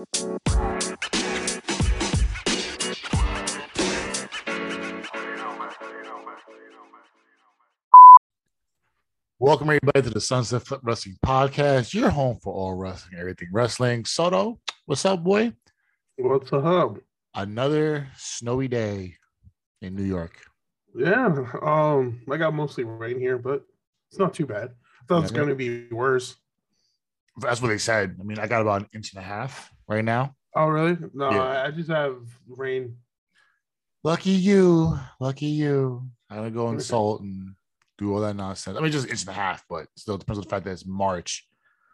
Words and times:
Welcome 0.00 0.40
everybody 9.68 10.02
to 10.02 10.10
the 10.10 10.22
Sunset 10.22 10.62
Flip 10.62 10.80
Wrestling 10.82 11.18
Podcast. 11.22 11.92
Your 11.92 12.08
home 12.08 12.38
for 12.42 12.54
all 12.54 12.76
wrestling, 12.76 13.18
everything 13.18 13.48
wrestling. 13.52 14.06
Soto, 14.06 14.58
what's 14.86 15.04
up, 15.04 15.22
boy? 15.22 15.52
What's 16.16 16.50
up? 16.50 16.96
Another 17.34 18.08
snowy 18.16 18.68
day 18.68 19.16
in 19.82 19.96
New 19.96 20.04
York. 20.04 20.40
Yeah, 20.96 21.26
um, 21.60 22.22
I 22.30 22.38
got 22.38 22.54
mostly 22.54 22.84
rain 22.84 23.18
here, 23.18 23.36
but 23.36 23.66
it's 24.10 24.18
not 24.18 24.32
too 24.32 24.46
bad. 24.46 24.70
I 25.02 25.06
thought 25.06 25.18
it 25.18 25.22
was 25.22 25.30
going 25.30 25.50
to 25.50 25.54
be 25.54 25.88
worse. 25.90 26.36
That's 27.40 27.60
what 27.62 27.68
they 27.68 27.78
said. 27.78 28.16
I 28.20 28.22
mean, 28.22 28.38
I 28.38 28.46
got 28.46 28.62
about 28.62 28.82
an 28.82 28.88
inch 28.94 29.12
and 29.12 29.22
a 29.22 29.26
half 29.26 29.70
right 29.88 30.04
now. 30.04 30.34
Oh, 30.54 30.66
really? 30.66 30.96
No, 31.14 31.30
Yeah. 31.30 31.64
I, 31.64 31.70
just 31.70 31.90
have 31.90 32.16
rain. 32.48 32.96
Lucky 34.02 34.30
you, 34.30 34.98
lucky 35.20 35.46
you. 35.46 36.08
I 36.30 36.36
gotta 36.36 36.50
go 36.50 36.68
and 36.68 36.82
salt 36.82 37.20
and 37.20 37.54
do 37.98 38.14
all 38.14 38.20
that 38.20 38.36
nonsense. 38.36 38.76
I 38.78 38.80
mean, 38.80 38.92
just 38.92 39.08
inch 39.08 39.20
and 39.22 39.30
a 39.30 39.34
half, 39.34 39.64
but 39.68 39.86
still 39.96 40.16
depends 40.16 40.38
on 40.38 40.44
the 40.44 40.50
fact 40.50 40.64
that 40.64 40.72
it's 40.72 40.86
March. 40.86 41.46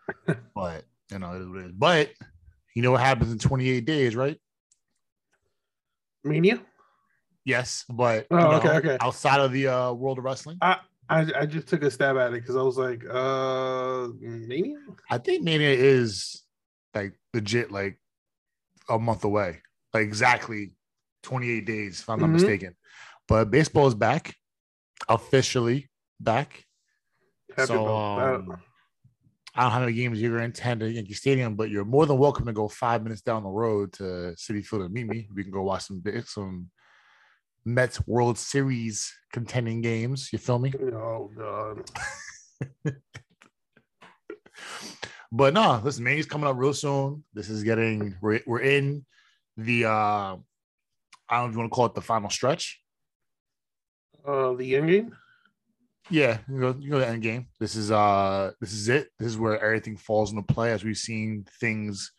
but 0.55 0.84
you 1.11 1.19
know, 1.19 1.33
it 1.33 1.43
is 1.43 1.48
what 1.48 1.59
it 1.59 1.67
is. 1.67 1.73
But 1.73 2.11
you 2.75 2.83
know 2.83 2.92
what 2.92 3.01
happens 3.01 3.33
in 3.33 3.39
28 3.39 3.84
days, 3.84 4.15
right? 4.15 4.39
Mania? 6.25 6.61
Yes, 7.45 7.84
but 7.89 8.27
Oh, 8.31 8.37
you 8.37 8.42
know, 8.42 8.53
okay, 8.53 8.69
okay. 8.70 8.97
outside 9.01 9.41
of 9.41 9.53
the 9.53 9.69
uh, 9.69 9.92
world 9.92 10.19
of 10.19 10.25
wrestling, 10.25 10.59
I, 10.61 10.78
I 11.09 11.27
I 11.41 11.46
just 11.46 11.69
took 11.69 11.83
a 11.83 11.91
stab 11.91 12.16
at 12.16 12.33
it 12.33 12.41
because 12.41 12.56
I 12.56 12.62
was 12.62 12.77
like, 12.78 13.05
uh, 13.09 14.09
Mania? 14.20 14.78
I 15.10 15.19
think 15.19 15.42
Mania 15.45 15.70
is 15.70 16.42
like 16.95 17.14
legit, 17.33 17.70
like 17.70 17.98
a 18.88 18.98
month 18.98 19.24
away, 19.24 19.62
like 19.95 20.02
exactly 20.05 20.73
28 21.22 21.66
days, 21.66 22.00
if 22.00 22.08
I'm 22.08 22.20
not 22.20 22.31
Mhm. 22.31 22.34
mistaken. 22.34 22.77
But 23.28 23.50
baseball 23.50 23.86
is 23.86 23.94
back, 23.94 24.34
officially 25.08 25.91
back. 26.20 26.64
Happy 27.56 27.69
so 27.69 27.86
um, 27.86 28.16
I 28.19 28.25
don't 28.25 28.48
know 29.56 29.70
how 29.70 29.81
many 29.81 29.92
games 29.94 30.20
you're 30.20 30.36
going 30.36 30.53
to 30.53 30.61
attend 30.61 30.83
at 30.83 30.91
Yankee 30.91 31.14
Stadium, 31.14 31.56
but 31.56 31.70
you're 31.70 31.84
more 31.84 32.05
than 32.06 32.19
welcome 32.19 32.47
to 32.47 32.53
go 32.53 32.69
five 32.69 33.03
minutes 33.03 33.22
down 33.22 33.42
the 33.42 33.48
road 33.48 33.92
to 33.94 34.03
Citi 34.36 34.64
Field 34.64 34.83
and 34.83 34.92
meet 34.92 35.06
me. 35.06 35.28
We 35.34 35.42
can 35.42 35.53
go 35.53 35.62
watch 35.62 35.84
some 35.84 36.03
some 36.27 36.70
Mets 37.67 38.06
World 38.06 38.39
Series 38.39 39.12
contending 39.33 39.83
games. 39.83 40.31
You 40.33 40.39
feel 40.39 40.59
me? 40.59 40.72
Oh, 40.95 41.31
God. 41.36 41.91
But 45.33 45.55
no, 45.55 45.81
listen, 45.83 46.05
Mania's 46.05 46.27
coming 46.27 46.48
up 46.48 46.56
real 46.56 46.72
soon. 46.72 47.25
This 47.34 47.50
is 47.50 47.62
getting 47.62 48.14
we're 48.22 48.41
we're 48.47 48.61
in 48.61 49.05
the 49.56 49.87
uh 49.87 50.37
I 51.28 51.31
don't 51.31 51.42
know 51.42 51.47
if 51.47 51.53
you 51.53 51.59
want 51.59 51.70
to 51.70 51.75
call 51.75 51.87
it 51.87 51.94
the 51.94 52.00
final 52.00 52.31
stretch. 52.31 52.81
Uh, 54.27 54.55
the 54.55 54.77
end 54.77 54.89
game? 54.89 55.17
Yeah, 56.09 56.39
you 56.48 56.59
know, 56.59 56.77
you 56.78 56.91
know 56.91 57.00
the 57.00 57.09
end 57.09 57.22
game. 57.22 57.48
This 57.59 57.75
is 57.75 57.91
uh 57.91 58.53
this 58.61 58.72
is 58.72 58.89
it. 58.89 59.09
This 59.19 59.28
is 59.28 59.39
where 59.39 59.62
everything 59.62 59.97
falls 59.97 60.31
into 60.31 60.42
play 60.42 60.72
as 60.72 60.84
we've 60.84 60.97
seen 60.97 61.44
things 61.61 62.12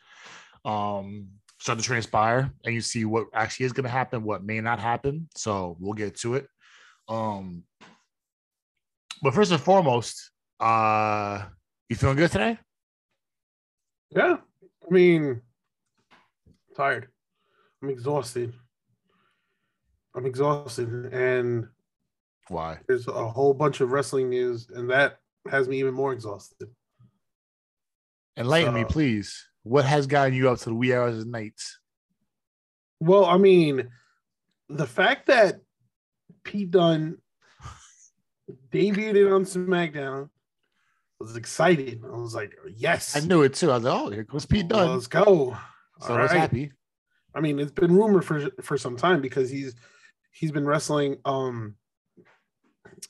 um 0.66 1.30
start 1.60 1.80
to 1.80 1.84
transpire 1.84 2.52
and 2.64 2.74
you 2.74 2.82
see 2.82 3.06
what 3.06 3.28
actually 3.34 3.66
is 3.66 3.74
gonna 3.74 3.90
happen, 3.90 4.24
what 4.24 4.44
may 4.44 4.62
not 4.62 4.80
happen. 4.80 5.28
So 5.36 5.76
we'll 5.80 5.94
get 5.94 6.16
to 6.18 6.36
it. 6.36 6.48
Um 7.08 7.64
but 9.22 9.34
first 9.34 9.52
and 9.52 9.62
foremost, 9.62 10.32
uh 10.60 11.46
you 11.90 11.96
feeling 11.96 12.18
good 12.18 12.32
today? 12.32 12.58
Yeah. 14.12 14.38
I 14.88 14.94
mean, 14.94 15.42
tired. 16.76 17.08
I'm 17.82 17.90
exhausted. 17.90 18.54
I'm 20.16 20.26
exhausted. 20.26 21.14
And 21.14 21.68
Why? 22.48 22.80
there's 22.88 23.08
a 23.08 23.28
whole 23.30 23.54
bunch 23.54 23.82
of 23.82 23.92
wrestling 23.92 24.30
news, 24.30 24.70
and 24.74 24.90
that 24.90 25.18
has 25.50 25.68
me 25.68 25.80
even 25.80 25.94
more 25.94 26.14
exhausted. 26.14 26.70
Enlighten 28.38 28.74
me, 28.74 28.86
please. 28.86 29.46
What 29.68 29.86
has 29.86 30.08
gotten 30.08 30.34
you 30.34 30.50
up 30.50 30.60
to 30.60 30.70
the 30.70 30.76
wee 30.76 30.94
hours 30.94 31.20
of 31.20 31.28
nights? 31.28 31.80
Well, 33.00 33.26
I 33.26 33.38
mean, 33.38 33.90
the 34.70 34.88
fact 34.88 35.28
that 35.28 35.60
Pete 36.44 36.72
Dunne 36.72 37.18
debuted 38.72 39.34
on 39.34 39.44
SmackDown 39.46 40.30
I 41.20 41.24
was 41.24 41.36
excited. 41.36 42.04
I 42.06 42.16
was 42.16 42.36
like, 42.36 42.56
yes, 42.76 43.16
I 43.16 43.22
knew 43.22 43.42
it 43.42 43.56
too. 43.56 43.72
I 43.72 43.76
was 43.76 43.84
like, 43.84 43.94
oh, 43.94 44.10
here 44.12 44.24
goes 44.24 44.46
Pete 44.46 44.68
Dunne. 44.68 44.94
Let's 44.94 45.08
go. 45.08 45.58
so 46.00 46.10
All 46.10 46.18
I 46.18 46.22
was 46.22 46.32
right. 46.32 46.40
happy. 46.40 46.72
I 47.34 47.42
mean, 47.42 47.60
it's 47.60 47.72
been 47.72 47.96
rumored 47.96 48.24
for 48.24 48.50
for 48.62 48.78
some 48.78 48.98
time 48.98 49.22
because 49.22 49.50
he's 49.50 49.74
he's 50.32 50.52
been 50.52 50.66
wrestling 50.66 51.18
um 51.26 51.76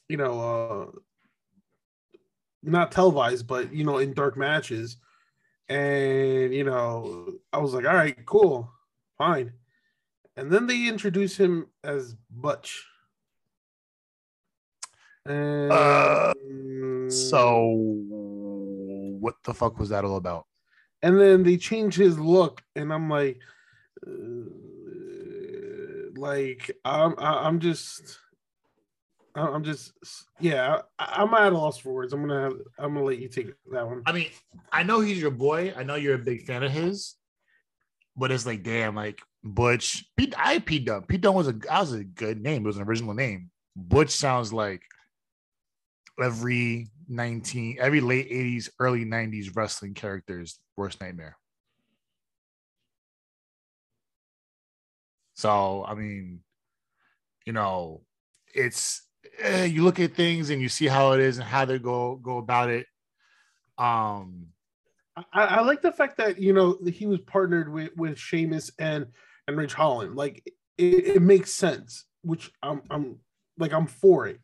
you 0.07 0.18
know 0.18 0.39
uh 0.39 1.00
not 2.63 2.91
televised 2.91 3.47
but 3.47 3.74
you 3.74 3.84
know 3.84 3.97
in 3.97 4.13
dark 4.13 4.38
matches 4.38 4.97
and 5.70 6.54
you 6.54 6.64
know 6.64 7.34
I 7.52 7.58
was 7.60 7.74
like 7.74 7.86
all 7.86 7.96
right 7.96 8.16
cool 8.26 8.72
fine 9.18 9.52
and 10.38 10.52
then 10.52 10.68
they 10.68 10.88
introduce 10.88 11.36
him 11.36 11.68
as 11.84 12.16
Butch 12.30 12.86
and 15.26 15.72
Uh, 15.72 16.34
So 17.10 17.64
what 19.20 19.36
the 19.44 19.54
fuck 19.54 19.78
was 19.80 19.90
that 19.90 20.06
all 20.06 20.18
about? 20.18 20.46
and 21.04 21.20
then 21.20 21.44
they 21.44 21.58
change 21.58 21.96
his 21.96 22.18
look 22.18 22.64
and 22.76 22.92
i'm 22.92 23.08
like 23.08 23.40
uh, 24.06 24.10
like 26.16 26.72
i'm 26.86 27.14
i'm 27.20 27.60
just 27.60 28.18
i'm 29.38 29.64
just 29.64 29.94
yeah 30.40 30.81
I, 30.98 31.14
i'm 31.18 31.34
at 31.34 31.53
a 31.53 31.58
loss 31.58 31.78
for 31.78 31.94
words 31.94 32.14
i'm 32.14 32.22
gonna 32.22 32.42
have 32.42 32.53
i'm 32.80 32.94
gonna 32.94 33.06
let 33.06 33.20
you 33.20 33.28
take 33.28 33.48
that 33.72 33.88
one 33.88 34.03
I 34.06 34.12
mean, 34.14 34.30
I 34.72 34.84
know 34.84 35.02
he's 35.02 35.20
your 35.20 35.31
boy. 35.31 35.74
I 35.75 35.84
know 35.84 35.96
you're 35.96 36.16
a 36.16 36.20
big 36.20 36.46
fan 36.46 36.64
of 36.64 36.72
his, 36.72 37.16
but 38.16 38.31
it's 38.31 38.46
like, 38.46 38.64
damn, 38.64 38.96
like 38.96 39.22
Butch. 39.44 40.06
I 40.38 40.59
Pete 40.59 40.86
Dunne. 40.86 41.03
Pete 41.03 41.22
Dunne 41.22 41.36
was 41.36 41.48
a 41.48 41.53
that 41.53 41.80
was 41.81 41.94
a 41.94 42.03
good 42.03 42.42
name. 42.42 42.64
It 42.64 42.68
was 42.68 42.78
an 42.78 42.84
original 42.84 43.14
name. 43.14 43.52
Butch 43.75 44.12
sounds 44.12 44.53
like 44.53 44.81
every 46.22 46.88
19, 47.09 47.78
every 47.80 48.02
late 48.02 48.31
80s, 48.31 48.69
early 48.80 49.06
90s 49.06 49.56
wrestling 49.56 49.94
character's 49.94 50.59
worst 50.75 51.00
nightmare. 51.00 51.38
So, 55.36 55.86
I 55.86 55.94
mean, 55.94 56.40
you 57.46 57.54
know, 57.54 58.02
it's 58.54 59.04
eh, 59.40 59.66
you 59.66 59.84
look 59.84 60.00
at 60.00 60.14
things 60.14 60.50
and 60.50 60.62
you 60.62 60.70
see 60.70 60.88
how 60.88 61.14
it 61.14 61.20
is 61.20 61.38
and 61.38 61.48
how 61.48 61.66
they 61.66 61.80
go 61.80 62.16
go 62.16 62.38
about 62.38 62.70
it. 62.70 62.88
Um, 63.78 64.48
I, 65.16 65.46
I 65.46 65.62
like 65.62 65.81
the 65.81 65.92
fact 65.92 66.18
that 66.18 66.40
you 66.40 66.53
know 66.53 66.78
he 66.88 67.06
was 67.06 67.20
partnered 67.22 67.72
with 67.72 67.96
with 67.96 68.18
Sheamus 68.18 68.72
and 68.80 69.08
and 69.48 69.58
Ridge 69.58 69.74
Holland. 69.74 70.16
Like 70.16 70.44
it, 70.78 71.16
it 71.16 71.22
makes 71.22 71.53
sense, 71.53 72.06
which 72.22 72.52
I'm 72.62 72.81
I'm 72.90 73.20
like 73.58 73.74
I'm 73.74 73.88
for 73.88 74.28
it. 74.28 74.40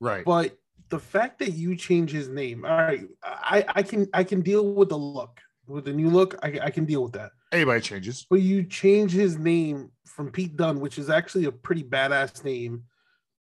right. 0.00 0.24
But 0.24 0.56
the 0.90 0.98
fact 0.98 1.40
that 1.40 1.52
you 1.52 1.76
change 1.76 2.10
his 2.10 2.28
name, 2.28 2.64
all 2.64 2.76
right, 2.76 3.06
I 3.22 3.64
I 3.68 3.82
can 3.82 4.08
I 4.12 4.24
can 4.24 4.40
deal 4.42 4.74
with 4.74 4.88
the 4.90 4.98
look 4.98 5.40
with 5.66 5.84
the 5.84 5.92
new 5.92 6.10
look. 6.10 6.34
I, 6.42 6.58
I 6.62 6.70
can 6.70 6.84
deal 6.84 7.02
with 7.02 7.12
that. 7.12 7.30
Anybody 7.52 7.80
changes. 7.80 8.26
But 8.28 8.40
you 8.40 8.64
change 8.64 9.12
his 9.12 9.38
name 9.38 9.90
from 10.04 10.30
Pete 10.30 10.56
Dunne, 10.56 10.80
which 10.80 10.98
is 10.98 11.10
actually 11.10 11.44
a 11.46 11.52
pretty 11.52 11.82
badass 11.82 12.44
name, 12.44 12.84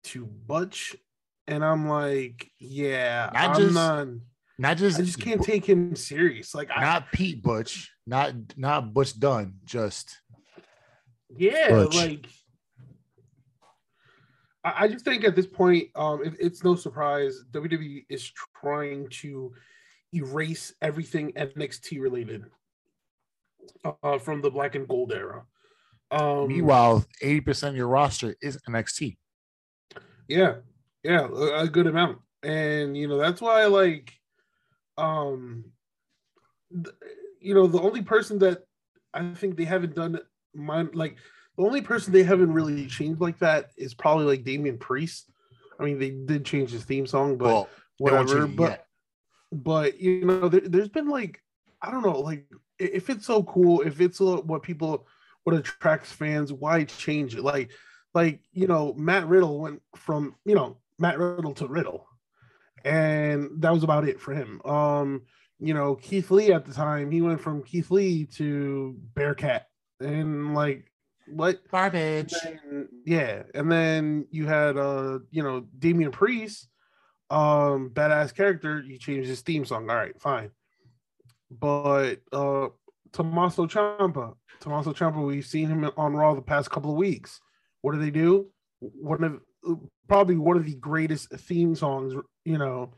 to 0.08 0.26
Butch, 0.26 0.96
and 1.48 1.64
I'm 1.64 1.88
like, 1.88 2.52
yeah, 2.60 3.30
Not 3.34 3.50
I'm 3.56 3.62
just- 3.62 3.74
not. 3.74 4.08
Not 4.60 4.78
just 4.78 5.00
I 5.00 5.04
just 5.04 5.20
can't 5.20 5.44
take 5.44 5.64
him 5.70 5.96
serious. 5.96 6.56
Like, 6.56 6.70
I, 6.76 6.82
not 6.82 7.12
Pete 7.12 7.44
Butch, 7.44 7.92
not 8.08 8.34
not 8.58 8.92
Butch 8.92 9.20
Dunne, 9.20 9.54
just 9.66 10.18
yeah, 11.38 11.70
Butch. 11.70 11.96
like. 11.96 12.26
I 14.64 14.86
I 14.86 14.88
just 14.88 15.06
think 15.06 15.24
at 15.24 15.36
this 15.36 15.46
point, 15.46 15.90
um, 15.96 16.24
it, 16.24 16.34
it's 16.40 16.64
no 16.64 16.74
surprise 16.76 17.40
WWE 17.52 18.06
is 18.10 18.32
trying 18.60 19.10
to 19.22 19.54
erase 20.14 20.74
everything 20.82 21.34
NXT 21.34 22.02
related 22.02 22.46
uh, 24.02 24.18
from 24.18 24.42
the 24.42 24.50
black 24.50 24.74
and 24.74 24.88
gold 24.88 25.14
era. 25.14 25.44
Um, 26.10 26.48
meanwhile, 26.48 27.06
80% 27.22 27.70
of 27.70 27.76
your 27.76 27.88
roster 27.90 28.36
is 28.42 28.58
NXT. 28.68 29.18
Yeah, 30.28 30.56
yeah, 31.04 31.28
a, 31.56 31.68
good 31.68 31.88
amount, 31.88 32.20
and 32.44 32.98
you 32.98 33.08
know 33.08 33.18
that's 33.18 33.42
why 33.42 33.66
like, 33.66 34.14
um, 34.98 35.66
th- 36.72 36.96
you 37.40 37.54
know 37.54 37.68
the 37.68 37.82
only 37.82 38.02
person 38.02 38.40
that 38.40 38.66
I 39.14 39.34
think 39.34 39.56
they 39.58 39.66
haven't 39.66 39.96
done 39.96 40.20
mine 40.54 40.90
like 40.94 41.18
the 41.58 41.64
only 41.64 41.82
person 41.82 42.14
they 42.14 42.24
haven't 42.24 42.54
really 42.54 42.88
changed 42.88 43.22
like 43.22 43.40
that 43.40 43.72
is 43.78 43.94
probably 43.94 44.26
like 44.26 44.44
Damian 44.44 44.78
Priest. 44.78 45.30
I 45.80 45.84
mean, 45.84 46.00
they 46.00 46.10
did 46.10 46.46
change 46.46 46.72
his 46.72 46.84
theme 46.84 47.08
song, 47.08 47.38
but 47.38 47.46
well, 47.46 47.70
whatever. 47.98 48.48
But 48.48 48.70
yet. 48.70 48.86
but 49.52 50.00
you 50.00 50.26
know, 50.26 50.50
there, 50.50 50.62
there's 50.62 50.90
been 50.90 51.10
like 51.10 51.42
I 51.82 51.92
don't 51.92 52.04
know, 52.04 52.20
like 52.20 52.46
if 52.80 53.10
it's 53.10 53.26
so 53.26 53.44
cool, 53.44 53.82
if 53.82 54.02
it's 54.02 54.20
what 54.20 54.64
people 54.64 55.08
what 55.44 55.56
attracts 55.56 56.12
fans, 56.12 56.52
why 56.52 56.84
change 56.84 57.36
it? 57.36 57.42
Like, 57.42 57.72
like 58.18 58.40
you 58.52 58.66
know, 58.66 58.96
Matt 58.98 59.28
Riddle 59.28 59.60
went 59.60 59.80
from 59.96 60.34
you 60.44 60.56
know 60.56 60.78
Matt 60.98 61.20
Riddle 61.20 61.54
to 61.54 61.68
Riddle, 61.68 62.08
and 62.84 63.62
that 63.62 63.72
was 63.72 63.84
about 63.84 64.08
it 64.08 64.20
for 64.20 64.34
him. 64.34 64.60
Um, 64.66 65.22
you 65.60 65.76
know, 65.76 65.96
Keith 65.96 66.32
Lee 66.32 66.52
at 66.52 66.66
the 66.66 66.74
time, 66.74 67.12
he 67.12 67.22
went 67.22 67.40
from 67.40 67.62
Keith 67.62 67.92
Lee 67.92 68.26
to 68.38 68.96
Bearcat, 69.14 69.68
and 70.00 70.56
like 70.56 70.92
what 71.28 71.60
garbage? 71.70 72.34
And, 72.44 72.88
yeah, 73.06 73.44
and 73.54 73.72
then 73.72 74.26
you 74.32 74.48
had 74.48 74.78
uh, 74.78 75.20
you 75.30 75.44
know, 75.44 75.68
Damian 75.78 76.12
Priest, 76.12 76.68
um, 77.30 77.92
badass 77.94 78.34
character. 78.34 78.82
You 78.82 78.98
changed 78.98 79.30
his 79.30 79.42
theme 79.42 79.64
song. 79.64 79.88
All 79.92 79.96
right, 79.96 80.20
fine, 80.20 80.50
but 81.52 82.16
uh, 82.32 82.70
Tommaso 83.12 83.68
Ciampa, 83.68 84.34
Tommaso 84.60 84.92
Ciampa, 84.92 85.24
we've 85.24 85.46
seen 85.46 85.68
him 85.68 85.88
on 85.96 86.14
Raw 86.14 86.34
the 86.34 86.42
past 86.42 86.72
couple 86.72 86.90
of 86.90 86.98
weeks. 86.98 87.42
What 87.88 87.94
do 87.94 88.02
they 88.02 88.12
do? 88.12 88.48
One 88.82 89.24
of 89.24 89.40
probably 90.10 90.36
one 90.36 90.58
of 90.58 90.66
the 90.66 90.76
greatest 90.76 91.30
theme 91.30 91.74
songs, 91.74 92.14
you 92.44 92.58
know, 92.58 92.92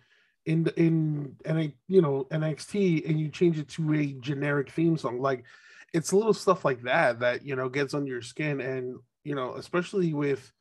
in 0.47 0.65
in 0.77 1.35
and 1.45 1.71
you 1.87 2.01
know 2.01 2.25
NXT, 2.31 3.07
and 3.07 3.19
you 3.19 3.29
change 3.29 3.59
it 3.59 3.69
to 3.69 3.93
a 3.93 4.13
generic 4.13 4.71
theme 4.71 4.97
song. 4.97 5.21
Like 5.21 5.43
it's 5.93 6.11
little 6.11 6.33
stuff 6.33 6.65
like 6.65 6.81
that 6.81 7.19
that 7.19 7.45
you 7.45 7.55
know 7.55 7.69
gets 7.69 7.93
under 7.93 8.09
your 8.09 8.23
skin, 8.23 8.61
and 8.61 8.97
you 9.23 9.35
know, 9.35 9.53
especially 9.57 10.11
with 10.15 10.51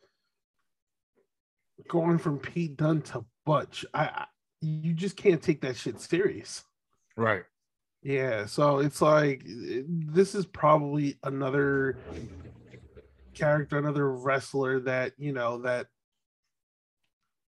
going 1.89 2.19
from 2.19 2.39
Pete 2.39 2.77
Dunne 2.77 3.01
to 3.01 3.25
Butch, 3.47 3.87
I, 3.95 4.03
I 4.05 4.27
you 4.61 4.93
just 4.93 5.17
can't 5.17 5.41
take 5.41 5.63
that 5.63 5.79
shit 5.79 6.03
serious. 6.03 6.65
Right. 7.17 7.45
Yeah, 8.03 8.45
so 8.45 8.81
it's 8.81 9.01
like 9.01 9.43
this 9.47 10.35
is 10.35 10.45
probably 10.45 11.17
another 11.23 11.97
character, 13.38 13.79
another 13.79 14.11
wrestler 14.11 14.81
that 14.81 15.12
you 15.19 15.32
know 15.32 15.62
that 15.62 15.87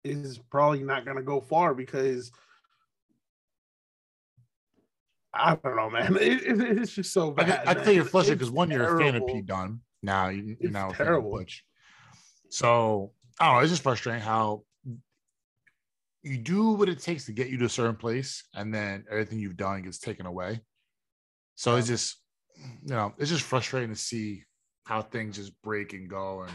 is 0.03 0.37
probably 0.51 0.83
not 0.83 1.05
going 1.05 1.17
to 1.17 1.23
go 1.23 1.41
far 1.41 1.73
because 1.73 2.31
I 5.33 5.55
don't 5.55 5.75
know, 5.75 5.89
man. 5.89 6.15
It, 6.21 6.43
it, 6.43 6.77
it's 6.79 6.93
just 6.93 7.11
so 7.11 7.31
bad. 7.31 7.67
I, 7.67 7.71
I 7.71 7.73
tell 7.73 7.91
you're 7.91 8.05
frustrated 8.05 8.39
because 8.39 8.51
one, 8.51 8.71
you're 8.71 8.95
a 8.95 8.99
fan 8.99 9.15
of 9.15 9.27
Pete 9.27 9.45
Dunne. 9.45 9.81
Now 10.01 10.29
you, 10.29 10.55
are 10.63 10.69
now 10.69 10.89
terrible. 10.89 11.31
Butch. 11.31 11.65
So 12.49 13.11
I 13.39 13.47
don't 13.47 13.55
know. 13.55 13.61
It's 13.61 13.71
just 13.71 13.83
frustrating 13.83 14.21
how 14.21 14.63
you 16.21 16.37
do 16.37 16.71
what 16.71 16.89
it 16.89 16.99
takes 16.99 17.25
to 17.25 17.33
get 17.33 17.49
you 17.49 17.57
to 17.57 17.65
a 17.65 17.69
certain 17.69 17.95
place, 17.95 18.43
and 18.53 18.73
then 18.73 19.05
everything 19.11 19.39
you've 19.39 19.57
done 19.57 19.81
gets 19.81 19.99
taken 19.99 20.25
away. 20.25 20.61
So 21.55 21.75
it's 21.75 21.87
just, 21.87 22.17
you 22.57 22.95
know, 22.95 23.13
it's 23.17 23.29
just 23.29 23.43
frustrating 23.43 23.89
to 23.89 23.95
see 23.95 24.43
how 24.85 25.01
things 25.01 25.35
just 25.35 25.61
break 25.61 25.93
and 25.93 26.09
go 26.09 26.43
and 26.43 26.51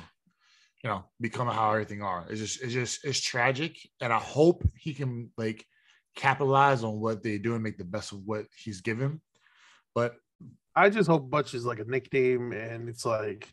you 0.82 0.88
know 0.88 1.05
become 1.21 1.47
how 1.47 1.73
everything 1.73 2.03
are. 2.03 2.27
It's 2.31 2.41
just, 2.41 2.62
it's 2.62 2.73
just, 2.73 3.05
it's 3.05 3.21
tragic, 3.21 3.79
and 4.00 4.12
I 4.12 4.19
hope 4.19 4.67
he 4.77 4.94
can 4.94 5.31
like 5.37 5.67
capitalize 6.17 6.82
on 6.82 6.99
what 7.00 7.23
they 7.23 7.38
do 7.38 7.55
and 7.55 7.62
make 7.62 7.79
the 7.79 7.85
best 7.85 8.12
of 8.12 8.23
what 8.25 8.47
he's 8.56 8.81
given. 8.81 9.21
But 9.94 10.15
I 10.75 10.88
just 10.88 11.09
hope 11.09 11.31
Butch 11.31 11.55
is 11.55 11.67
like 11.67 11.81
a 11.81 11.85
nickname, 11.85 12.53
and 12.53 12.88
it's 12.88 13.05
like, 13.05 13.47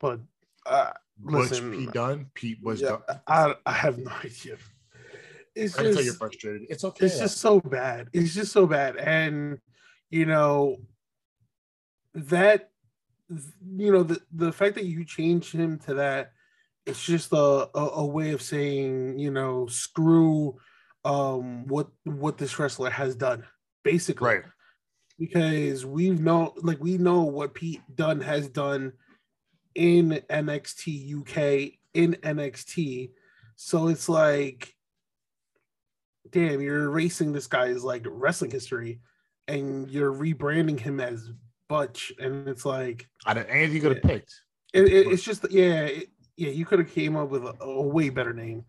but 0.00 0.20
uh, 0.64 0.92
Butch 1.18 1.50
listen, 1.50 1.72
Pete 1.72 1.92
Dunne, 1.92 2.26
Pete 2.34 2.58
was 2.62 2.80
yeah, 2.80 2.96
done. 3.08 3.20
I, 3.26 3.54
I 3.66 3.72
have 3.72 3.98
no 3.98 4.10
idea 4.24 4.56
it's 5.54 5.78
I 5.78 5.82
just, 5.84 6.04
you're 6.04 6.14
frustrated. 6.14 6.66
It's 6.70 6.84
okay. 6.84 7.06
It's 7.06 7.18
just 7.18 7.38
so 7.38 7.60
bad. 7.60 8.08
It's 8.12 8.34
just 8.34 8.52
so 8.52 8.66
bad. 8.66 8.96
And 8.96 9.58
you 10.10 10.26
know, 10.26 10.76
that 12.14 12.69
you 13.76 13.92
know, 13.92 14.02
the 14.02 14.20
the 14.32 14.52
fact 14.52 14.74
that 14.74 14.84
you 14.84 15.04
change 15.04 15.52
him 15.52 15.78
to 15.80 15.94
that, 15.94 16.32
it's 16.86 17.02
just 17.04 17.32
a, 17.32 17.36
a, 17.74 17.90
a 17.96 18.06
way 18.06 18.32
of 18.32 18.42
saying, 18.42 19.18
you 19.18 19.30
know, 19.30 19.66
screw 19.66 20.58
um 21.04 21.66
what 21.66 21.88
what 22.04 22.38
this 22.38 22.58
wrestler 22.58 22.90
has 22.90 23.14
done, 23.14 23.44
basically. 23.84 24.28
Right. 24.28 24.44
Because 25.18 25.84
we've 25.84 26.20
know 26.20 26.54
like 26.62 26.80
we 26.80 26.98
know 26.98 27.22
what 27.22 27.54
Pete 27.54 27.82
Dunne 27.94 28.20
has 28.20 28.48
done 28.48 28.92
in 29.74 30.20
NXT 30.30 31.20
UK 31.20 31.78
in 31.94 32.14
NXT. 32.14 33.10
So 33.56 33.88
it's 33.88 34.08
like 34.08 34.74
damn, 36.30 36.60
you're 36.60 36.84
erasing 36.84 37.32
this 37.32 37.46
guy's 37.46 37.82
like 37.82 38.06
wrestling 38.08 38.50
history 38.50 39.00
and 39.48 39.90
you're 39.90 40.12
rebranding 40.12 40.78
him 40.78 41.00
as 41.00 41.30
Butch. 41.70 42.12
And 42.18 42.48
it's 42.48 42.66
like, 42.66 43.08
I 43.24 43.32
don't, 43.32 43.46
anything 43.48 43.76
you 43.76 43.80
could 43.80 43.94
have 43.94 44.02
picked. 44.02 44.34
It, 44.74 44.82
it, 44.86 45.06
it's 45.06 45.22
just, 45.22 45.50
yeah, 45.50 45.84
it, 45.84 46.08
yeah, 46.36 46.50
you 46.50 46.66
could 46.66 46.80
have 46.80 46.92
came 46.92 47.16
up 47.16 47.30
with 47.30 47.44
a, 47.44 47.54
a 47.62 47.86
way 47.86 48.10
better 48.10 48.34
name. 48.34 48.64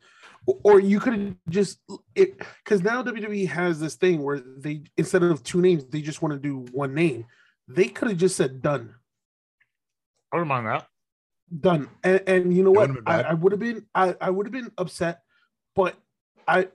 Or 0.63 0.79
you 0.79 0.99
could 0.99 1.13
have 1.13 1.35
just 1.49 1.79
it 2.15 2.39
because 2.63 2.81
now 2.81 3.03
WWE 3.03 3.47
has 3.47 3.79
this 3.79 3.95
thing 3.95 4.23
where 4.23 4.39
they 4.39 4.83
instead 4.97 5.21
of 5.21 5.43
two 5.43 5.61
names, 5.61 5.85
they 5.85 6.01
just 6.01 6.23
want 6.23 6.33
to 6.33 6.39
do 6.39 6.65
one 6.73 6.95
name. 6.95 7.25
They 7.67 7.87
could 7.89 8.09
have 8.09 8.17
just 8.17 8.35
said 8.35 8.61
done. 8.61 8.95
I 10.33 10.37
don't 10.37 10.47
mind 10.47 10.65
that. 10.65 10.87
Done. 11.59 11.89
And, 12.03 12.23
and 12.25 12.57
you 12.57 12.63
know 12.63 12.71
what? 12.71 12.89
I, 13.05 13.35
would 13.35 13.51
have 13.51 13.59
been 13.59 13.85
I, 13.93 14.15
I 14.19 14.31
would 14.31 14.47
have 14.47 14.53
been 14.53 14.71
upset, 14.79 15.21
but 15.75 15.95
I 16.47 16.69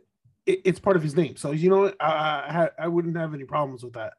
it, 0.46 0.60
it's 0.64 0.78
part 0.78 0.96
of 0.96 1.02
his 1.02 1.16
name. 1.16 1.34
So 1.34 1.50
you 1.50 1.68
know, 1.68 1.92
I, 1.98 2.06
I 2.06 2.70
I 2.84 2.88
wouldn't 2.88 3.16
have 3.16 3.34
any 3.34 3.44
problems 3.44 3.82
with 3.82 3.94
that. 3.94 4.12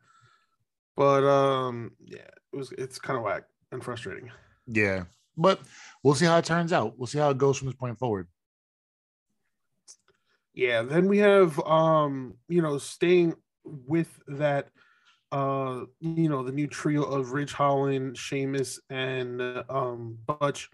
But 0.97 1.23
um, 1.23 1.91
yeah, 2.03 2.27
it 2.51 2.55
was 2.55 2.73
it's 2.73 2.99
kind 2.99 3.17
of 3.17 3.23
whack 3.23 3.43
and 3.71 3.81
frustrating. 3.83 4.31
Yeah, 4.65 5.03
but 5.37 5.61
we'll 6.03 6.15
see 6.15 6.25
how 6.25 6.37
it 6.37 6.45
turns 6.45 6.73
out. 6.73 6.97
We'll 6.97 7.07
see 7.07 7.19
how 7.19 7.29
it 7.29 7.37
goes 7.37 7.57
from 7.57 7.67
this 7.67 7.75
point 7.75 7.97
forward. 7.99 8.27
Yeah, 10.53 10.81
then 10.81 11.07
we 11.07 11.19
have 11.19 11.59
um, 11.65 12.33
you 12.49 12.61
know, 12.61 12.77
staying 12.79 13.35
with 13.63 14.19
that 14.27 14.69
uh 15.29 15.81
you 15.99 16.29
know 16.29 16.41
the 16.41 16.53
new 16.53 16.67
trio 16.67 17.03
of 17.03 17.33
Ridge 17.33 17.51
Holland, 17.53 18.17
Sheamus, 18.17 18.79
and 18.89 19.41
um 19.69 20.17
Butch. 20.25 20.69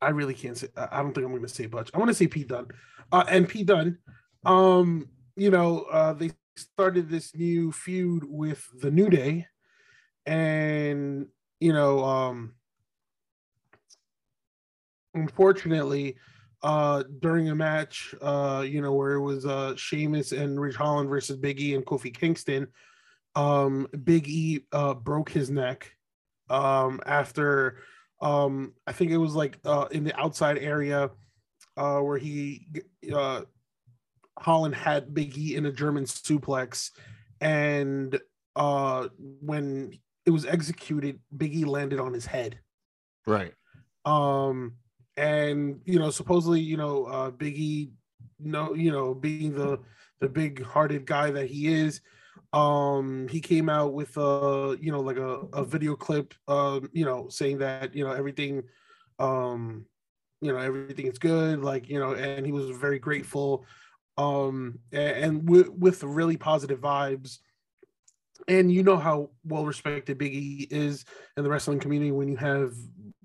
I 0.00 0.10
really 0.10 0.34
can't 0.34 0.56
say. 0.56 0.68
I 0.76 1.02
don't 1.02 1.12
think 1.12 1.24
I'm 1.24 1.32
going 1.32 1.42
to 1.42 1.48
say 1.48 1.66
Butch. 1.66 1.90
I 1.92 1.98
want 1.98 2.08
to 2.10 2.14
say 2.14 2.28
Pete 2.28 2.48
Dunne. 2.48 2.68
uh, 3.10 3.24
and 3.28 3.48
Pete 3.48 3.66
Dunne. 3.66 3.98
Um, 4.44 5.08
you 5.36 5.50
know, 5.50 5.86
uh, 5.90 6.12
they 6.12 6.30
started 6.58 7.08
this 7.08 7.34
new 7.34 7.72
feud 7.72 8.24
with 8.26 8.66
the 8.80 8.90
New 8.90 9.08
Day, 9.08 9.46
and 10.26 11.26
you 11.60 11.72
know, 11.72 12.04
um, 12.04 12.54
unfortunately, 15.14 16.16
uh, 16.62 17.04
during 17.20 17.48
a 17.48 17.54
match, 17.54 18.14
uh, 18.20 18.64
you 18.66 18.82
know, 18.82 18.92
where 18.92 19.12
it 19.12 19.22
was 19.22 19.46
uh, 19.46 19.74
Sheamus 19.76 20.32
and 20.32 20.60
Ridge 20.60 20.76
Holland 20.76 21.08
versus 21.08 21.36
Big 21.36 21.60
E 21.60 21.74
and 21.74 21.84
Kofi 21.84 22.14
Kingston, 22.14 22.68
um, 23.34 23.86
Big 24.04 24.28
E 24.28 24.60
uh, 24.72 24.94
broke 24.94 25.30
his 25.30 25.50
neck 25.50 25.92
um, 26.50 27.00
after 27.06 27.78
um, 28.20 28.74
I 28.86 28.92
think 28.92 29.10
it 29.10 29.16
was 29.16 29.34
like 29.34 29.58
uh, 29.64 29.86
in 29.90 30.04
the 30.04 30.18
outside 30.18 30.58
area 30.58 31.10
uh, 31.76 32.00
where 32.00 32.18
he 32.18 32.66
uh, 33.14 33.42
Holland 34.40 34.74
had 34.74 35.14
Big 35.14 35.36
E 35.36 35.56
in 35.56 35.66
a 35.66 35.72
German 35.72 36.04
suplex, 36.04 36.90
and 37.40 38.18
uh, 38.56 39.08
when 39.40 39.98
it 40.26 40.30
was 40.30 40.46
executed, 40.46 41.20
Big 41.36 41.54
E 41.54 41.64
landed 41.64 42.00
on 42.00 42.12
his 42.12 42.26
head. 42.26 42.58
Right. 43.26 43.54
Um, 44.04 44.74
and 45.16 45.80
you 45.84 45.98
know, 45.98 46.10
supposedly, 46.10 46.60
you 46.60 46.76
know, 46.76 47.04
uh, 47.04 47.30
Big 47.30 47.58
E, 47.58 47.90
no, 48.38 48.74
you 48.74 48.90
know, 48.90 49.14
being 49.14 49.54
the 49.54 49.80
the 50.20 50.28
big 50.28 50.62
hearted 50.64 51.06
guy 51.06 51.30
that 51.30 51.46
he 51.46 51.68
is, 51.68 52.00
um, 52.52 53.28
he 53.28 53.40
came 53.40 53.68
out 53.68 53.92
with 53.92 54.16
a, 54.16 54.76
you 54.80 54.90
know, 54.90 55.00
like 55.00 55.16
a, 55.16 55.42
a 55.52 55.64
video 55.64 55.94
clip, 55.94 56.34
um, 56.48 56.90
you 56.92 57.04
know, 57.04 57.28
saying 57.28 57.58
that 57.58 57.94
you 57.94 58.04
know 58.04 58.12
everything, 58.12 58.64
um, 59.18 59.86
you 60.40 60.52
know 60.52 60.58
everything 60.58 61.06
is 61.06 61.18
good 61.18 61.62
like 61.62 61.88
you 61.88 61.98
know 61.98 62.14
and 62.14 62.46
he 62.46 62.52
was 62.52 62.70
very 62.70 62.98
grateful 62.98 63.64
um 64.18 64.80
and, 64.92 65.48
with, 65.48 65.70
with 65.70 66.02
really 66.02 66.36
positive 66.36 66.80
vibes. 66.80 67.38
And 68.46 68.70
you 68.70 68.82
know 68.82 68.96
how 68.96 69.30
well 69.44 69.64
respected 69.64 70.18
biggie 70.18 70.66
is 70.70 71.04
in 71.36 71.44
the 71.44 71.50
wrestling 71.50 71.80
community 71.80 72.12
when 72.12 72.28
you 72.28 72.36
have 72.36 72.72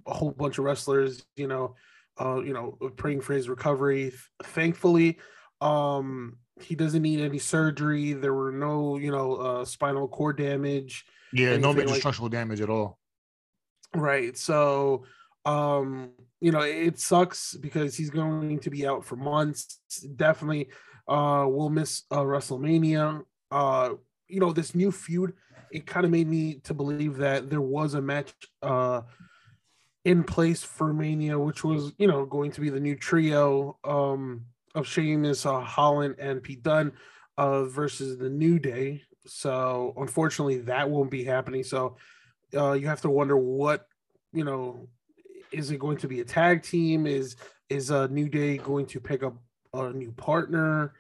a 0.08 0.14
whole 0.14 0.32
bunch 0.32 0.58
of 0.58 0.66
wrestlers 0.66 1.24
you 1.38 1.48
know 1.48 1.76
uh 2.20 2.42
you 2.42 2.54
know 2.54 2.78
praying 2.96 3.22
for 3.22 3.34
his 3.34 3.50
recovery. 3.50 4.14
Thankfully 4.44 5.20
um 5.62 6.38
he 6.62 6.76
doesn't 6.76 7.02
need 7.02 7.20
any 7.20 7.40
surgery. 7.40 8.14
There 8.14 8.34
were 8.34 8.52
no 8.52 8.98
you 8.98 9.12
know 9.12 9.36
uh 9.36 9.66
spinal 9.66 10.08
cord 10.08 10.38
damage 10.38 11.06
yeah 11.32 11.58
no 11.58 11.74
major 11.74 11.88
like, 11.88 12.00
structural 12.00 12.30
damage 12.30 12.62
at 12.62 12.70
all. 12.70 13.00
Right. 13.96 14.38
So 14.38 15.06
um, 15.46 16.12
you 16.44 16.52
know, 16.52 16.62
it 16.62 17.00
sucks 17.00 17.56
because 17.56 17.96
he's 17.96 18.10
going 18.10 18.60
to 18.60 18.70
be 18.70 18.86
out 18.86 19.06
for 19.06 19.16
months. 19.16 19.80
Definitely, 20.16 20.70
uh, 21.08 21.46
we'll 21.48 21.70
miss 21.70 22.04
uh, 22.12 22.20
WrestleMania. 22.20 23.24
Uh, 23.50 23.94
you 24.28 24.40
know, 24.40 24.52
this 24.52 24.76
new 24.76 24.92
feud 24.92 25.34
it 25.74 25.88
kind 25.88 26.06
of 26.06 26.12
made 26.12 26.28
me 26.28 26.56
to 26.64 26.74
believe 26.74 27.18
that 27.18 27.50
there 27.50 27.62
was 27.62 27.96
a 27.96 28.02
match 28.02 28.32
uh, 28.62 29.02
in 30.06 30.24
place 30.24 30.64
for 30.64 30.94
Mania, 30.94 31.38
which 31.38 31.64
was 31.64 31.94
you 31.98 32.08
know 32.08 32.26
going 32.26 32.52
to 32.52 32.62
be 32.62 32.70
the 32.70 32.80
new 32.80 32.96
trio 32.96 33.78
um, 33.84 34.46
of 34.76 34.88
Sheamus, 34.88 35.46
uh, 35.46 35.62
Holland, 35.62 36.16
and 36.20 36.44
Pete 36.44 36.62
Dunne 36.62 36.94
uh, 37.38 37.64
versus 37.64 38.20
the 38.20 38.30
New 38.30 38.60
Day. 38.60 39.02
So 39.26 39.94
unfortunately, 39.98 40.60
that 40.60 40.90
won't 40.90 41.10
be 41.10 41.24
happening. 41.24 41.64
So 41.64 41.98
uh, 42.56 42.74
you 42.74 42.88
have 42.88 43.02
to 43.02 43.10
wonder 43.10 43.36
what 43.36 43.88
you 44.32 44.44
know 44.44 44.88
is 45.54 45.72
it 45.72 45.80
going 45.80 45.98
to 45.98 46.08
be 46.08 46.20
a 46.20 46.26
tag 46.26 46.64
team? 46.64 47.08
Is 47.08 47.36
is 47.70 47.90
a 47.90 48.08
New 48.08 48.28
Day 48.28 48.58
going 48.58 48.86
to 48.88 49.00
pick 49.00 49.24
up 49.24 49.36
a 49.74 49.92
new 49.92 50.12
partner? 50.12 50.94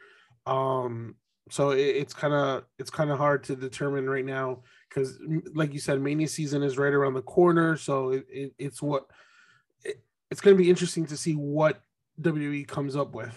Um, 0.45 1.15
so 1.49 1.71
it, 1.71 1.81
it's 1.81 2.13
kind 2.13 2.33
of 2.33 2.63
it's 2.79 2.89
kind 2.89 3.11
of 3.11 3.17
hard 3.17 3.43
to 3.45 3.55
determine 3.55 4.09
right 4.09 4.25
now 4.25 4.63
because, 4.89 5.19
like 5.53 5.73
you 5.73 5.79
said, 5.79 6.01
Mania 6.01 6.27
season 6.27 6.63
is 6.63 6.77
right 6.77 6.93
around 6.93 7.15
the 7.15 7.21
corner. 7.21 7.75
So 7.77 8.09
it, 8.11 8.25
it, 8.29 8.53
it's 8.57 8.81
what 8.81 9.07
it, 9.83 10.01
it's 10.31 10.41
going 10.41 10.55
to 10.55 10.63
be 10.63 10.69
interesting 10.69 11.05
to 11.07 11.17
see 11.17 11.33
what 11.33 11.81
WWE 12.21 12.67
comes 12.67 12.95
up 12.95 13.13
with. 13.13 13.33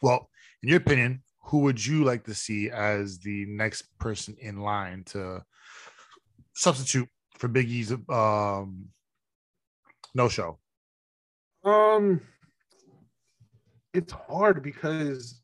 Well, 0.00 0.30
in 0.62 0.68
your 0.68 0.78
opinion, 0.78 1.22
who 1.40 1.58
would 1.60 1.84
you 1.84 2.04
like 2.04 2.24
to 2.24 2.34
see 2.34 2.70
as 2.70 3.18
the 3.18 3.46
next 3.46 3.82
person 3.98 4.36
in 4.40 4.60
line 4.60 5.04
to 5.04 5.44
substitute 6.54 7.08
for 7.36 7.48
Big 7.48 7.68
E's 7.68 7.92
um, 8.08 8.86
no 10.14 10.28
show? 10.28 10.58
Um, 11.64 12.20
it's 13.92 14.12
hard 14.12 14.62
because 14.62 15.40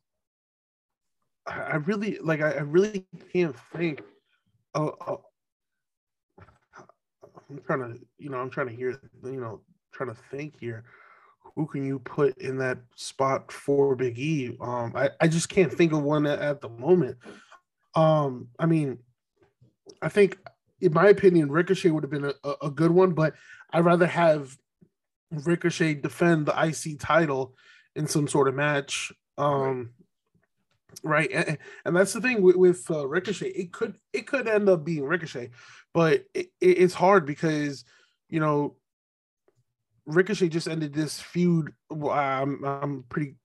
I 1.47 1.77
really 1.77 2.19
like. 2.21 2.43
I, 2.43 2.59
really 2.59 3.07
can't 3.33 3.57
think. 3.75 4.03
Uh, 4.75 4.91
uh, 5.07 5.17
I'm 7.49 7.61
trying 7.67 7.81
to, 7.81 8.01
you 8.19 8.31
know, 8.31 8.39
I'm 8.39 8.51
trying 8.51 8.69
to 8.69 8.75
hear, 8.75 9.01
you 9.25 9.41
know, 9.41 9.61
trying 9.93 10.11
to 10.11 10.21
think 10.31 10.61
here. 10.61 10.85
Who 11.57 11.67
can 11.67 11.85
you 11.85 11.99
put 11.99 12.39
in 12.39 12.59
that 12.59 12.79
spot 12.95 13.51
for 13.51 13.97
Big 13.97 14.19
E? 14.19 14.57
Um, 14.61 14.93
I, 14.95 15.11
I 15.21 15.27
just 15.27 15.49
can't 15.49 15.73
think 15.73 15.93
of 15.93 16.03
one 16.03 16.27
at, 16.27 16.39
at 16.39 16.61
the 16.61 16.69
moment. 16.69 17.17
Um, 17.95 18.49
I 18.59 18.67
mean, 18.67 18.99
I 20.01 20.09
think, 20.09 20.39
in 20.81 20.93
my 20.93 21.09
opinion, 21.09 21.51
Ricochet 21.51 21.91
would 21.91 22.05
have 22.05 22.11
been 22.11 22.33
a, 22.45 22.55
a 22.63 22.71
good 22.71 22.93
one, 22.93 23.13
but 23.13 23.35
I'd 23.73 23.85
rather 23.85 24.07
have 24.07 24.57
Ricochet 25.31 25.95
defend 25.95 26.47
the 26.47 26.65
IC 26.65 26.99
title 26.99 27.55
in 27.95 28.07
some 28.07 28.29
sort 28.29 28.49
of 28.49 28.55
match. 28.55 29.13
Um, 29.39 29.91
right, 31.03 31.31
and, 31.33 31.59
and 31.85 31.97
that's 31.97 32.13
the 32.13 32.21
thing 32.21 32.43
with, 32.43 32.57
with 32.57 32.91
uh, 32.91 33.07
Ricochet. 33.07 33.49
It 33.49 33.73
could 33.73 33.97
it 34.13 34.27
could 34.27 34.49
end 34.49 34.69
up 34.69 34.85
being 34.85 35.05
Ricochet, 35.05 35.51
but 35.95 36.25
it, 36.35 36.51
it's 36.61 36.95
hard 36.95 37.27
because 37.27 37.85
you 38.29 38.41
know 38.41 38.77
Ricochet 40.07 40.49
just 40.49 40.69
ended 40.69 40.93
this 40.93 41.21
feud. 41.21 41.73
I'm 41.91 42.65
I'm 42.65 43.05
pretty 43.09 43.37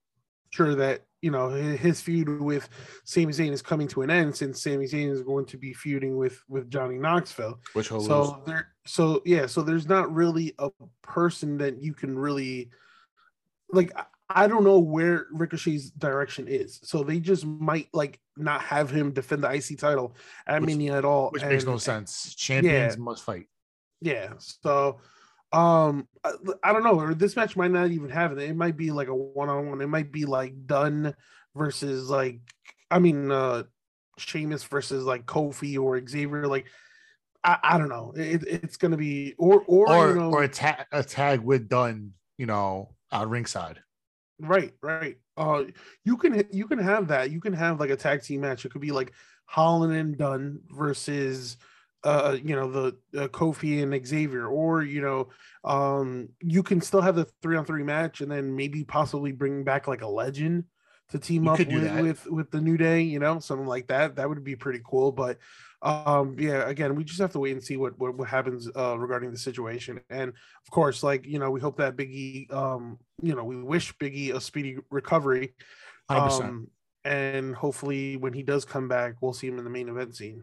sure 0.50 0.74
that 0.76 1.04
you 1.26 1.32
know 1.32 1.48
his 1.48 2.00
feud 2.00 2.40
with 2.40 2.68
Sami 3.02 3.32
Zayn 3.32 3.50
is 3.50 3.60
coming 3.60 3.88
to 3.88 4.02
an 4.02 4.10
end 4.10 4.36
since 4.36 4.62
Sami 4.62 4.86
Zayn 4.86 5.10
is 5.10 5.22
going 5.22 5.44
to 5.46 5.56
be 5.56 5.72
feuding 5.72 6.16
with 6.16 6.40
with 6.48 6.70
Johnny 6.70 6.98
Knoxville. 6.98 7.58
Which 7.72 7.88
so 7.88 7.98
lose. 7.98 8.32
there, 8.46 8.68
so 8.86 9.22
yeah, 9.24 9.46
so 9.46 9.62
there's 9.62 9.88
not 9.88 10.14
really 10.14 10.54
a 10.60 10.70
person 11.02 11.58
that 11.58 11.82
you 11.82 11.94
can 11.94 12.16
really 12.16 12.70
like. 13.72 13.90
I 14.28 14.46
don't 14.46 14.62
know 14.62 14.78
where 14.78 15.26
Ricochet's 15.32 15.90
direction 15.90 16.46
is, 16.46 16.78
so 16.84 17.02
they 17.02 17.18
just 17.18 17.44
might 17.44 17.88
like 17.92 18.20
not 18.36 18.60
have 18.60 18.88
him 18.88 19.10
defend 19.12 19.42
the 19.42 19.52
IC 19.52 19.78
title 19.80 20.14
at 20.46 20.60
which, 20.60 20.68
Mania 20.68 20.96
at 20.96 21.04
all, 21.04 21.30
which 21.30 21.42
and, 21.42 21.50
makes 21.50 21.64
no 21.64 21.76
sense. 21.76 22.36
Champions 22.36 22.94
yeah, 22.94 23.02
must 23.02 23.24
fight. 23.24 23.46
Yeah, 24.00 24.34
so 24.38 24.98
um, 25.52 26.08
I, 26.24 26.32
I, 26.62 26.72
don't 26.72 26.84
know, 26.84 27.00
or 27.00 27.14
this 27.14 27.36
match 27.36 27.56
might 27.56 27.70
not 27.70 27.90
even 27.90 28.10
have 28.10 28.32
it. 28.32 28.38
It 28.38 28.56
might 28.56 28.76
be 28.76 28.90
like 28.90 29.08
a 29.08 29.14
one 29.14 29.48
on 29.48 29.70
one. 29.70 29.80
It 29.80 29.86
might 29.86 30.12
be 30.12 30.24
like 30.24 30.66
Dunne 30.66 31.14
versus 31.54 32.10
like, 32.10 32.40
I 32.90 32.98
mean, 32.98 33.30
uh, 33.30 33.64
Sheamus 34.18 34.64
versus 34.64 35.04
like 35.04 35.26
Kofi 35.26 35.78
or 35.78 36.04
Xavier. 36.06 36.46
Like, 36.46 36.66
I, 37.44 37.58
I 37.62 37.78
don't 37.78 37.88
know. 37.88 38.12
It, 38.16 38.44
it's 38.46 38.76
gonna 38.76 38.96
be 38.96 39.34
or 39.38 39.62
or 39.66 39.92
or, 39.92 40.08
you 40.08 40.14
know, 40.16 40.30
or 40.30 40.42
a, 40.42 40.48
ta- 40.48 40.86
a 40.90 41.02
tag 41.02 41.40
with 41.40 41.68
Dunne, 41.68 42.12
you 42.38 42.46
know, 42.46 42.94
out 43.12 43.30
ringside. 43.30 43.80
Right, 44.38 44.72
right. 44.82 45.16
Uh, 45.36 45.64
you 46.04 46.16
can 46.16 46.44
you 46.50 46.66
can 46.66 46.78
have 46.78 47.08
that. 47.08 47.30
You 47.30 47.40
can 47.40 47.52
have 47.52 47.78
like 47.78 47.90
a 47.90 47.96
tag 47.96 48.22
team 48.22 48.40
match. 48.40 48.64
It 48.64 48.72
could 48.72 48.82
be 48.82 48.90
like 48.90 49.12
Holland 49.46 49.94
and 49.94 50.18
Dunne 50.18 50.60
versus 50.68 51.56
uh, 52.04 52.36
you 52.42 52.54
know, 52.54 52.70
the 52.70 52.96
uh, 53.20 53.28
Kofi 53.28 53.82
and 53.82 54.06
Xavier, 54.06 54.46
or 54.46 54.82
you 54.82 55.00
know, 55.00 55.28
um, 55.64 56.28
you 56.40 56.62
can 56.62 56.80
still 56.80 57.00
have 57.00 57.16
the 57.16 57.26
three 57.42 57.56
on 57.56 57.64
three 57.64 57.82
match, 57.82 58.20
and 58.20 58.30
then 58.30 58.54
maybe 58.54 58.84
possibly 58.84 59.32
bring 59.32 59.64
back 59.64 59.88
like 59.88 60.02
a 60.02 60.06
legend 60.06 60.64
to 61.10 61.18
team 61.18 61.44
you 61.44 61.50
up 61.50 61.58
with, 61.58 62.00
with 62.00 62.26
with 62.26 62.50
the 62.50 62.60
New 62.60 62.76
Day, 62.76 63.02
you 63.02 63.18
know, 63.18 63.38
something 63.38 63.66
like 63.66 63.88
that. 63.88 64.16
That 64.16 64.28
would 64.28 64.44
be 64.44 64.56
pretty 64.56 64.80
cool. 64.84 65.12
But 65.12 65.38
um, 65.82 66.36
yeah, 66.38 66.68
again, 66.68 66.94
we 66.94 67.04
just 67.04 67.20
have 67.20 67.32
to 67.32 67.40
wait 67.40 67.52
and 67.52 67.62
see 67.62 67.76
what 67.76 67.98
what, 67.98 68.16
what 68.16 68.28
happens 68.28 68.68
uh, 68.76 68.98
regarding 68.98 69.32
the 69.32 69.38
situation. 69.38 70.00
And 70.10 70.28
of 70.30 70.70
course, 70.70 71.02
like 71.02 71.26
you 71.26 71.38
know, 71.38 71.50
we 71.50 71.60
hope 71.60 71.78
that 71.78 71.96
Biggie, 71.96 72.52
um, 72.52 72.98
you 73.22 73.34
know, 73.34 73.44
we 73.44 73.56
wish 73.56 73.96
Biggie 73.96 74.34
a 74.34 74.40
speedy 74.40 74.78
recovery. 74.90 75.54
100%. 76.10 76.44
Um, 76.44 76.68
and 77.04 77.54
hopefully, 77.54 78.16
when 78.16 78.32
he 78.32 78.42
does 78.42 78.64
come 78.64 78.88
back, 78.88 79.14
we'll 79.20 79.32
see 79.32 79.46
him 79.46 79.58
in 79.58 79.64
the 79.64 79.70
main 79.70 79.88
event 79.88 80.16
scene 80.16 80.42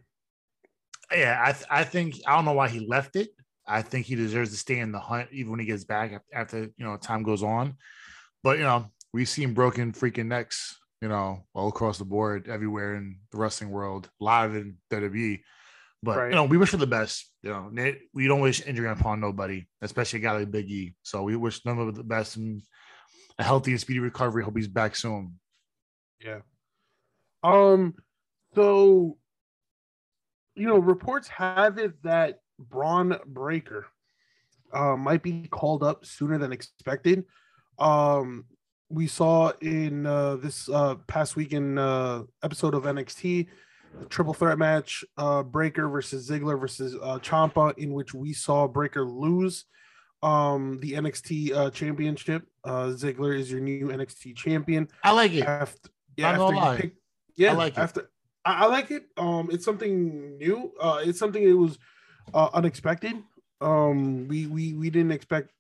yeah, 1.12 1.42
I 1.44 1.52
th- 1.52 1.66
I 1.70 1.84
think 1.84 2.16
I 2.28 2.36
don't 2.36 2.46
know 2.46 2.54
why 2.54 2.70
he 2.70 2.80
left 2.80 3.16
it. 3.16 3.30
I 3.66 3.82
think 3.82 4.06
he 4.06 4.16
deserves 4.16 4.52
to 4.52 4.58
stay 4.58 4.80
in 4.80 4.92
the 4.92 5.00
hunt 5.00 5.30
even 5.32 5.52
when 5.52 5.60
he 5.60 5.66
gets 5.66 5.84
back 5.84 6.22
after 6.34 6.64
you 6.64 6.86
know 6.86 6.98
time 6.98 7.24
goes 7.24 7.44
on. 7.44 7.76
But 8.44 8.58
you 8.58 8.64
know, 8.64 8.92
we've 9.14 9.30
seen 9.30 9.54
broken 9.54 9.94
freaking 9.94 10.28
necks, 10.28 10.78
you 11.02 11.08
know, 11.08 11.46
all 11.54 11.70
across 11.70 11.98
the 11.98 12.06
board, 12.06 12.50
everywhere 12.50 12.96
in 12.96 13.20
the 13.32 13.38
wrestling 13.38 13.70
world, 13.70 14.10
live 14.20 14.56
in 14.56 14.78
WWE. 14.92 15.42
But 16.02 16.18
right. 16.18 16.30
you 16.30 16.36
know, 16.36 16.44
we 16.44 16.58
wish 16.58 16.70
for 16.70 16.78
the 16.78 16.88
best. 16.88 17.30
You 17.42 17.52
know, 17.52 17.94
we 18.14 18.28
don't 18.28 18.42
wish 18.42 18.66
injury 18.66 18.90
upon 18.90 19.22
nobody, 19.22 19.66
especially 19.82 20.20
a 20.20 20.24
guy 20.24 20.32
like 20.34 20.52
Big 20.52 20.70
E. 20.70 20.96
So 21.04 21.24
we 21.24 21.36
wish 21.38 21.66
none 21.66 21.80
of 21.80 21.96
the 21.96 22.04
best 22.04 22.36
and 22.36 22.62
a 23.40 23.44
healthy 23.44 23.72
and 23.72 23.80
speedy 23.80 24.00
recovery. 24.00 24.44
Hope 24.44 24.58
he's 24.58 24.68
back 24.68 24.96
soon. 24.96 25.40
Yeah. 26.20 26.40
Um. 27.42 27.96
So 28.56 29.18
you 30.56 30.68
know, 30.68 30.78
reports 30.78 31.28
have 31.28 31.78
it 31.78 32.02
that 32.04 32.40
Bron 32.60 33.18
Breakker 33.26 33.86
uh, 34.74 34.96
might 34.96 35.24
be 35.24 35.48
called 35.48 35.84
up 35.84 36.06
sooner 36.06 36.38
than 36.38 36.52
expected. 36.52 37.26
Um, 37.80 38.46
we 38.90 39.08
saw 39.08 39.52
in 39.62 40.06
uh, 40.06 40.36
this 40.36 40.70
uh, 40.70 40.96
past 41.08 41.36
weekend 41.36 41.80
uh, 41.80 42.24
episode 42.44 42.76
of 42.76 42.84
NXT, 42.84 43.48
triple 44.10 44.34
threat 44.34 44.58
match, 44.58 45.04
uh, 45.18 45.44
Breakker 45.44 45.88
versus 45.90 46.30
Ziggler 46.30 46.60
versus 46.60 46.96
uh, 47.02 47.20
Ciampa, 47.20 47.78
in 47.78 47.94
which 47.94 48.14
we 48.14 48.34
saw 48.34 48.68
Breakker 48.68 49.06
lose 49.06 49.66
um, 50.22 50.80
the 50.82 50.94
NXT 50.94 51.54
uh, 51.54 51.70
championship. 51.72 52.48
Uh, 52.64 52.88
Ziggler 52.88 53.38
is 53.38 53.52
your 53.52 53.62
new 53.62 53.88
NXT 53.88 54.36
champion. 54.36 54.88
I 55.04 55.12
like 55.12 55.34
it. 55.34 55.44
After, 55.44 55.90
yeah, 56.16 56.30
after 56.30 56.82
pick, 56.82 56.96
yeah, 57.36 57.52
I 57.52 57.56
like 57.56 57.78
after, 57.78 58.02
it. 58.02 58.08
I, 58.46 58.64
I 58.64 58.66
like 58.68 58.92
it. 58.92 59.06
Um, 59.18 59.50
it's 59.52 59.66
something 59.66 60.38
new. 60.38 60.72
Uh, 60.80 61.02
it's 61.04 61.20
something 61.20 61.48
that 61.48 61.56
was 61.58 61.78
uh, 62.34 62.50
unexpected. 62.54 63.16
Um, 63.62 64.28
we 64.28 64.48
we 64.48 64.74
we 64.74 64.90
didn't 64.90 65.12
expect 65.12 65.52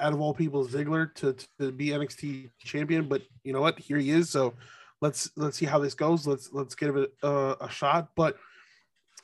out 0.00 0.12
of 0.12 0.20
all 0.20 0.34
people 0.34 0.66
Ziggler 0.66 1.14
to, 1.14 1.36
to 1.60 1.70
be 1.72 1.88
NXT 1.88 2.50
champion, 2.58 3.08
but 3.08 3.22
you 3.44 3.52
know 3.52 3.60
what? 3.60 3.78
Here 3.78 3.98
he 3.98 4.10
is. 4.10 4.30
So 4.30 4.54
let's 5.00 5.30
let's 5.36 5.56
see 5.56 5.66
how 5.66 5.78
this 5.78 5.94
goes. 5.94 6.26
Let's 6.26 6.52
let's 6.52 6.74
give 6.74 6.96
it 6.96 7.12
a, 7.22 7.56
a 7.60 7.70
shot. 7.70 8.08
But 8.16 8.36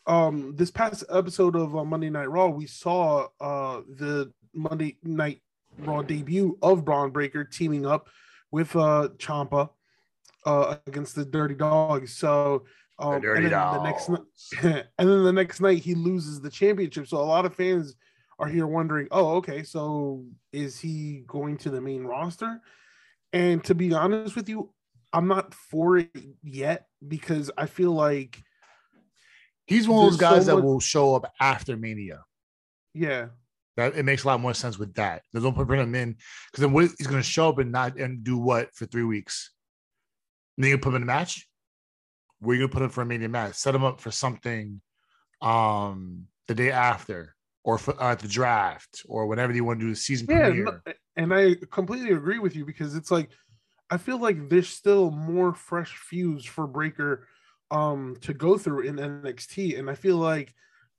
um, 0.07 0.55
this 0.57 0.71
past 0.71 1.05
episode 1.11 1.57
of 1.57 1.77
uh, 1.77 1.85
Monday 1.85 2.11
Night 2.11 2.31
Raw, 2.31 2.49
we 2.49 2.67
saw 2.67 3.29
uh, 3.41 3.83
the 3.97 4.33
Monday 4.55 4.99
Night 5.03 5.41
Raw 5.79 6.03
debut 6.03 6.59
of 6.63 6.85
Bron 6.85 7.11
Breakker 7.11 7.45
teaming 7.45 7.87
up 7.87 8.09
with 8.51 8.75
uh, 8.77 9.09
Ciampa 9.17 9.71
uh, 10.47 10.77
against 10.87 11.15
the 11.15 11.25
Dirty 11.25 11.55
Dogs. 11.55 12.17
So 12.17 12.65
um, 12.99 13.15
the 13.15 13.21
dirty 13.21 13.45
and 13.45 13.53
then 13.53 13.73
the 13.73 13.83
next 13.83 14.09
and 14.63 15.09
then 15.09 15.25
the 15.25 15.33
next 15.33 15.61
night 15.61 15.79
he 15.79 15.95
loses 15.95 16.41
the 16.41 16.51
championship. 16.51 17.07
So 17.07 17.19
a 17.19 17.23
lot 17.23 17.47
of 17.47 17.55
fans 17.55 17.95
are 18.39 18.49
here 18.49 18.67
wondering, 18.67 19.09
oh, 19.11 19.37
okay, 19.37 19.63
so 19.63 20.25
is 20.53 20.79
he 20.79 21.25
going 21.27 21.57
to 21.59 21.71
the 21.71 21.81
main 21.81 22.05
roster? 22.05 22.61
And 23.33 23.63
to 23.65 23.75
be 23.75 23.93
honest 23.93 24.37
with 24.37 24.49
you, 24.49 24.73
I'm 25.13 25.29
not 25.29 25.55
for 25.55 25.99
it 25.99 26.11
yet 26.43 26.87
because 27.07 27.51
I 27.57 27.67
feel 27.67 27.93
like 27.93 28.43
he's 29.67 29.89
one 29.89 30.05
of 30.05 30.13
those 30.13 30.21
guys 30.21 30.47
so 30.47 30.57
that 30.57 30.63
will 30.63 30.81
show 30.81 31.15
up 31.15 31.33
after 31.41 31.77
Mania. 31.77 32.25
Yeah. 32.95 33.27
That 33.77 33.97
it 33.97 34.05
makes 34.05 34.25
a 34.25 34.27
lot 34.27 34.41
more 34.41 34.55
sense 34.55 34.79
with 34.79 34.95
that. 34.95 35.23
They 35.33 35.41
don't 35.41 35.55
bring 35.55 35.81
him 35.81 35.95
in 35.95 36.17
because 36.51 36.63
then 36.63 36.73
what, 36.73 36.91
he's 36.99 37.07
going 37.07 37.23
to 37.23 37.29
show 37.29 37.49
up 37.49 37.59
and 37.59 37.71
not 37.71 37.99
and 37.99 38.25
do 38.25 38.39
what 38.39 38.75
for 38.75 38.87
three 38.87 39.05
weeks. 39.05 39.53
And 40.57 40.65
then 40.65 40.71
you 40.71 40.79
put 40.79 40.91
him 40.91 40.97
in 40.97 41.03
a 41.03 41.07
match 41.07 41.47
where 42.41 42.57
you 42.57 42.63
gonna 42.63 42.73
put 42.73 42.83
him 42.83 42.91
for 42.91 43.03
a 43.03 43.07
mania 43.07 43.29
match? 43.29 43.55
Set 43.55 43.75
him 43.75 43.85
up 43.85 44.01
for 44.01 44.11
something 44.11 44.81
um 45.41 46.27
the 46.49 46.55
day 46.55 46.71
after 46.71 47.35
or 47.65 47.79
for, 47.79 48.01
uh, 48.03 48.13
at 48.13 48.19
the 48.21 48.29
draft 48.29 49.03
or 49.09 49.27
whenever 49.27 49.53
you 49.53 49.65
want 49.65 49.79
to 49.79 49.87
do 49.87 49.91
the 49.91 49.97
season 49.97 50.27
Yeah, 50.29 50.47
premiere. 50.49 50.83
and 51.17 51.33
I 51.35 51.57
completely 51.71 52.13
agree 52.13 52.39
with 52.39 52.57
you 52.57 52.65
because 52.65 52.95
it's 52.97 53.11
like 53.11 53.31
I 53.91 53.97
feel 53.99 54.19
like 54.19 54.49
there's 54.51 54.69
still 54.69 55.11
more 55.11 55.55
fresh 55.55 55.97
feuds 55.97 56.45
for 56.45 56.67
Breakker 56.67 57.27
um 57.71 58.17
to 58.23 58.33
go 58.35 58.57
through 58.59 58.81
in 58.81 58.97
NXT, 58.97 59.79
and 59.79 59.91
I 59.91 59.95
feel 59.95 60.17
like 60.17 60.55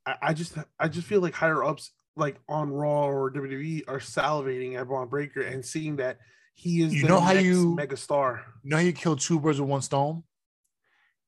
I, 0.06 0.16
I 0.22 0.34
just 0.34 0.56
I 0.80 0.88
just 0.88 1.08
feel 1.08 1.22
like 1.22 1.34
higher 1.34 1.64
ups 1.64 1.92
like 2.16 2.38
on 2.48 2.72
Raw 2.72 3.08
or 3.08 3.32
WWE 3.32 3.84
are 3.88 4.00
salivating 4.00 4.76
at 4.80 4.88
Bron 4.88 5.08
Breakker 5.08 5.42
and 5.42 5.66
seeing 5.66 5.96
that 5.98 6.18
he 6.56 6.82
is 6.82 6.94
You 6.94 7.04
the 7.04 7.08
know 7.08 7.20
how 7.20 7.32
you- 7.34 7.76
mega 7.76 7.96
star. 7.98 8.44
You 8.64 8.72
know 8.72 8.78
how 8.78 8.84
you 8.84 8.92
kill 8.94 9.16
two 9.16 9.40
birds 9.40 9.60
with 9.60 9.70
one 9.70 9.82
stone? 9.82 10.24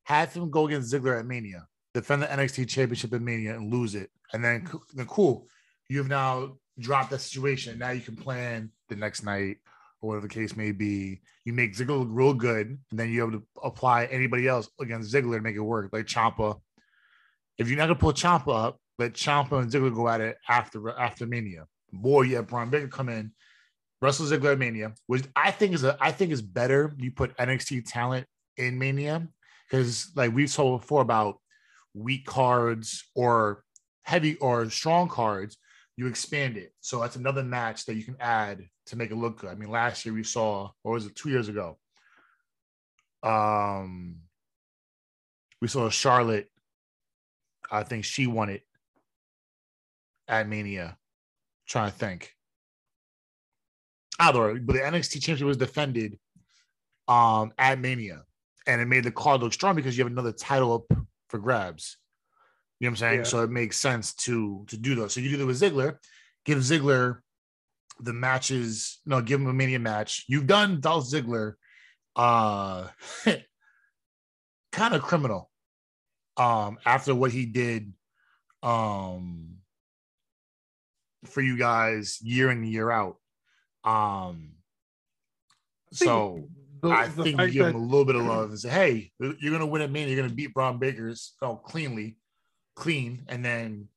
Have 0.03 0.34
him 0.34 0.50
go 0.50 0.67
against 0.67 0.93
Ziggler 0.93 1.20
at 1.20 1.25
Mania, 1.25 1.67
defend 1.93 2.24
the 2.24 2.27
NXT 2.27 2.67
Championship 2.67 3.13
at 3.13 3.22
Mania, 3.22 3.55
and 3.55 3.72
lose 3.72 3.96
it, 3.96 4.10
and 4.34 4.43
then, 4.43 4.67
then 4.93 5.05
cool. 5.05 5.48
You 5.89 6.00
have 6.00 6.08
now 6.08 6.58
dropped 6.79 7.12
that 7.12 7.20
situation. 7.20 7.77
Now 7.77 7.91
you 7.91 8.01
can 8.01 8.15
plan 8.15 8.72
the 8.89 8.96
next 8.96 9.24
night 9.24 9.58
or 10.01 10.10
whatever 10.10 10.27
the 10.27 10.34
case 10.34 10.55
may 10.55 10.72
be. 10.72 11.22
You 11.46 11.53
make 11.53 11.75
Ziggler 11.75 12.00
look 12.00 12.08
real 12.12 12.34
good, 12.34 12.67
and 12.89 13.00
then 13.00 13.10
you 13.10 13.22
have 13.22 13.31
to 13.31 13.43
apply 13.63 14.05
anybody 14.05 14.48
else 14.48 14.70
against 14.79 15.13
Ziggler 15.13 15.38
to 15.38 15.41
make 15.41 15.55
it 15.55 15.60
work, 15.60 15.89
like 15.91 16.05
Ciampa. 16.05 16.60
If 17.58 17.67
you're 17.70 17.77
not 17.77 17.86
gonna 17.86 17.96
pull 17.96 18.13
Ciampa 18.13 18.67
up, 18.67 18.79
let 18.98 19.13
Ciampa 19.13 19.62
and 19.62 19.72
Ziggler 19.72 19.93
go 19.93 20.08
at 20.08 20.22
it 20.22 20.38
after 20.48 20.89
after 20.98 21.25
Mania. 21.25 21.65
Boy, 21.93 22.29
have 22.29 22.48
Bron 22.48 22.70
Breakker 22.70 22.88
come 22.88 23.10
in, 23.10 23.34
Russell 24.01 24.25
Ziggler 24.25 24.58
Mania, 24.58 24.93
which 25.08 25.24
I 25.36 25.51
think 25.51 25.74
is 25.74 25.84
a 25.84 25.98
I 26.00 26.12
think 26.12 26.31
is 26.31 26.41
better. 26.41 26.93
You 26.98 27.12
put 27.12 27.36
NXT 27.38 27.84
talent 27.91 28.27
in 28.58 28.79
Mania 28.79 29.27
because 29.71 30.11
like 30.15 30.33
we've 30.33 30.53
told 30.53 30.81
before 30.81 31.01
about 31.01 31.39
weak 31.93 32.25
cards 32.25 33.05
or 33.15 33.63
heavy 34.03 34.35
or 34.35 34.69
strong 34.69 35.07
cards, 35.07 35.57
you 35.95 36.07
expand 36.07 36.57
it. 36.57 36.73
So 36.81 36.99
that's 36.99 37.15
another 37.15 37.43
match 37.43 37.85
that 37.85 37.95
you 37.95 38.03
can 38.03 38.17
add 38.19 38.65
to 38.87 38.95
make 38.97 39.11
it 39.11 39.15
look 39.15 39.39
good. 39.39 39.49
I 39.49 39.55
mean, 39.55 39.69
last 39.69 40.05
year 40.05 40.13
we 40.13 40.23
saw, 40.23 40.71
or 40.83 40.93
was 40.93 41.05
it 41.05 41.15
two 41.15 41.29
years 41.29 41.47
ago? 41.47 41.77
Um, 43.23 44.17
we 45.61 45.69
saw 45.69 45.89
Charlotte. 45.89 46.49
I 47.71 47.83
think 47.83 48.03
she 48.03 48.27
won 48.27 48.49
it 48.49 48.63
at 50.27 50.49
Mania. 50.49 50.97
trying 51.65 51.91
to 51.91 51.97
think. 51.97 52.33
Either, 54.19 54.59
but 54.59 54.73
the 54.73 54.79
NXT 54.79 55.13
championship 55.13 55.47
was 55.47 55.57
defended 55.57 56.19
um 57.07 57.51
at 57.57 57.79
Mania, 57.79 58.23
and 58.67 58.81
it 58.81 58.85
made 58.85 59.03
the 59.03 59.11
card 59.11 59.41
look 59.41 59.53
strong 59.53 59.75
because 59.75 59.97
you 59.97 60.03
have 60.03 60.11
another 60.11 60.31
title 60.31 60.73
up 60.73 60.97
for 61.29 61.39
grabs. 61.39 61.97
You 62.79 62.87
know 62.87 62.91
what 62.91 62.93
I'm 62.93 62.97
saying? 62.97 63.17
Yeah. 63.19 63.23
So 63.25 63.43
it 63.43 63.49
makes 63.49 63.77
sense 63.77 64.13
to 64.15 64.65
to 64.67 64.77
do 64.77 64.95
those. 64.95 65.13
So 65.13 65.19
you 65.19 65.29
do 65.29 65.37
that 65.37 65.45
with 65.45 65.61
Ziggler, 65.61 65.97
give 66.45 66.59
Ziggler 66.59 67.19
the 67.99 68.13
matches. 68.13 68.99
No, 69.05 69.21
give 69.21 69.39
him 69.39 69.47
a 69.47 69.53
Mania 69.53 69.79
match. 69.79 70.25
You've 70.27 70.47
done 70.47 70.81
Dolph 70.81 71.05
Ziggler, 71.05 71.53
uh, 72.15 72.87
kind 74.71 74.93
of 74.93 75.01
criminal. 75.01 75.49
Um, 76.37 76.79
after 76.85 77.13
what 77.13 77.31
he 77.31 77.45
did, 77.45 77.93
um, 78.63 79.57
for 81.25 81.41
you 81.41 81.57
guys 81.57 82.19
year 82.21 82.49
in 82.51 82.63
year 82.63 82.89
out. 82.89 83.17
Um, 83.83 84.53
so 85.91 86.47
The- 86.81 86.89
I 86.89 87.07
the 87.07 87.23
think 87.23 87.39
you 87.39 87.51
give 87.51 87.65
that- 87.65 87.75
him 87.75 87.81
a 87.81 87.85
little 87.85 88.05
bit 88.05 88.15
of 88.15 88.23
love 88.25 88.50
and 88.50 88.59
say, 88.59 88.69
"Hey, 88.69 89.11
you're 89.19 89.51
gonna 89.51 89.65
win 89.65 89.81
at 89.83 89.91
Mania. 89.91 90.15
You're 90.15 90.23
gonna 90.23 90.33
beat 90.33 90.53
Bron 90.53 90.79
Breakker's 90.79 91.33
oh 91.41 91.55
cleanly, 91.57 92.17
clean, 92.75 93.23
and 93.27 93.43
then 93.45 93.88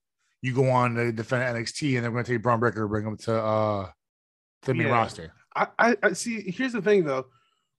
you 0.43 0.55
go 0.55 0.69
on 0.69 0.95
to 0.97 1.11
defend 1.13 1.43
NXT, 1.57 1.97
and 1.97 2.05
they're 2.05 2.11
gonna 2.11 2.25
take 2.25 2.43
Bron 2.43 2.61
Breakker, 2.61 2.83
and 2.83 2.91
bring 2.91 3.07
him 3.07 3.17
to 3.19 3.35
uh 3.43 3.87
to 4.63 4.67
the 4.67 4.75
main 4.75 4.89
Yeah. 4.89 4.93
roster." 4.93 5.33
I, 5.57 5.69
I, 5.79 5.97
I 6.03 6.13
see. 6.15 6.51
Here's 6.51 6.73
the 6.73 6.83
thing, 6.83 7.05
though, 7.05 7.27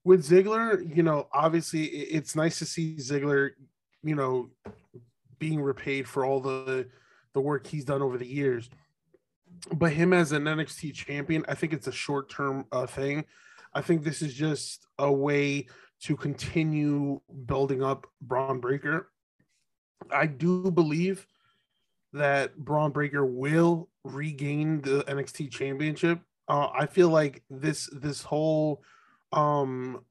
with 0.06 0.26
Ziggler, 0.28 0.96
you 0.96 1.04
know, 1.04 1.28
obviously 1.34 1.84
it's 1.86 2.36
nice 2.36 2.58
to 2.60 2.66
see 2.66 2.96
Ziggler, 2.96 3.52
you 4.02 4.16
know, 4.16 4.50
being 5.40 5.62
repaid 5.62 6.08
for 6.08 6.24
all 6.26 6.40
the 6.40 6.88
the 7.34 7.42
work 7.42 7.68
he's 7.68 7.84
done 7.86 8.02
over 8.02 8.18
the 8.18 8.26
years. 8.26 8.70
But 9.74 9.92
him 9.94 10.14
as 10.14 10.32
an 10.32 10.46
NXT 10.48 10.94
champion, 10.94 11.44
I 11.50 11.54
think 11.56 11.74
it's 11.74 11.88
a 11.88 11.92
short 11.92 12.30
term 12.30 12.66
uh, 12.72 12.88
thing. 12.88 13.26
I 13.76 13.82
think 13.82 14.04
this 14.04 14.24
is 14.24 14.34
just 14.34 14.88
a 14.98 15.12
way 15.12 15.68
to 16.04 16.18
continue 16.18 17.22
building 17.46 17.84
up 17.84 18.08
Bron 18.22 18.60
Breakker. 18.60 19.10
I 20.10 20.26
do 20.26 20.72
believe 20.72 21.28
that 22.14 22.58
Bron 22.58 22.92
Breakker 22.92 23.26
will 23.26 23.90
regain 24.04 24.82
the 24.82 25.04
NXT 25.04 25.52
championship 25.52 26.22
uh, 26.48 26.70
I 26.74 26.86
feel 26.86 27.10
like 27.10 27.44
this 27.50 27.90
this 27.92 28.22
whole 28.22 28.84
um 29.32 30.04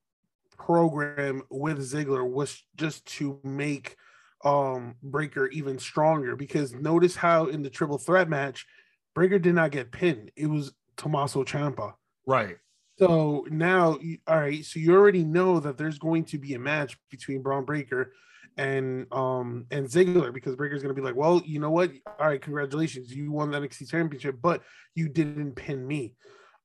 program 0.57 1.42
with 1.50 1.79
Ziggler 1.79 2.29
was 2.29 2.62
just 2.77 3.07
to 3.07 3.38
make 3.44 3.96
um 4.44 4.96
Breakker 5.03 5.46
even 5.48 5.79
stronger 5.79 6.37
because 6.37 6.74
notice 6.74 7.16
how 7.16 7.46
in 7.46 7.62
the 7.62 7.70
triple 7.70 7.98
threat 7.98 8.29
match 8.29 8.66
Breakker 9.14 9.38
did 9.38 9.55
not 9.55 9.70
get 9.70 9.92
pinned. 9.92 10.33
It 10.37 10.46
was 10.46 10.72
Tommaso 10.96 11.44
Ciampa. 11.44 11.94
Right. 12.27 12.57
So 12.98 13.46
now, 13.50 13.98
all 14.26 14.40
right. 14.40 14.64
So 14.64 14.78
you 14.78 14.94
already 14.94 15.24
know 15.24 15.61
that 15.61 15.76
there's 15.76 15.98
going 15.98 16.24
to 16.26 16.38
be 16.38 16.54
a 16.54 16.59
match 16.59 16.96
between 17.11 17.42
Bron 17.42 17.64
Breakker 17.64 18.12
and 18.57 19.12
um 19.12 19.66
and 19.72 19.87
Ziggler 19.87 20.33
because 20.33 20.54
Breakker's 20.54 20.83
going 20.83 20.94
to 20.94 21.00
be 21.00 21.04
like, 21.04 21.16
well, 21.16 21.42
you 21.44 21.59
know 21.59 21.70
what? 21.70 21.90
All 22.18 22.28
right, 22.28 22.40
congratulations, 22.40 23.12
you 23.14 23.33
won 23.33 23.50
the 23.50 23.59
NXT 23.59 23.90
Championship, 23.90 24.37
but 24.40 24.62
you 24.94 25.09
didn't 25.09 25.54
pin 25.57 25.87
me. 25.87 26.14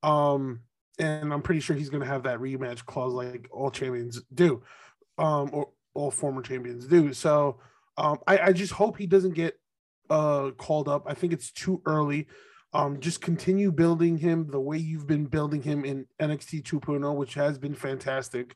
Um, 0.03 0.61
and 0.99 1.33
I'm 1.33 1.41
pretty 1.41 1.61
sure 1.61 1.75
he's 1.75 1.89
going 1.89 2.03
to 2.03 2.07
have 2.07 2.23
that 2.23 2.39
rematch 2.39 2.85
clause 2.85 3.13
like 3.13 3.47
all 3.51 3.71
champions 3.71 4.21
do, 4.33 4.61
um, 5.17 5.49
or 5.51 5.69
all 5.93 6.11
former 6.11 6.41
champions 6.41 6.85
do. 6.85 7.13
So, 7.13 7.59
um, 7.97 8.19
I, 8.27 8.37
I 8.39 8.53
just 8.53 8.73
hope 8.73 8.97
he 8.97 9.07
doesn't 9.07 9.33
get 9.33 9.59
uh 10.09 10.51
called 10.57 10.87
up. 10.87 11.03
I 11.07 11.13
think 11.15 11.33
it's 11.33 11.51
too 11.51 11.81
early 11.85 12.27
um 12.73 12.99
just 12.99 13.21
continue 13.21 13.71
building 13.71 14.17
him 14.17 14.47
the 14.51 14.59
way 14.59 14.77
you've 14.77 15.07
been 15.07 15.25
building 15.25 15.61
him 15.61 15.83
in 15.85 16.05
NXT 16.21 16.63
2.0 16.63 17.15
which 17.15 17.33
has 17.33 17.57
been 17.57 17.73
fantastic 17.75 18.55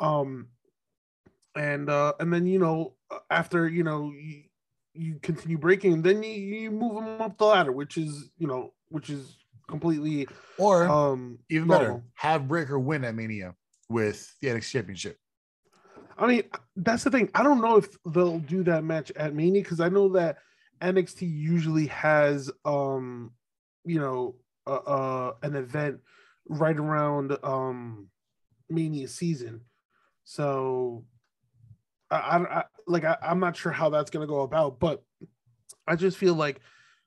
um 0.00 0.48
and 1.56 1.88
uh 1.90 2.12
and 2.20 2.32
then 2.32 2.46
you 2.46 2.58
know 2.58 2.94
after 3.30 3.68
you 3.68 3.82
know 3.84 4.12
you, 4.12 4.42
you 4.94 5.18
continue 5.22 5.58
breaking 5.58 6.02
then 6.02 6.22
you, 6.22 6.30
you 6.30 6.70
move 6.70 6.96
him 7.02 7.20
up 7.20 7.36
the 7.38 7.44
ladder 7.44 7.72
which 7.72 7.96
is 7.96 8.30
you 8.38 8.46
know 8.46 8.72
which 8.88 9.10
is 9.10 9.36
completely 9.68 10.26
Or 10.58 10.88
um 10.88 11.38
even 11.48 11.68
better, 11.68 11.84
normal. 11.88 12.04
have 12.14 12.48
Breakker 12.48 12.78
win 12.78 13.04
at 13.04 13.14
Mania 13.14 13.54
with 13.88 14.34
the 14.40 14.48
NXT 14.48 14.70
Championship. 14.70 15.16
I 16.18 16.26
mean, 16.26 16.42
that's 16.76 17.02
the 17.04 17.10
thing. 17.10 17.30
I 17.34 17.42
don't 17.42 17.62
know 17.62 17.76
if 17.78 17.88
they'll 18.04 18.40
do 18.40 18.62
that 18.64 18.84
match 18.84 19.10
at 19.16 19.34
Mania 19.34 19.62
because 19.62 19.80
I 19.80 19.88
know 19.88 20.10
that 20.10 20.38
NXT 20.82 21.22
usually 21.22 21.86
has, 21.88 22.50
um, 22.64 23.32
you 23.84 23.98
know, 23.98 24.36
uh, 24.66 24.76
uh, 24.76 25.32
an 25.42 25.56
event 25.56 26.00
right 26.48 26.76
around 26.76 27.36
um 27.42 28.08
Mania 28.68 29.08
season. 29.08 29.62
So, 30.24 31.04
I, 32.10 32.16
I, 32.16 32.58
I 32.60 32.64
like 32.86 33.04
I, 33.04 33.16
I'm 33.22 33.40
not 33.40 33.56
sure 33.56 33.72
how 33.72 33.90
that's 33.90 34.10
gonna 34.10 34.26
go 34.26 34.42
about, 34.42 34.78
but 34.78 35.02
I 35.86 35.96
just 35.96 36.16
feel 36.16 36.34
like 36.34 36.60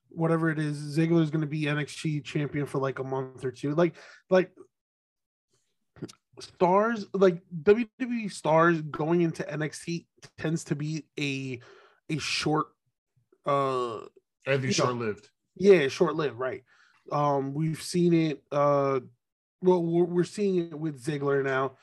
whatever 0.10 0.50
it 0.50 0.60
is, 0.60 0.98
Ziggler 0.98 1.22
is 1.22 1.30
gonna 1.30 1.46
be 1.46 1.64
NXT 1.64 2.24
champion 2.24 2.66
for 2.66 2.80
like 2.80 3.00
a 3.00 3.04
month 3.04 3.44
or 3.44 3.52
two. 3.52 3.76
Like, 3.76 3.96
like 4.30 4.52
stars 6.40 7.06
like 7.14 7.42
WWE 7.64 8.32
stars 8.32 8.82
going 8.82 9.22
into 9.22 9.44
NXT 9.44 10.06
tends 10.38 10.64
to 10.66 10.76
be 10.76 11.06
a 11.20 11.60
a 12.10 12.18
short 12.20 12.68
uh 13.45 13.99
Everything's 14.45 14.77
You 14.77 14.84
short 14.86 14.95
lived. 14.95 15.29
yeah, 15.56 15.88
short 15.88 16.15
lived, 16.15 16.38
right. 16.38 16.63
Um 17.12 17.53
we've 17.53 17.82
seen 17.82 18.13
it 18.13 18.43
uh 18.51 18.99
well 19.62 19.84
we're, 19.84 20.03
we're 20.06 20.23
seeing 20.23 20.58
it 20.71 20.77
with 20.77 21.03
Ziggler 21.03 21.43
now. 21.43 21.73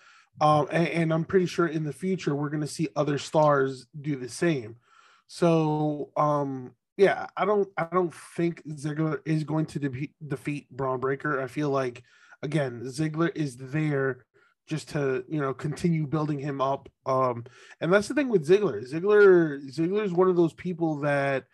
Um 0.41 0.69
and, 0.71 0.89
and 0.89 1.13
I'm 1.13 1.25
pretty 1.25 1.47
sure 1.47 1.67
in 1.67 1.85
the 1.85 1.93
future 1.93 2.35
we're 2.35 2.49
going 2.51 2.61
to 2.63 2.67
see 2.67 2.89
other 2.97 3.19
stars 3.19 3.87
do 4.01 4.17
the 4.17 4.29
same. 4.29 4.77
So 5.27 6.11
um 6.17 6.73
yeah, 6.97 7.27
I 7.37 7.45
don't 7.45 7.69
I 7.79 7.87
don't 7.93 8.13
think 8.37 8.63
Ziggler 8.69 9.21
is 9.25 9.45
going 9.45 9.67
to 9.67 9.79
de- 9.79 10.13
defeat 10.27 10.71
Bron 10.71 11.01
Breakker. 11.01 11.41
I 11.41 11.47
feel 11.47 11.71
like 11.71 12.03
again, 12.43 12.81
Ziggler 12.85 13.31
is 13.35 13.57
there 13.57 14.25
just 14.71 14.89
to 14.91 15.25
you 15.29 15.41
know 15.41 15.53
continue 15.53 16.07
building 16.07 16.39
him 16.39 16.61
up. 16.61 16.89
Um, 17.05 17.45
and 17.81 17.93
that's 17.93 18.09
the 18.09 18.15
thing 18.15 18.31
with 18.31 18.49
Ziggler. 18.49 18.91
Ziggler 18.91 19.61
Ziggler 19.71 20.05
is 20.05 20.13
one 20.13 20.31
of 20.31 20.37
those 20.37 20.55
people 20.55 21.01
that 21.01 21.45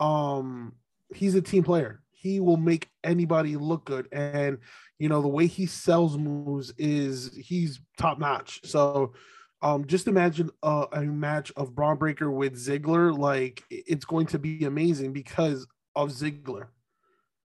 um 0.00 0.74
he's 1.14 1.34
a 1.34 1.40
team 1.40 1.62
player. 1.62 2.02
He 2.10 2.40
will 2.40 2.58
make 2.58 2.90
anybody 3.04 3.56
look 3.56 3.84
good, 3.84 4.08
and 4.10 4.58
you 4.98 5.08
know 5.08 5.22
the 5.22 5.28
way 5.28 5.46
he 5.46 5.66
sells 5.66 6.18
moves 6.18 6.74
is 6.76 7.34
he's 7.36 7.80
top 7.96 8.18
notch. 8.18 8.60
So 8.64 9.14
Um, 9.62 9.86
just 9.86 10.06
imagine 10.06 10.50
a, 10.62 10.86
a 10.92 11.02
match 11.02 11.50
of 11.56 11.74
Bron 11.74 11.96
Breakker 11.96 12.30
with 12.30 12.54
Ziggler. 12.56 13.16
Like 13.16 13.64
it's 13.70 14.04
going 14.04 14.26
to 14.26 14.38
be 14.38 14.64
amazing 14.66 15.12
because 15.12 15.66
of 15.94 16.10
Ziggler. 16.10 16.68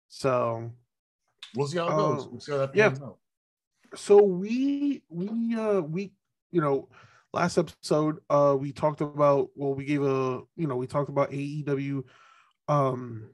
So 0.08 0.72
we'll 1.54 1.68
see 1.68 1.78
how 1.78 1.86
it 1.86 1.96
goes. 1.96 2.26
We'll 2.26 2.40
see 2.40 2.52
how 2.52 2.58
that 2.58 2.74
yeah. 2.74 2.86
Out. 2.86 3.18
So 3.94 4.22
we 4.22 5.02
we 5.08 5.56
uh 5.56 5.80
we 5.80 6.12
you 6.50 6.60
know 6.60 6.88
last 7.32 7.58
episode 7.58 8.18
uh 8.30 8.56
we 8.58 8.72
talked 8.72 9.00
about 9.00 9.50
well 9.54 9.74
we 9.74 9.84
gave 9.84 10.02
a 10.02 10.40
you 10.56 10.66
know 10.66 10.76
we 10.76 10.86
talked 10.86 11.08
about 11.08 11.30
AEW 11.30 12.04
um 12.68 13.30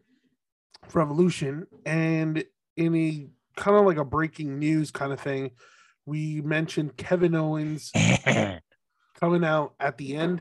revolution 0.92 1.66
and 1.84 2.44
in 2.76 2.94
a 2.94 3.28
kind 3.56 3.76
of 3.76 3.86
like 3.86 3.96
a 3.96 4.04
breaking 4.04 4.58
news 4.58 4.90
kind 4.90 5.12
of 5.12 5.20
thing 5.20 5.50
we 6.06 6.40
mentioned 6.40 6.96
Kevin 6.96 7.34
Owens 7.34 7.92
coming 9.20 9.44
out 9.44 9.74
at 9.78 9.98
the 9.98 10.16
end 10.16 10.40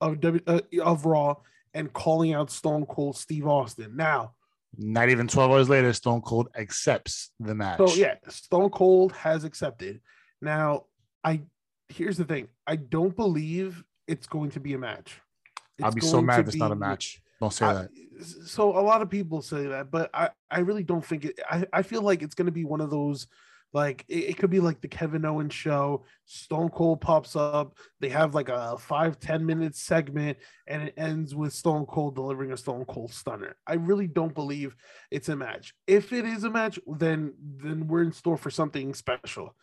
of 0.00 0.20
w, 0.20 0.42
uh, 0.46 0.60
of 0.82 1.06
Raw 1.06 1.36
and 1.72 1.92
calling 1.92 2.34
out 2.34 2.50
Stone 2.50 2.86
Cold 2.86 3.16
Steve 3.16 3.46
Austin. 3.46 3.96
Now, 3.96 4.34
not 4.78 5.08
even 5.08 5.28
12 5.28 5.50
hours 5.50 5.68
later, 5.68 5.92
Stone 5.92 6.22
Cold 6.22 6.48
accepts 6.56 7.30
the 7.40 7.54
match. 7.54 7.78
So 7.78 7.94
yeah, 7.94 8.14
Stone 8.28 8.70
Cold 8.70 9.12
has 9.12 9.44
accepted. 9.44 10.00
Now, 10.40 10.84
I 11.24 11.42
here's 11.88 12.16
the 12.16 12.24
thing. 12.24 12.48
I 12.66 12.76
don't 12.76 13.14
believe 13.14 13.84
it's 14.06 14.26
going 14.26 14.50
to 14.50 14.60
be 14.60 14.74
a 14.74 14.78
match. 14.78 15.20
It's 15.78 15.84
I'll 15.84 15.92
be 15.92 16.00
so 16.00 16.22
mad 16.22 16.40
if 16.40 16.48
it's 16.48 16.56
not 16.56 16.72
a 16.72 16.76
match. 16.76 17.20
Don't 17.40 17.52
say 17.52 17.66
I, 17.66 17.72
that. 17.74 17.90
So 18.46 18.78
a 18.78 18.80
lot 18.80 19.02
of 19.02 19.10
people 19.10 19.42
say 19.42 19.66
that, 19.66 19.90
but 19.90 20.10
I, 20.14 20.30
I 20.50 20.60
really 20.60 20.82
don't 20.82 21.04
think 21.04 21.26
it. 21.26 21.40
I, 21.48 21.66
I 21.72 21.82
feel 21.82 22.02
like 22.02 22.22
it's 22.22 22.34
going 22.34 22.46
to 22.46 22.52
be 22.52 22.64
one 22.64 22.80
of 22.80 22.90
those 22.90 23.26
like 23.76 24.06
it, 24.08 24.30
it, 24.30 24.38
could 24.38 24.48
be 24.48 24.58
like 24.58 24.80
the 24.80 24.88
Kevin 24.88 25.26
Owens 25.26 25.52
show. 25.52 26.06
Stone 26.24 26.70
Cold 26.70 27.02
pops 27.02 27.36
up. 27.36 27.76
They 28.00 28.08
have 28.08 28.34
like 28.34 28.48
a 28.48 28.78
five 28.78 29.20
ten 29.20 29.44
minute 29.44 29.76
segment, 29.76 30.38
and 30.66 30.82
it 30.82 30.94
ends 30.96 31.34
with 31.34 31.52
Stone 31.52 31.84
Cold 31.84 32.14
delivering 32.14 32.52
a 32.52 32.56
Stone 32.56 32.86
Cold 32.86 33.12
stunner. 33.12 33.54
I 33.66 33.74
really 33.74 34.06
don't 34.06 34.34
believe 34.34 34.74
it's 35.10 35.28
a 35.28 35.36
match. 35.36 35.74
If 35.86 36.14
it 36.14 36.24
is 36.24 36.44
a 36.44 36.50
match, 36.50 36.78
then 36.86 37.34
then 37.38 37.86
we're 37.86 38.02
in 38.02 38.12
store 38.12 38.38
for 38.38 38.50
something 38.50 38.94
special. 38.94 39.54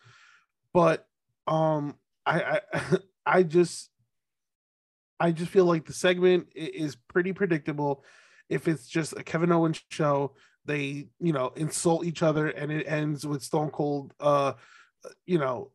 But 0.72 1.08
um, 1.48 1.96
I 2.24 2.60
I, 2.72 2.98
I 3.26 3.42
just 3.42 3.90
I 5.18 5.32
just 5.32 5.50
feel 5.50 5.64
like 5.64 5.86
the 5.86 5.92
segment 5.92 6.46
is 6.54 6.94
pretty 6.94 7.32
predictable. 7.32 8.04
If 8.48 8.68
it's 8.68 8.86
just 8.86 9.14
a 9.14 9.24
Kevin 9.24 9.50
Owens 9.50 9.82
show, 9.90 10.36
they 10.64 11.08
you 11.20 11.32
know 11.32 11.52
insult 11.56 12.04
each 12.04 12.22
other 12.22 12.48
and 12.48 12.72
it 12.72 12.84
ends 12.86 13.26
with 13.26 13.42
stone 13.42 13.70
cold 13.70 14.12
uh 14.20 14.52
you 15.26 15.38
know 15.38 15.70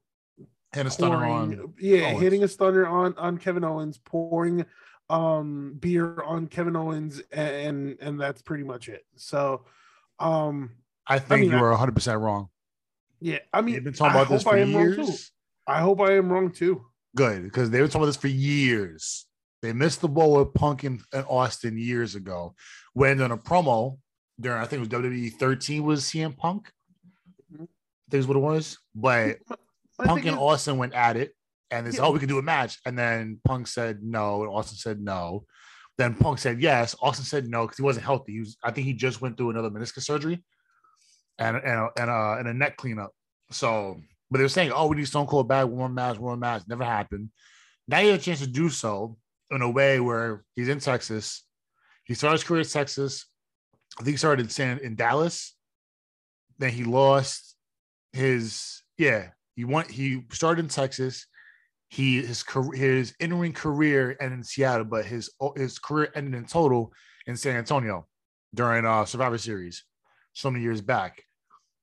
and 0.73 0.87
a 0.87 0.91
stunner 0.91 1.25
on 1.25 1.73
yeah 1.79 2.07
owens. 2.07 2.21
hitting 2.21 2.43
a 2.43 2.47
stunner 2.47 2.85
on 2.85 3.13
on 3.17 3.37
kevin 3.37 3.63
owens 3.63 3.97
pouring 3.97 4.65
um 5.09 5.75
beer 5.79 6.21
on 6.23 6.47
kevin 6.47 6.75
owens 6.75 7.21
and 7.31 7.97
and 7.99 8.19
that's 8.19 8.41
pretty 8.41 8.63
much 8.63 8.89
it. 8.89 9.05
So 9.15 9.65
um 10.19 10.71
i 11.07 11.17
think 11.17 11.31
I 11.31 11.41
mean, 11.41 11.51
you 11.51 11.57
are 11.57 11.69
100 11.71 11.93
percent 11.93 12.19
wrong. 12.19 12.49
Yeah 13.19 13.39
i 13.53 13.61
mean 13.61 13.75
they've 13.75 13.83
been 13.83 13.93
talking 13.93 14.15
about 14.15 14.29
this 14.29 14.43
for 14.43 14.57
years. 14.57 15.31
I 15.67 15.81
hope 15.81 16.01
i 16.01 16.13
am 16.13 16.31
wrong 16.31 16.51
too. 16.51 16.85
Good 17.15 17.43
because 17.43 17.69
they 17.69 17.81
were 17.81 17.87
talking 17.87 18.01
about 18.01 18.07
this 18.07 18.17
for 18.17 18.27
years. 18.27 19.25
They 19.61 19.73
missed 19.73 19.99
the 19.99 20.07
ball 20.07 20.37
with 20.37 20.53
punk 20.53 20.83
and, 20.83 21.01
and 21.11 21.25
austin 21.27 21.77
years 21.77 22.15
ago. 22.15 22.55
When 22.93 23.21
on 23.21 23.31
a 23.31 23.37
promo 23.37 23.97
during 24.39 24.61
I 24.61 24.65
think 24.65 24.83
it 24.83 24.91
was 24.91 25.03
WWE 25.03 25.33
13 25.33 25.83
was 25.83 26.03
CM 26.03 26.35
Punk. 26.35 26.71
Mm-hmm. 27.53 27.63
I 27.63 28.11
think 28.11 28.19
is 28.19 28.27
what 28.27 28.37
it 28.37 28.41
was. 28.41 28.77
But 28.95 29.37
Punk 30.03 30.25
and 30.25 30.37
Austin 30.37 30.77
went 30.77 30.93
at 30.93 31.17
it, 31.17 31.33
and 31.71 31.85
they 31.85 31.91
said. 31.91 32.03
"Oh, 32.03 32.11
we 32.11 32.19
can 32.19 32.29
do 32.29 32.39
a 32.39 32.43
match." 32.43 32.79
And 32.85 32.97
then 32.97 33.39
Punk 33.45 33.67
said 33.67 34.01
no, 34.01 34.43
and 34.43 34.51
Austin 34.51 34.77
said 34.77 35.01
no. 35.01 35.45
Then 35.97 36.15
Punk 36.15 36.39
said 36.39 36.61
yes. 36.61 36.95
Austin 37.01 37.25
said 37.25 37.47
no 37.47 37.63
because 37.63 37.77
he 37.77 37.83
wasn't 37.83 38.05
healthy. 38.05 38.33
He 38.33 38.39
was, 38.39 38.57
I 38.63 38.71
think, 38.71 38.87
he 38.87 38.93
just 38.93 39.21
went 39.21 39.37
through 39.37 39.49
another 39.51 39.69
meniscus 39.69 40.03
surgery, 40.03 40.43
and 41.37 41.57
and 41.57 41.89
and, 41.97 42.09
uh, 42.09 42.35
and 42.39 42.47
a 42.47 42.53
neck 42.53 42.77
cleanup. 42.77 43.11
So, 43.51 43.99
but 44.31 44.37
they 44.37 44.43
were 44.43 44.49
saying, 44.49 44.71
"Oh, 44.71 44.87
we 44.87 44.95
need 44.95 45.07
Stone 45.07 45.27
Cold 45.27 45.47
back, 45.47 45.67
one 45.67 45.93
match, 45.93 46.17
one 46.17 46.39
match." 46.39 46.63
Never 46.67 46.85
happened. 46.85 47.29
Now 47.87 47.99
you 47.99 48.11
have 48.11 48.19
a 48.19 48.23
chance 48.23 48.39
to 48.39 48.47
do 48.47 48.69
so 48.69 49.17
in 49.51 49.61
a 49.61 49.69
way 49.69 49.99
where 49.99 50.43
he's 50.55 50.69
in 50.69 50.79
Texas. 50.79 51.43
He 52.05 52.13
started 52.13 52.35
his 52.35 52.43
career 52.43 52.61
in 52.61 52.67
Texas. 52.67 53.25
I 53.97 54.03
think 54.03 54.13
he 54.13 54.17
started 54.17 54.43
in 54.43 54.49
San 54.49 54.79
in 54.79 54.95
Dallas. 54.95 55.55
Then 56.57 56.71
he 56.71 56.83
lost 56.83 57.55
his 58.13 58.83
yeah. 58.97 59.29
He 59.55 59.65
went. 59.65 59.89
He 59.89 60.23
started 60.31 60.63
in 60.63 60.69
Texas. 60.69 61.25
He 61.89 62.21
his 62.21 62.43
his 62.73 63.13
entering 63.19 63.53
career 63.53 64.15
ended 64.19 64.39
in 64.39 64.43
Seattle, 64.43 64.85
but 64.85 65.05
his 65.05 65.31
his 65.55 65.79
career 65.79 66.09
ended 66.15 66.35
in 66.35 66.45
total 66.45 66.93
in 67.25 67.35
San 67.35 67.55
Antonio 67.55 68.07
during 68.53 68.85
uh 68.85 69.05
Survivor 69.05 69.37
Series 69.37 69.83
so 70.33 70.51
many 70.51 70.63
years 70.63 70.81
back. 70.81 71.23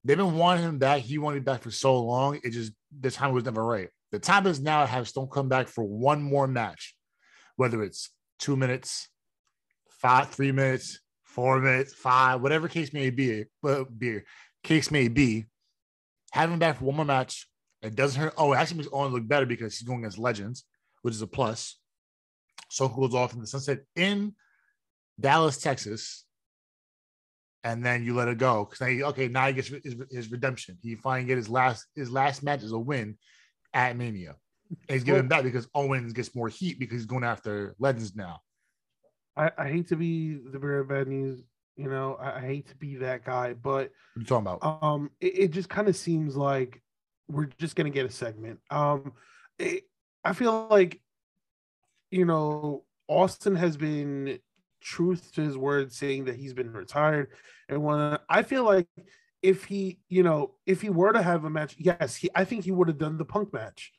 They've 0.05 0.17
been 0.17 0.37
wanting 0.37 0.65
him 0.65 0.79
back. 0.79 1.03
He 1.03 1.19
wanted 1.19 1.45
back 1.45 1.63
for 1.63 1.71
so 1.71 2.01
long. 2.01 2.41
It 2.45 2.51
just 2.51 2.73
the 2.99 3.11
time 3.11 3.33
was 3.33 3.45
never 3.45 3.65
right. 3.65 3.89
The 4.13 4.19
time 4.21 4.47
is 4.47 4.61
now 4.61 4.83
to 4.83 4.87
have 4.87 5.09
Stone 5.09 5.29
come 5.33 5.49
back 5.49 5.67
for 5.67 5.85
one 5.85 6.23
more 6.23 6.47
match, 6.47 6.95
whether 7.57 7.83
it's 7.83 8.11
two 8.39 8.57
minutes, 8.57 9.09
five, 9.89 10.29
three 10.29 10.53
minutes, 10.53 11.01
four 11.37 11.61
minutes, 11.61 11.93
five, 11.93 12.41
whatever 12.41 12.67
case 12.67 12.95
may 12.95 13.11
be, 13.11 13.43
uh, 13.43 13.45
but 13.63 13.99
beer 13.99 14.25
case 14.65 14.91
may 14.91 15.07
be, 15.07 15.45
having 16.33 16.59
back 16.59 16.79
for 16.79 16.87
one 16.87 16.97
more 16.97 17.05
match, 17.05 17.47
it 17.83 17.95
doesn't 17.95 18.21
hurt. 18.21 18.33
Oh, 18.39 18.55
it 18.55 18.57
actually 18.57 18.79
makes 18.79 18.89
Owen 18.91 19.13
look 19.13 19.29
better 19.29 19.45
because 19.45 19.77
he's 19.77 19.87
going 19.87 20.01
against 20.01 20.19
legends, 20.19 20.65
which 21.03 21.15
is 21.15 21.21
a 21.21 21.27
plus. 21.27 21.77
So 22.71 22.89
goes 22.89 23.15
off 23.15 23.35
in 23.35 23.41
the 23.41 23.47
sunset 23.47 23.81
in 23.95 24.35
Dallas, 25.21 25.59
Texas, 25.59 26.25
and 27.63 27.85
then 27.85 28.03
you 28.03 28.15
let 28.15 28.29
it 28.29 28.39
go 28.39 28.65
because 28.65 28.81
now, 28.81 28.87
he, 28.87 29.03
okay, 29.05 29.29
now 29.29 29.47
he 29.47 29.53
gets 29.53 29.69
his, 29.69 29.95
his 30.11 30.33
redemption. 30.33 30.79
He 30.83 30.95
finally 30.97 31.27
get 31.27 31.37
his 31.37 31.51
last 31.51 31.85
his 31.95 32.11
last 32.11 32.43
match 32.43 32.63
is 32.63 32.73
a 32.73 32.79
win 32.79 33.19
at 33.75 33.95
Mania. 33.95 34.37
And 34.71 34.95
he's 34.95 35.05
giving 35.05 35.21
well, 35.21 35.29
back 35.29 35.45
because 35.45 35.69
Owens 35.75 36.15
gets 36.15 36.35
more 36.35 36.49
heat 36.49 36.79
because 36.79 36.97
he's 36.97 37.07
going 37.07 37.25
after 37.25 37.77
legends 37.79 38.17
now. 38.17 38.41
I, 39.37 39.51
I 39.59 39.69
hate 39.69 39.89
to 39.89 39.97
be 39.97 40.35
the 40.37 40.59
bearer 40.59 40.81
of 40.81 40.89
bad 40.89 41.09
news. 41.09 41.43
You 41.77 41.91
know, 41.91 42.17
I, 42.21 42.39
I 42.39 42.41
hate 42.41 42.69
to 42.69 42.77
be 42.77 42.97
that 42.97 43.25
guy, 43.25 43.53
but 43.53 43.71
what 43.71 43.83
are 43.83 44.21
you 44.21 44.25
talking 44.25 44.47
about? 44.47 44.83
Um, 44.83 45.11
it, 45.21 45.39
it 45.39 45.51
just 45.51 45.69
kind 45.69 45.89
of 45.89 45.97
seems 45.97 46.37
like 46.37 46.83
we're 47.29 47.51
just 47.59 47.77
gonna 47.77 47.91
get 47.91 48.07
a 48.07 48.11
segment. 48.11 48.61
Um, 48.71 49.13
it, 49.59 49.85
I 50.25 50.33
feel 50.33 50.69
like, 50.71 51.01
you 52.11 52.25
know, 52.25 52.85
Austin 53.09 53.57
has 53.57 53.77
been 53.77 54.39
truth 54.81 55.33
to 55.35 55.43
his 55.43 55.59
word, 55.59 55.93
saying 55.93 56.25
that 56.27 56.37
he's 56.37 56.55
been 56.55 56.73
retired, 56.73 57.29
and 57.69 57.83
when 57.83 58.19
I 58.29 58.43
feel 58.43 58.65
like 58.65 58.89
if 59.43 59.65
he, 59.65 59.99
you 60.09 60.23
know, 60.23 60.55
if 60.65 60.81
he 60.81 60.89
were 60.89 61.13
to 61.13 61.23
have 61.23 61.45
a 61.45 61.51
match, 61.51 61.77
yes, 61.79 62.17
he, 62.17 62.31
I 62.35 62.45
think 62.45 62.65
he 62.65 62.73
would 62.73 62.89
have 62.89 62.99
done 62.99 63.19
the 63.19 63.25
Punk 63.25 63.53
match, 63.53 63.93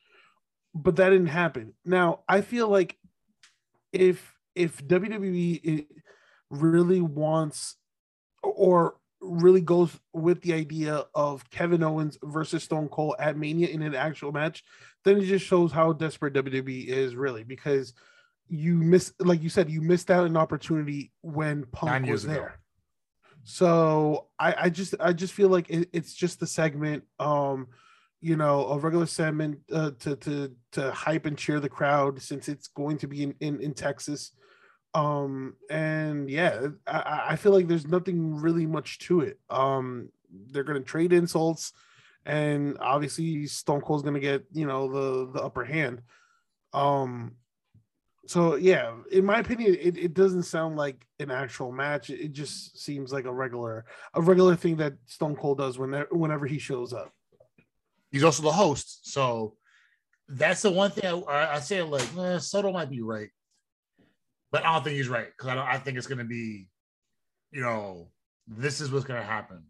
but 0.74 0.96
that 0.96 1.10
didn't 1.10 1.28
happen. 1.28 1.74
Now 1.84 2.20
I 2.28 2.40
feel 2.40 2.68
like 2.68 2.98
if 3.92 4.37
if 4.58 4.86
WWE 4.86 5.86
really 6.50 7.00
wants 7.00 7.76
or 8.42 8.96
really 9.20 9.60
goes 9.60 9.98
with 10.12 10.40
the 10.42 10.52
idea 10.52 11.04
of 11.14 11.48
Kevin 11.50 11.82
Owens 11.82 12.18
versus 12.22 12.62
Stone 12.62 12.88
Cold 12.88 13.16
at 13.18 13.36
Mania 13.36 13.68
in 13.68 13.82
an 13.82 13.94
actual 13.94 14.32
match, 14.32 14.64
then 15.04 15.18
it 15.18 15.26
just 15.26 15.44
shows 15.44 15.72
how 15.72 15.92
desperate 15.92 16.34
WWE 16.34 16.86
is 16.86 17.16
really 17.16 17.44
because 17.44 17.94
you 18.48 18.76
miss 18.76 19.12
like 19.18 19.42
you 19.42 19.48
said, 19.48 19.70
you 19.70 19.80
missed 19.80 20.10
out 20.10 20.26
an 20.26 20.36
opportunity 20.36 21.12
when 21.20 21.64
Punk 21.66 22.06
was 22.06 22.24
there. 22.24 22.46
Ago. 22.46 22.52
So 23.44 24.28
I, 24.38 24.54
I 24.58 24.68
just 24.70 24.94
I 25.00 25.12
just 25.12 25.32
feel 25.32 25.48
like 25.48 25.70
it, 25.70 25.88
it's 25.92 26.14
just 26.14 26.40
the 26.40 26.46
segment, 26.46 27.04
um, 27.18 27.68
you 28.20 28.36
know, 28.36 28.66
a 28.68 28.78
regular 28.78 29.06
segment 29.06 29.60
uh, 29.72 29.92
to 30.00 30.16
to 30.16 30.52
to 30.72 30.92
hype 30.92 31.26
and 31.26 31.36
cheer 31.36 31.60
the 31.60 31.68
crowd 31.68 32.20
since 32.20 32.48
it's 32.48 32.68
going 32.68 32.98
to 32.98 33.06
be 33.06 33.22
in, 33.22 33.34
in, 33.40 33.60
in 33.60 33.74
Texas. 33.74 34.32
Um, 34.94 35.54
and 35.70 36.30
yeah, 36.30 36.68
I, 36.86 37.26
I 37.30 37.36
feel 37.36 37.52
like 37.52 37.68
there's 37.68 37.86
nothing 37.86 38.36
really 38.36 38.66
much 38.66 38.98
to 39.00 39.20
it. 39.20 39.38
Um, 39.50 40.08
they're 40.50 40.64
gonna 40.64 40.80
trade 40.80 41.12
insults, 41.12 41.72
and 42.24 42.76
obviously 42.80 43.46
Stone 43.46 43.82
Cold's 43.82 44.02
gonna 44.02 44.20
get 44.20 44.44
you 44.52 44.66
know 44.66 44.90
the 44.90 45.32
the 45.32 45.42
upper 45.42 45.64
hand. 45.64 46.02
Um, 46.72 47.36
so 48.26 48.56
yeah, 48.56 48.92
in 49.12 49.24
my 49.24 49.38
opinion, 49.38 49.76
it, 49.80 49.96
it 49.96 50.14
doesn't 50.14 50.44
sound 50.44 50.76
like 50.76 51.06
an 51.18 51.30
actual 51.30 51.72
match. 51.72 52.10
It 52.10 52.32
just 52.32 52.78
seems 52.78 53.12
like 53.12 53.26
a 53.26 53.32
regular 53.32 53.84
a 54.14 54.22
regular 54.22 54.56
thing 54.56 54.76
that 54.76 54.94
Stone 55.06 55.36
Cold 55.36 55.58
does 55.58 55.78
whenever 55.78 56.08
whenever 56.12 56.46
he 56.46 56.58
shows 56.58 56.92
up. 56.92 57.12
He's 58.10 58.24
also 58.24 58.42
the 58.42 58.52
host, 58.52 59.12
so 59.12 59.54
that's 60.28 60.62
the 60.62 60.70
one 60.70 60.90
thing 60.90 61.24
I, 61.28 61.56
I 61.56 61.60
say. 61.60 61.82
Like, 61.82 62.08
eh, 62.16 62.38
Soto 62.38 62.72
might 62.72 62.88
be 62.88 63.02
right 63.02 63.28
but 64.50 64.64
I 64.64 64.72
don't 64.72 64.84
think 64.84 64.96
he's 64.96 65.08
right 65.08 65.26
because 65.26 65.48
I 65.48 65.54
don't. 65.54 65.66
I 65.66 65.78
think 65.78 65.98
it's 65.98 66.06
going 66.06 66.18
to 66.18 66.24
be, 66.24 66.68
you 67.50 67.62
know, 67.62 68.08
this 68.46 68.80
is 68.80 68.90
what's 68.90 69.04
going 69.04 69.20
to 69.20 69.26
happen. 69.26 69.64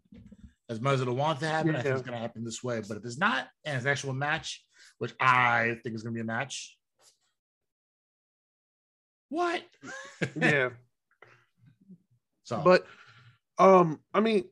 As 0.69 0.79
much 0.79 0.95
as 0.95 1.01
I 1.01 1.09
want 1.09 1.39
to 1.39 1.47
happen, 1.47 1.73
yeah. 1.73 1.79
I 1.79 1.81
think 1.81 1.95
it's 1.95 2.03
going 2.03 2.15
to 2.15 2.21
happen 2.21 2.43
this 2.43 2.63
way. 2.63 2.81
But 2.87 2.97
if 2.97 3.05
it's 3.05 3.17
not, 3.17 3.47
and 3.65 3.75
it's 3.75 3.85
an 3.85 3.91
actual 3.91 4.13
match, 4.13 4.63
which 4.99 5.13
I 5.19 5.77
think 5.83 5.95
is 5.95 6.03
going 6.03 6.13
to 6.13 6.17
be 6.17 6.21
a 6.21 6.25
match, 6.25 6.77
What? 9.29 9.63
Yeah. 10.35 10.69
so, 12.43 12.61
But 12.63 12.85
um, 13.57 13.99
I 14.13 14.19
mean, 14.19 14.45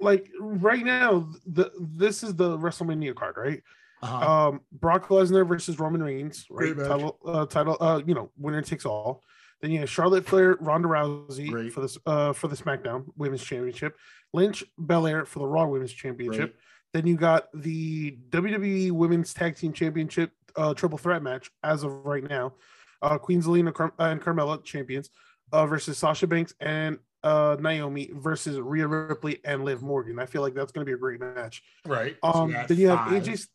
like 0.00 0.30
right 0.38 0.84
now, 0.84 1.28
the 1.46 1.72
this 1.78 2.22
is 2.22 2.34
the 2.36 2.56
WrestleMania 2.56 3.14
card, 3.14 3.36
right? 3.36 3.62
uh-huh. 4.02 4.48
Um, 4.48 4.60
Brock 4.70 5.08
Lesnar 5.08 5.46
versus 5.48 5.78
Roman 5.78 6.02
Reigns, 6.02 6.46
right? 6.50 6.76
Title, 6.76 7.18
uh, 7.24 7.46
title, 7.46 7.76
uh, 7.80 8.02
you 8.04 8.14
know, 8.14 8.30
winner 8.36 8.60
takes 8.60 8.84
all. 8.84 9.22
Then 9.64 9.70
you 9.70 9.80
have 9.80 9.88
Charlotte 9.88 10.26
Flair, 10.26 10.58
Ronda 10.60 10.88
Rousey 10.88 11.48
Great. 11.48 11.72
for 11.72 11.80
this, 11.80 11.96
uh, 12.04 12.34
for 12.34 12.48
the 12.48 12.54
SmackDown 12.54 13.06
Women's 13.16 13.42
Championship. 13.42 13.96
Lynch 14.34 14.62
Belair 14.76 15.24
for 15.24 15.38
the 15.38 15.46
Raw 15.46 15.64
Women's 15.66 15.90
Championship. 15.94 16.50
Great. 16.50 16.56
Then 16.92 17.06
you 17.06 17.16
got 17.16 17.48
the 17.54 18.18
WWE 18.28 18.92
Women's 18.92 19.32
Tag 19.32 19.56
Team 19.56 19.72
Championship 19.72 20.32
uh, 20.54 20.74
triple 20.74 20.98
threat 20.98 21.22
match 21.22 21.50
as 21.62 21.82
of 21.82 22.04
right 22.04 22.22
now. 22.28 22.52
Uh, 23.00 23.16
Queen 23.16 23.40
Zelina 23.40 23.72
Car- 23.72 23.94
and 23.98 24.20
Carmella 24.20 24.62
champions 24.62 25.08
uh, 25.50 25.64
versus 25.64 25.96
Sasha 25.96 26.26
Banks 26.26 26.52
and 26.60 26.98
uh, 27.22 27.56
Naomi 27.58 28.10
versus 28.12 28.60
Rhea 28.60 28.86
Ripley 28.86 29.40
and 29.46 29.64
Liv 29.64 29.80
Morgan. 29.82 30.18
I 30.18 30.26
feel 30.26 30.42
like 30.42 30.52
that's 30.52 30.72
going 30.72 30.84
to 30.84 30.90
be 30.90 30.92
a 30.94 30.98
great 30.98 31.20
match. 31.20 31.62
right. 31.86 32.16
So 32.22 32.32
Um, 32.32 32.50
got 32.52 32.68
then 32.68 32.76
you 32.76 32.88
have 32.90 33.08
five- 33.08 33.22
AJ 33.22 33.46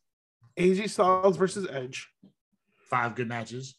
AJ 0.58 0.90
Styles 0.90 1.38
versus 1.38 1.68
Edge. 1.70 2.10
five 2.90 3.14
good 3.14 3.28
matches. 3.28 3.76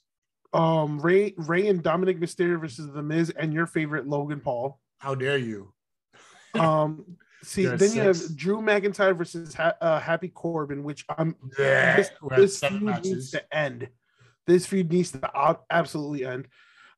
Um, 0.53 0.99
Rey 1.01 1.35
Rey 1.37 1.69
and 1.69 1.83
Dominic 1.83 2.19
Mysterio 2.19 2.61
versus 2.61 2.91
The 2.93 3.03
Miz 3.03 3.31
and 3.31 3.53
your 3.53 3.67
favorite 3.67 4.07
Logan 4.07 4.41
Paul. 4.41 4.81
How 4.99 5.15
dare 5.15 5.39
you? 5.39 5.73
Um, 6.55 7.17
see, 7.43 7.67
then 7.67 7.93
you 7.93 8.03
have. 8.03 8.37
Drew 8.37 8.61
McIntyre 8.61 9.17
versus 9.17 9.55
ha- 9.55 9.77
uh, 9.81 10.01
Happy 10.01 10.29
Corbin, 10.29 10.83
which 10.83 11.05
I'm 11.17 11.37
Yeah, 11.59 11.97
this, 11.97 12.11
this 12.37 12.61
feud 12.61 13.05
needs 13.05 13.31
to 13.31 13.57
end. 13.57 13.89
This 14.47 14.67
feud 14.67 14.91
needs 14.91 15.13
to 15.13 15.31
ab- 15.35 15.61
absolutely 15.71 16.25
end. 16.25 16.49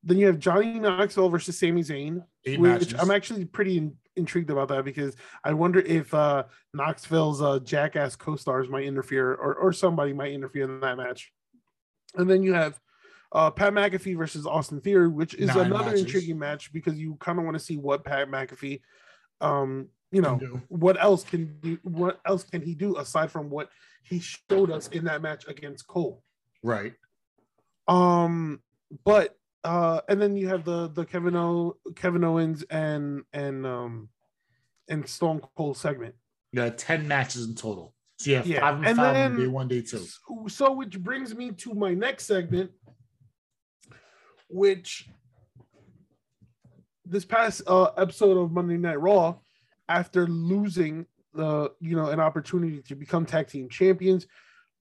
Then 0.02 0.16
you 0.16 0.26
have 0.26 0.38
Johnny 0.38 0.78
Knoxville 0.78 1.28
versus 1.28 1.58
Sami 1.58 1.82
Zayn, 1.82 2.24
Eight 2.44 2.58
which 2.58 2.70
matches. 2.70 2.94
I'm 2.94 3.10
actually 3.10 3.44
pretty 3.44 3.78
in- 3.78 3.96
intrigued 4.16 4.50
about 4.50 4.68
that 4.68 4.84
because 4.84 5.14
I 5.44 5.52
wonder 5.52 5.80
if 5.80 6.12
uh, 6.12 6.44
Knoxville's 6.74 7.40
uh, 7.40 7.60
jackass 7.60 8.16
co-stars 8.16 8.68
might 8.68 8.84
interfere 8.84 9.32
or, 9.34 9.54
or 9.54 9.72
somebody 9.72 10.12
might 10.12 10.32
interfere 10.32 10.64
in 10.64 10.80
that 10.80 10.96
match. 10.96 11.32
And 12.14 12.28
then 12.28 12.42
you 12.42 12.52
have 12.52 12.80
uh, 13.32 13.50
Pat 13.50 13.72
McAfee 13.72 14.16
versus 14.16 14.46
Austin 14.46 14.80
Theory, 14.80 15.08
which 15.08 15.34
is 15.34 15.48
Nine 15.48 15.66
another 15.66 15.84
matches. 15.86 16.00
intriguing 16.02 16.38
match 16.38 16.72
because 16.72 16.98
you 16.98 17.16
kind 17.16 17.38
of 17.38 17.44
want 17.44 17.56
to 17.56 17.62
see 17.64 17.76
what 17.76 18.04
Pat 18.04 18.28
McAfee, 18.28 18.80
um, 19.40 19.88
you 20.10 20.20
know, 20.20 20.38
what 20.68 21.00
else 21.02 21.24
can 21.24 21.56
do? 21.62 21.78
What 21.82 22.20
else 22.26 22.44
can 22.44 22.60
he 22.62 22.74
do 22.74 22.98
aside 22.98 23.30
from 23.30 23.48
what 23.48 23.70
he 24.04 24.20
showed 24.20 24.70
us 24.70 24.88
in 24.88 25.04
that 25.04 25.22
match 25.22 25.46
against 25.48 25.86
Cole? 25.86 26.22
Right. 26.62 26.92
Um, 27.88 28.60
but 29.04 29.36
uh, 29.64 30.00
and 30.08 30.20
then 30.20 30.36
you 30.36 30.48
have 30.48 30.64
the 30.64 30.88
the 30.88 31.04
Kevin 31.04 31.34
O 31.36 31.76
Kevin 31.96 32.24
Owens 32.24 32.62
and 32.64 33.22
and 33.32 33.64
um 33.66 34.08
and 34.88 35.08
Stone 35.08 35.40
Cold 35.56 35.76
segment. 35.78 36.14
Yeah, 36.52 36.68
10 36.68 37.08
matches 37.08 37.46
in 37.48 37.54
total. 37.54 37.94
So 38.18 38.30
you 38.30 38.36
have 38.36 38.46
Yeah, 38.46 38.60
five 38.60 38.76
and, 38.76 38.86
and 38.88 38.96
five 38.98 39.14
then- 39.14 39.32
on 39.32 39.38
day 39.40 39.46
one, 39.46 39.68
day 39.68 39.80
two. 39.80 39.98
So, 39.98 40.46
so 40.48 40.72
which 40.72 41.00
brings 41.00 41.34
me 41.34 41.50
to 41.52 41.72
my 41.72 41.94
next 41.94 42.26
segment, 42.26 42.70
which 44.52 45.08
this 47.04 47.24
past 47.24 47.62
uh, 47.66 47.90
episode 47.96 48.36
of 48.36 48.52
Monday 48.52 48.76
Night 48.76 49.00
Raw, 49.00 49.36
after 49.88 50.26
losing 50.26 51.06
the 51.34 51.72
you 51.80 51.96
know 51.96 52.06
an 52.06 52.20
opportunity 52.20 52.82
to 52.82 52.94
become 52.94 53.26
tag 53.26 53.48
team 53.48 53.68
champions, 53.68 54.26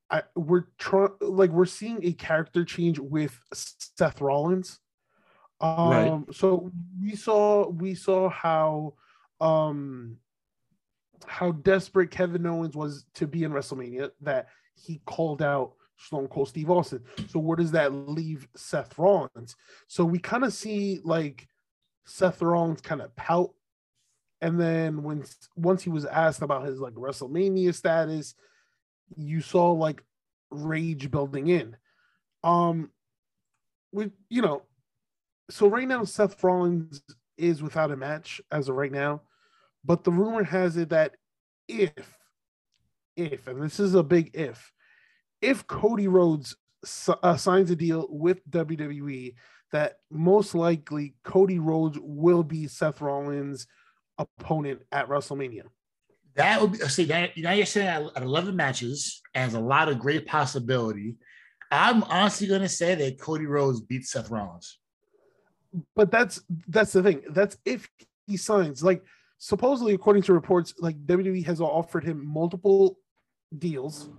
I 0.09 0.23
we're 0.35 0.65
trying 0.77 1.09
like 1.21 1.49
we're 1.49 1.65
seeing 1.65 2.05
a 2.05 2.13
character 2.13 2.65
change 2.65 2.99
with 2.99 3.37
Seth 3.53 4.21
Rollins. 4.21 4.79
Um, 5.59 5.89
Right. 5.89 6.35
so 6.35 6.71
we 7.01 7.15
saw 7.15 7.67
we 7.69 7.95
saw 7.95 8.29
how 8.29 8.95
um 9.39 10.17
how 11.25 11.51
desperate 11.51 12.11
Kevin 12.11 12.45
Owens 12.45 12.75
was 12.75 13.05
to 13.15 13.27
be 13.27 13.43
in 13.43 13.51
WrestleMania 13.51 14.11
that 14.21 14.47
he 14.75 15.01
called 15.05 15.41
out 15.41 15.73
Stone 16.01 16.27
Cold 16.27 16.49
Steve 16.49 16.69
Austin. 16.69 17.03
So 17.29 17.39
where 17.39 17.57
does 17.57 17.71
that 17.71 17.93
leave 17.93 18.47
Seth 18.55 18.97
Rollins? 18.97 19.55
So 19.87 20.03
we 20.03 20.19
kind 20.19 20.43
of 20.43 20.53
see 20.53 20.99
like 21.03 21.47
Seth 22.05 22.41
Rollins 22.41 22.81
kind 22.81 23.01
of 23.01 23.15
pout, 23.15 23.51
and 24.41 24.59
then 24.59 25.03
when 25.03 25.23
once 25.55 25.83
he 25.83 25.89
was 25.89 26.05
asked 26.05 26.41
about 26.41 26.65
his 26.65 26.79
like 26.79 26.93
WrestleMania 26.93 27.73
status, 27.73 28.35
you 29.15 29.41
saw 29.41 29.71
like 29.71 30.03
rage 30.49 31.11
building 31.11 31.47
in. 31.47 31.77
Um, 32.43 32.89
with 33.91 34.11
you 34.29 34.41
know, 34.41 34.63
so 35.49 35.67
right 35.67 35.87
now 35.87 36.03
Seth 36.03 36.43
Rollins 36.43 37.01
is 37.37 37.61
without 37.61 37.91
a 37.91 37.95
match 37.97 38.41
as 38.51 38.69
of 38.69 38.75
right 38.75 38.91
now, 38.91 39.21
but 39.83 40.03
the 40.03 40.11
rumor 40.11 40.43
has 40.43 40.77
it 40.77 40.89
that 40.89 41.15
if, 41.67 42.17
if, 43.15 43.47
and 43.47 43.61
this 43.61 43.79
is 43.79 43.95
a 43.95 44.03
big 44.03 44.31
if, 44.33 44.71
if 45.41 45.65
Cody 45.67 46.07
Rhodes 46.07 46.55
uh, 47.07 47.37
signs 47.37 47.71
a 47.71 47.75
deal 47.75 48.07
with 48.09 48.47
WWE, 48.49 49.35
that 49.71 49.99
most 50.09 50.53
likely 50.53 51.15
Cody 51.23 51.59
Rhodes 51.59 51.97
will 52.01 52.43
be 52.43 52.67
Seth 52.67 53.01
Rollins' 53.01 53.67
opponent 54.17 54.81
at 54.91 55.07
WrestleMania. 55.07 55.63
That 56.35 56.61
would 56.61 56.73
be 56.73 56.77
see 56.79 57.05
that 57.05 57.37
now 57.37 57.51
you're 57.51 57.65
saying 57.65 57.87
at 57.87 58.03
at 58.15 58.23
11 58.23 58.55
matches 58.55 59.21
and 59.33 59.53
a 59.53 59.59
lot 59.59 59.89
of 59.89 59.99
great 59.99 60.25
possibility. 60.25 61.15
I'm 61.71 62.03
honestly 62.03 62.47
gonna 62.47 62.69
say 62.69 62.95
that 62.95 63.19
Cody 63.19 63.45
Rhodes 63.45 63.81
beats 63.81 64.11
Seth 64.11 64.29
Rollins. 64.29 64.77
But 65.95 66.11
that's 66.11 66.41
that's 66.67 66.93
the 66.93 67.03
thing. 67.03 67.21
That's 67.29 67.57
if 67.65 67.89
he 68.27 68.37
signs. 68.37 68.83
Like 68.83 69.03
supposedly, 69.37 69.93
according 69.93 70.23
to 70.23 70.33
reports, 70.33 70.73
like 70.79 71.05
WWE 71.05 71.45
has 71.45 71.59
offered 71.59 72.03
him 72.03 72.25
multiple 72.25 72.97
deals, 73.57 74.09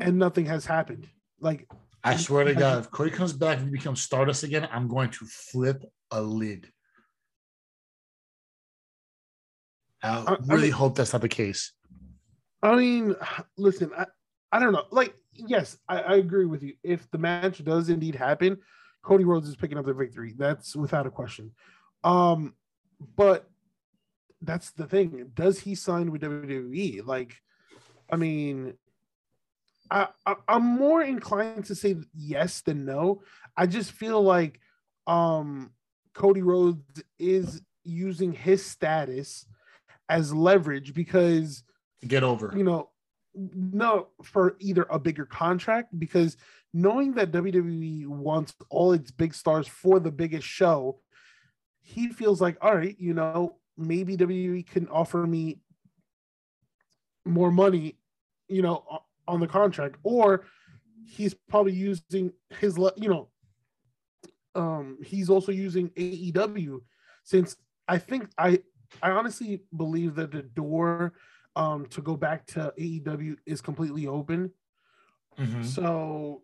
and 0.00 0.18
nothing 0.18 0.46
has 0.46 0.66
happened. 0.66 1.08
Like 1.40 1.66
I 2.04 2.16
swear 2.16 2.44
to 2.44 2.54
God, 2.54 2.78
if 2.84 2.90
Cody 2.90 3.10
comes 3.10 3.32
back 3.32 3.58
and 3.58 3.72
becomes 3.72 4.02
Stardust 4.02 4.42
again, 4.44 4.68
I'm 4.70 4.88
going 4.88 5.10
to 5.10 5.26
flip 5.26 5.84
a 6.10 6.20
lid. 6.22 6.70
I 10.02 10.18
I- 10.26 10.36
really 10.46 10.62
mean- 10.64 10.72
hope 10.72 10.94
that's 10.96 11.12
not 11.12 11.22
the 11.22 11.28
case. 11.28 11.72
I 12.62 12.74
mean, 12.74 13.14
listen, 13.56 13.90
I, 13.96 14.06
I 14.50 14.58
don't 14.58 14.72
know. 14.72 14.84
Like, 14.90 15.14
yes, 15.32 15.76
I, 15.88 16.00
I 16.00 16.14
agree 16.16 16.44
with 16.46 16.62
you. 16.64 16.74
If 16.82 17.08
the 17.12 17.18
match 17.18 17.62
does 17.64 17.88
indeed 17.88 18.16
happen, 18.16 18.58
Cody 19.04 19.22
Rhodes 19.24 19.48
is 19.48 19.54
picking 19.54 19.78
up 19.78 19.86
the 19.86 19.94
victory. 19.94 20.34
That's 20.36 20.74
without 20.74 21.06
a 21.06 21.10
question. 21.10 21.52
Um, 22.02 22.54
but 23.16 23.48
that's 24.42 24.72
the 24.72 24.86
thing. 24.86 25.30
Does 25.34 25.60
he 25.60 25.76
sign 25.76 26.10
with 26.10 26.22
WWE? 26.22 27.06
Like, 27.06 27.36
I 28.10 28.16
mean, 28.16 28.74
I, 29.90 30.08
I 30.26 30.34
I'm 30.48 30.64
more 30.64 31.02
inclined 31.02 31.64
to 31.66 31.74
say 31.74 31.96
yes 32.14 32.60
than 32.60 32.84
no. 32.84 33.22
I 33.56 33.66
just 33.66 33.92
feel 33.92 34.22
like 34.22 34.60
um 35.06 35.72
Cody 36.14 36.42
Rhodes 36.42 37.02
is 37.18 37.62
using 37.84 38.32
his 38.32 38.64
status 38.64 39.46
as 40.08 40.34
leverage 40.34 40.94
because 40.94 41.62
Get 42.06 42.22
over. 42.22 42.52
you 42.56 42.64
know, 42.64 42.90
no, 43.34 44.08
for 44.22 44.56
either 44.60 44.86
a 44.90 44.98
bigger 44.98 45.26
contract 45.26 45.98
because 45.98 46.36
knowing 46.74 47.14
that 47.14 47.32
WWE 47.32 48.06
wants 48.06 48.54
all 48.70 48.92
its 48.92 49.10
big 49.10 49.34
stars 49.34 49.66
for 49.68 50.00
the 50.00 50.10
biggest 50.10 50.46
show, 50.46 51.00
he 51.80 52.08
feels 52.08 52.40
like, 52.40 52.56
all 52.60 52.76
right, 52.76 52.96
you 52.98 53.14
know, 53.14 53.56
maybe 53.76 54.16
WWE 54.16 54.66
can 54.66 54.88
offer 54.88 55.26
me 55.26 55.60
more 57.24 57.50
money, 57.50 57.98
you 58.48 58.62
know, 58.62 58.84
on 59.28 59.38
the 59.40 59.46
contract, 59.46 59.96
or 60.02 60.46
he's 61.06 61.34
probably 61.48 61.72
using 61.72 62.32
his, 62.58 62.76
you 62.96 63.08
know, 63.08 63.28
um, 64.54 64.98
he's 65.04 65.30
also 65.30 65.52
using 65.52 65.90
AEW 65.90 66.80
since 67.22 67.56
I 67.86 67.98
think 67.98 68.30
I, 68.36 68.60
I 69.02 69.10
honestly 69.10 69.60
believe 69.76 70.16
that 70.16 70.32
the 70.32 70.42
door 70.42 71.12
um 71.56 71.86
to 71.86 72.00
go 72.02 72.16
back 72.16 72.46
to 72.46 72.72
AEW 72.78 73.36
is 73.46 73.60
completely 73.60 74.06
open. 74.06 74.50
Mhm. 75.38 75.64
So 75.64 76.42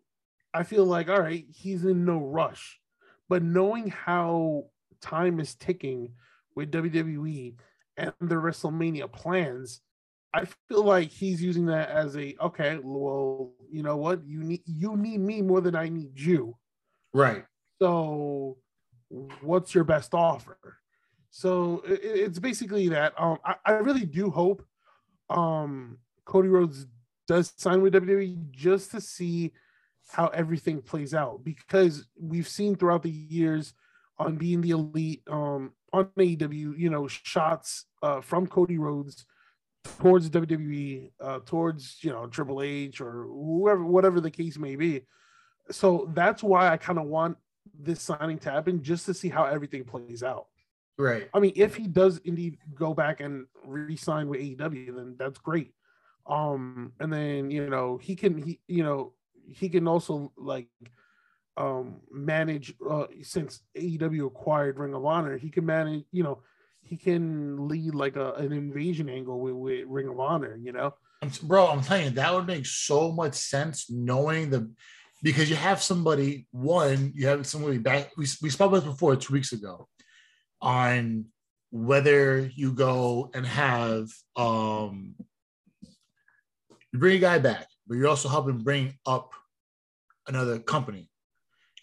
I 0.52 0.62
feel 0.62 0.84
like 0.84 1.08
all 1.08 1.20
right, 1.20 1.44
he's 1.50 1.84
in 1.84 2.04
no 2.04 2.18
rush. 2.18 2.80
But 3.28 3.42
knowing 3.42 3.88
how 3.88 4.66
time 5.00 5.40
is 5.40 5.54
ticking 5.54 6.14
with 6.54 6.70
WWE 6.70 7.56
and 7.96 8.12
the 8.20 8.34
WrestleMania 8.36 9.10
plans, 9.10 9.80
I 10.34 10.44
feel 10.68 10.84
like 10.84 11.10
he's 11.10 11.40
using 11.42 11.66
that 11.66 11.90
as 11.90 12.16
a 12.16 12.34
okay, 12.40 12.78
well, 12.82 13.52
you 13.70 13.82
know 13.82 13.96
what? 13.96 14.26
You 14.26 14.42
need 14.42 14.62
you 14.66 14.96
need 14.96 15.20
me 15.20 15.40
more 15.42 15.60
than 15.60 15.76
I 15.76 15.88
need 15.88 16.18
you. 16.18 16.56
Right. 17.12 17.44
So, 17.80 18.58
what's 19.40 19.74
your 19.74 19.84
best 19.84 20.12
offer? 20.14 20.58
So 21.30 21.82
i- 21.88 21.92
i- 21.92 21.98
it's 22.26 22.38
basically 22.38 22.88
that. 22.90 23.14
Um, 23.18 23.38
I, 23.44 23.54
I 23.64 23.72
really 23.74 24.04
do 24.06 24.30
hope 24.30 24.64
um 25.30 25.98
Cody 26.24 26.48
Rhodes 26.48 26.86
does 27.28 27.52
sign 27.56 27.80
with 27.82 27.94
WWE 27.94 28.50
just 28.50 28.90
to 28.90 29.00
see 29.00 29.52
how 30.08 30.26
everything 30.28 30.82
plays 30.82 31.14
out 31.14 31.42
because 31.44 32.06
we've 32.20 32.48
seen 32.48 32.76
throughout 32.76 33.02
the 33.02 33.10
years 33.10 33.72
on 34.18 34.36
being 34.36 34.60
the 34.60 34.70
elite 34.70 35.22
um 35.28 35.72
on 35.92 36.06
AEW, 36.18 36.76
you 36.76 36.90
know, 36.90 37.06
shots 37.06 37.86
uh, 38.02 38.20
from 38.20 38.46
Cody 38.48 38.78
Rhodes 38.78 39.24
towards 39.98 40.30
WWE, 40.30 41.10
uh, 41.20 41.40
towards 41.44 41.98
you 42.02 42.10
know 42.10 42.26
Triple 42.26 42.62
H 42.62 43.00
or 43.00 43.24
whoever, 43.24 43.84
whatever 43.84 44.20
the 44.20 44.30
case 44.30 44.58
may 44.58 44.76
be. 44.76 45.02
So 45.70 46.10
that's 46.14 46.42
why 46.42 46.70
I 46.70 46.76
kind 46.76 46.98
of 46.98 47.06
want 47.06 47.36
this 47.78 48.02
signing 48.02 48.38
to 48.38 48.50
happen 48.50 48.82
just 48.82 49.06
to 49.06 49.14
see 49.14 49.28
how 49.28 49.44
everything 49.44 49.84
plays 49.84 50.22
out. 50.22 50.46
Right. 50.98 51.28
I 51.34 51.40
mean, 51.40 51.52
if 51.56 51.74
he 51.74 51.86
does 51.86 52.18
indeed 52.24 52.58
go 52.74 52.94
back 52.94 53.20
and 53.20 53.46
re-sign 53.64 54.28
with 54.28 54.40
AEW, 54.40 54.94
then 54.94 55.16
that's 55.18 55.38
great. 55.38 55.72
Um, 56.26 56.92
and 57.00 57.12
then 57.12 57.50
you 57.50 57.68
know 57.68 57.98
he 57.98 58.16
can 58.16 58.40
he 58.40 58.60
you 58.68 58.82
know 58.82 59.12
he 59.46 59.68
can 59.68 59.86
also 59.86 60.32
like 60.36 60.68
um 61.56 62.00
manage 62.10 62.74
uh 62.88 63.06
since 63.22 63.60
AEW 63.76 64.26
acquired 64.26 64.78
Ring 64.78 64.94
of 64.94 65.04
Honor, 65.04 65.36
he 65.36 65.50
can 65.50 65.66
manage 65.66 66.04
you 66.12 66.22
know 66.22 66.42
he 66.84 66.96
can 66.96 67.68
lead 67.68 67.94
like 67.94 68.16
a, 68.16 68.32
an 68.34 68.52
invasion 68.52 69.08
angle 69.08 69.40
with, 69.40 69.54
with 69.54 69.84
Ring 69.88 70.08
of 70.08 70.20
Honor, 70.20 70.56
you 70.56 70.72
know. 70.72 70.94
Bro, 71.42 71.68
I'm 71.68 71.82
telling 71.82 72.04
you, 72.04 72.10
that 72.10 72.34
would 72.34 72.46
make 72.46 72.66
so 72.66 73.10
much 73.10 73.34
sense 73.34 73.90
knowing 73.90 74.50
the 74.50 74.70
because 75.22 75.48
you 75.48 75.56
have 75.56 75.82
somebody, 75.82 76.46
one, 76.50 77.12
you 77.14 77.26
have 77.28 77.46
somebody 77.46 77.78
back. 77.78 78.10
We, 78.18 78.26
we 78.42 78.50
spoke 78.50 78.68
about 78.68 78.84
this 78.84 78.92
before 78.92 79.16
two 79.16 79.32
weeks 79.32 79.52
ago 79.52 79.88
on 80.60 81.24
whether 81.70 82.50
you 82.54 82.72
go 82.72 83.30
and 83.34 83.46
have 83.46 84.08
um 84.36 85.14
you 86.92 87.00
bring 87.00 87.16
a 87.16 87.20
guy 87.20 87.38
back, 87.38 87.66
but 87.88 87.96
you're 87.96 88.06
also 88.06 88.28
helping 88.28 88.58
bring 88.58 88.98
up 89.06 89.32
another 90.28 90.58
company. 90.58 91.10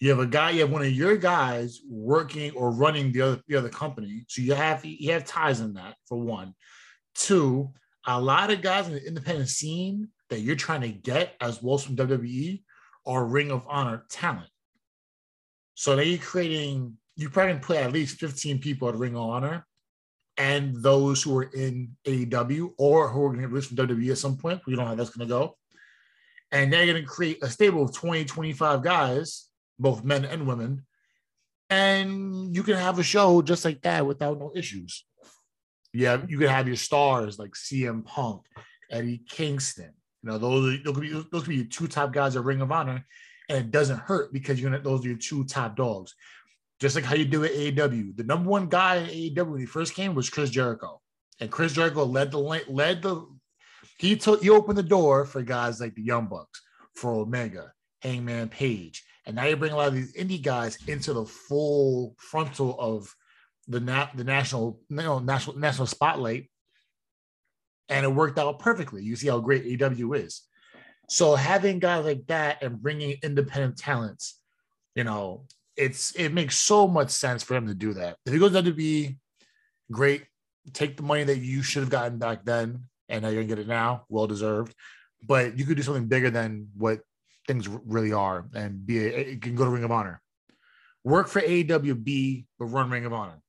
You 0.02 0.10
have 0.10 0.20
a 0.20 0.26
guy, 0.26 0.50
you 0.50 0.62
have 0.62 0.72
one 0.72 0.82
of 0.82 0.92
your 0.92 1.16
guys 1.16 1.80
working 1.88 2.52
or 2.54 2.72
running 2.72 3.12
the 3.12 3.22
other 3.22 3.42
the 3.48 3.56
other 3.56 3.70
company. 3.70 4.26
So 4.28 4.42
you 4.42 4.56
have 4.56 4.84
you 4.84 5.14
have 5.14 5.26
ties 5.26 5.62
in 5.62 5.76
that 5.76 5.96
for 6.10 6.18
one. 6.18 6.56
Two, 7.14 7.72
a 8.08 8.20
lot 8.20 8.50
of 8.50 8.64
guys 8.64 8.88
in 8.88 8.94
the 8.94 9.08
independent 9.08 9.48
scene 9.48 10.10
that 10.32 10.40
you're 10.40 10.56
trying 10.56 10.82
to 10.82 10.90
get 10.90 11.36
as 11.40 11.62
well 11.62 11.78
from 11.78 11.96
WWE 11.96 12.64
are 13.06 13.26
Ring 13.26 13.52
of 13.52 13.66
Honor 13.70 14.06
talent. 14.10 14.50
So 15.76 15.96
now 15.96 16.02
you're 16.02 16.18
creating, 16.18 16.98
you 17.16 17.30
probably 17.30 17.60
put 17.60 17.78
at 17.78 17.92
least 17.92 18.20
15 18.20 18.60
people 18.60 18.90
at 18.90 18.96
Ring 18.96 19.16
of 19.16 19.22
Honor 19.22 19.66
and 20.38 20.76
those 20.82 21.22
who 21.22 21.38
are 21.38 21.44
in 21.44 21.96
AEW 22.08 22.72
or 22.78 23.10
who 23.10 23.24
are 23.24 23.30
going 23.30 23.42
to 23.42 23.42
get 23.42 23.50
released 23.50 23.70
from 23.70 23.78
WWE 23.78 24.12
at 24.12 24.18
some 24.18 24.38
point. 24.38 24.62
We 24.66 24.74
don't 24.74 24.84
know 24.84 24.90
how 24.90 24.96
that's 24.96 25.12
going 25.12 25.28
to 25.28 25.34
go. 25.34 25.58
And 26.52 26.72
they're 26.72 26.86
going 26.86 27.02
to 27.02 27.08
create 27.08 27.44
a 27.44 27.50
stable 27.50 27.84
of 27.84 27.94
20, 27.94 28.26
25 28.26 28.84
guys, 28.84 29.50
both 29.82 30.04
men 30.04 30.26
and 30.26 30.48
women. 30.48 30.86
And 31.70 32.56
you 32.56 32.64
can 32.64 32.76
have 32.76 33.00
a 33.00 33.04
show 33.04 33.42
just 33.42 33.64
like 33.64 33.82
that 33.84 34.06
without 34.06 34.40
no 34.40 34.52
issues. 34.56 35.06
Yeah, 35.94 36.22
you 36.28 36.38
can 36.38 36.48
have 36.48 36.68
your 36.68 36.76
stars 36.76 37.40
like 37.40 37.52
CM 37.52 38.06
Punk, 38.06 38.42
Eddie 38.90 39.24
Kingston. 39.30 39.94
You 40.24 40.32
know, 40.32 40.38
those, 40.38 40.84
those 40.84 40.96
could 40.96 41.02
be 41.02 41.10
those 41.10 41.44
could 41.44 41.50
be 41.50 41.56
your 41.56 41.66
two 41.66 41.88
top 41.88 42.14
guys 42.14 42.36
at 42.36 42.44
Ring 42.44 42.62
of 42.62 42.72
Honor, 42.72 43.06
and 43.50 43.58
it 43.58 43.72
doesn't 43.72 44.00
hurt 44.00 44.32
because 44.32 44.60
you're 44.60 44.70
gonna 44.70 44.84
those 44.84 45.04
are 45.04 45.10
your 45.10 45.18
two 45.18 45.44
top 45.46 45.76
dogs. 45.76 46.14
Just 46.80 46.96
like 46.96 47.06
how 47.06 47.16
you 47.16 47.26
do 47.26 47.44
at 47.44 47.52
AEW. 47.52 48.16
The 48.16 48.24
number 48.24 48.50
one 48.50 48.68
guy 48.68 48.98
in 48.98 49.08
AEW 49.08 49.52
when 49.52 49.60
he 49.60 49.66
first 49.66 49.94
came 49.94 50.16
was 50.16 50.30
Chris 50.30 50.50
Jericho, 50.50 51.02
and 51.40 51.52
Chris 51.52 51.74
Jericho 51.74 52.06
led 52.06 52.32
the 52.32 52.40
led 52.40 53.02
the 53.02 53.26
he 53.98 54.16
took 54.16 54.42
he 54.42 54.50
opened 54.50 54.78
the 54.78 54.84
door 54.84 55.26
for 55.26 55.42
guys 55.42 55.80
like 55.80 55.96
the 55.96 56.04
Young 56.04 56.28
Bucks, 56.28 56.62
for 56.96 57.14
Omega, 57.14 57.72
Hangman 58.02 58.50
Page, 58.50 59.04
and 59.26 59.36
now 59.36 59.46
you 59.46 59.56
bring 59.56 59.72
a 59.72 59.76
lot 59.76 59.88
of 59.88 59.96
these 59.96 60.14
indie 60.14 60.42
guys 60.42 60.78
into 60.88 61.14
the 61.14 61.26
full 61.26 62.16
frontal 62.18 62.76
of 62.80 63.14
the 63.68 63.80
nat 63.80 64.10
the 64.16 64.24
national 64.24 64.80
you 64.90 64.98
know, 64.98 65.20
national 65.20 65.58
national 65.58 65.88
spotlight, 65.88 66.50
and 67.90 68.06
it 68.06 68.10
worked 68.10 68.40
out 68.40 68.60
perfectly. 68.60 69.04
You 69.04 69.16
see 69.16 69.28
how 69.28 69.40
great 69.40 69.82
AW 69.82 70.14
is. 70.14 70.42
So 71.10 71.36
having 71.36 71.80
guys 71.80 72.06
like 72.06 72.26
that 72.28 72.64
and 72.64 72.82
bringing 72.82 73.18
independent 73.22 73.78
talents, 73.78 74.40
you 74.96 75.04
know, 75.04 75.46
it's 75.76 76.16
it 76.16 76.30
makes 76.30 76.58
so 76.58 76.88
much 76.88 77.10
sense 77.10 77.44
for 77.44 77.56
him 77.56 77.68
to 77.68 77.74
do 77.74 77.94
that. 77.94 78.18
If 78.26 78.34
he 78.34 78.40
goes 78.40 78.54
down 78.54 78.64
to 78.66 78.74
be 78.74 79.18
great. 79.92 80.24
Take 80.74 80.98
the 80.98 81.04
money 81.04 81.24
that 81.24 81.40
you 81.40 81.64
should 81.64 81.82
have 81.82 81.90
gotten 81.90 82.18
back 82.18 82.46
then, 82.46 82.86
and 83.10 83.24
now 83.24 83.30
you're 83.30 83.44
gonna 83.44 83.56
get 83.56 83.60
it 83.60 83.68
now, 83.68 84.06
well 84.10 84.28
deserved. 84.28 84.74
But 85.24 85.58
you 85.58 85.66
could 85.66 85.78
do 85.78 85.84
something 85.84 86.08
bigger 86.08 86.30
than 86.30 86.70
what 86.76 87.02
things 87.52 87.68
really 87.68 88.14
are, 88.14 88.46
and 88.54 88.86
be 88.86 89.00
a, 89.00 89.30
you 89.32 89.38
can 89.38 89.56
go 89.56 89.66
to 89.66 89.70
Ring 89.70 89.84
of 89.84 89.92
Honor, 89.92 90.22
work 91.04 91.28
for 91.28 91.42
AEW, 91.42 92.46
but 92.58 92.66
run 92.66 92.90
Ring 92.90 93.06
of 93.06 93.14
Honor. 93.14 93.42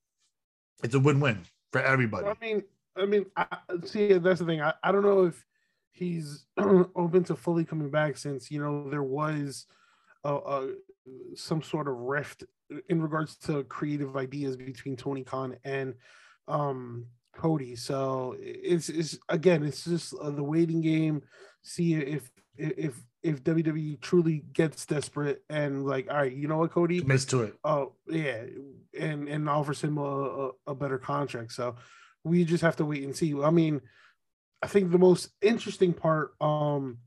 It's 0.83 0.95
a 0.95 1.01
win-win 1.01 1.43
for 1.71 1.81
everybody. 1.81 2.27
I 2.27 2.35
mean, 2.41 2.63
I 2.97 3.07
mean, 3.07 3.27
I, 3.37 3.47
see, 3.85 4.13
that's 4.15 4.41
the 4.41 4.47
thing. 4.47 4.61
I, 4.61 4.75
I 4.83 4.91
don't 4.91 5.03
know 5.05 5.27
if 5.27 5.45
he's 5.93 6.47
open 6.59 7.25
to 7.25 7.37
fully 7.37 7.65
coming 7.65 7.91
back 7.91 8.17
since 8.17 8.51
you 8.51 8.61
know 8.61 8.91
there 8.91 9.03
was 9.05 9.67
a, 10.25 10.35
a, 10.35 10.75
some 11.37 11.63
sort 11.63 11.87
of 11.87 11.95
rift 11.95 12.45
in 12.89 13.01
regards 13.01 13.37
to 13.37 13.63
creative 13.65 14.17
ideas 14.17 14.57
between 14.57 14.97
Tony 14.97 15.23
Khan 15.23 15.57
and 15.65 15.95
um, 16.49 17.07
Cody. 17.35 17.77
So 17.77 18.35
it's, 18.41 18.89
it's 18.89 19.19
again, 19.29 19.63
it's 19.63 19.85
just 19.85 20.15
uh, 20.21 20.31
the 20.31 20.43
waiting 20.43 20.81
game. 20.81 21.23
See 21.63 21.95
if 21.95 22.29
if 22.57 23.01
if 23.23 23.45
WWE 23.45 24.01
truly 24.01 24.45
gets 24.53 24.85
desperate 24.85 25.43
and 25.49 25.87
like, 25.87 26.11
all 26.11 26.17
right, 26.17 26.33
you 26.33 26.49
know 26.49 26.59
what, 26.59 26.73
Cody, 26.73 27.03
miss 27.03 27.25
to 27.27 27.43
it. 27.43 27.55
Oh 27.65 27.93
yeah, 28.07 28.45
and 28.99 29.29
and 29.29 29.49
offers 29.49 29.83
him 29.83 29.99
a, 29.99 30.03
a, 30.03 30.51
a 30.69 30.75
better 30.75 30.99
contract. 30.99 31.53
So 31.53 31.77
we 32.25 32.45
just 32.45 32.63
have 32.63 32.77
to 32.77 32.85
wait 32.85 33.05
and 33.05 33.17
see. 33.17 33.35
I 33.41 33.51
mean, 33.51 33.81
I 34.63 34.67
think 34.67 34.91
the 34.91 34.99
most 34.99 35.31
interesting 35.41 35.93
part 35.93 36.35
um 36.41 36.99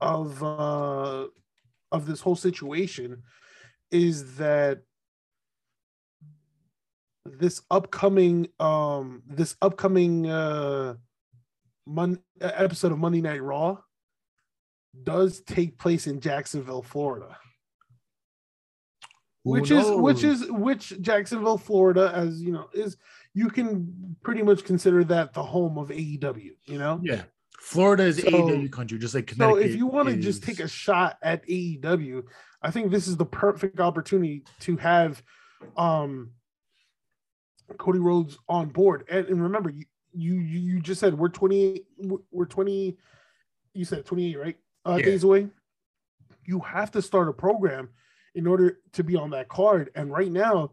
of 0.00 0.42
uh 0.42 1.26
of 1.92 2.06
this 2.06 2.20
whole 2.20 2.36
situation 2.36 3.22
is 3.90 4.36
that 4.36 4.80
this 7.26 7.60
upcoming 7.70 8.48
um 8.58 9.22
this 9.26 9.56
upcoming 9.60 10.28
uh 10.28 10.94
Mon- 11.86 12.22
episode 12.40 12.92
of 12.92 12.98
Monday 12.98 13.20
Night 13.20 13.42
Raw 13.42 13.78
does 15.02 15.40
take 15.42 15.78
place 15.78 16.06
in 16.06 16.20
Jacksonville, 16.20 16.82
Florida. 16.82 17.36
Who 19.44 19.52
which 19.52 19.70
knows? 19.70 19.86
is 19.86 19.92
which 19.92 20.24
is 20.24 20.50
which 20.50 21.00
Jacksonville, 21.00 21.58
Florida, 21.58 22.12
as 22.14 22.42
you 22.42 22.52
know, 22.52 22.68
is 22.74 22.96
you 23.32 23.48
can 23.48 24.16
pretty 24.22 24.42
much 24.42 24.64
consider 24.64 25.02
that 25.04 25.32
the 25.32 25.42
home 25.42 25.78
of 25.78 25.88
AEW, 25.88 26.50
you 26.64 26.78
know? 26.78 27.00
Yeah. 27.02 27.22
Florida 27.58 28.04
is 28.04 28.16
so, 28.18 28.30
AEW 28.30 28.72
country, 28.72 28.98
just 28.98 29.14
like 29.14 29.26
Connecticut. 29.28 29.62
So 29.62 29.68
if 29.68 29.76
you 29.76 29.86
want 29.86 30.08
to 30.08 30.18
is... 30.18 30.24
just 30.24 30.42
take 30.42 30.60
a 30.60 30.68
shot 30.68 31.18
at 31.22 31.46
AEW, 31.46 32.24
I 32.62 32.70
think 32.70 32.90
this 32.90 33.06
is 33.06 33.16
the 33.16 33.26
perfect 33.26 33.80
opportunity 33.80 34.44
to 34.60 34.76
have 34.76 35.22
um 35.76 36.32
Cody 37.78 37.98
Rhodes 37.98 38.36
on 38.48 38.68
board. 38.68 39.04
And, 39.08 39.26
and 39.26 39.42
remember, 39.42 39.70
you, 39.70 39.84
you 40.12 40.34
you 40.40 40.80
just 40.80 41.00
said 41.00 41.16
we're 41.16 41.28
28 41.28 41.84
we're 42.30 42.46
20 42.46 42.96
you 43.74 43.84
said 43.84 44.04
28 44.04 44.38
right 44.38 44.56
uh, 44.86 44.96
yeah. 44.98 45.04
days 45.04 45.24
away 45.24 45.48
you 46.46 46.60
have 46.60 46.90
to 46.90 47.02
start 47.02 47.28
a 47.28 47.32
program 47.32 47.88
in 48.34 48.46
order 48.46 48.78
to 48.92 49.04
be 49.04 49.16
on 49.16 49.30
that 49.30 49.48
card 49.48 49.90
and 49.94 50.10
right 50.10 50.32
now 50.32 50.70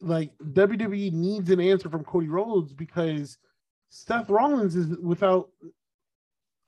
like 0.00 0.30
WWE 0.42 1.12
needs 1.12 1.50
an 1.50 1.60
answer 1.60 1.90
from 1.90 2.04
Cody 2.04 2.28
Rhodes 2.28 2.72
because 2.72 3.36
Seth 3.90 4.30
Rollins 4.30 4.76
is 4.76 4.96
without 4.98 5.50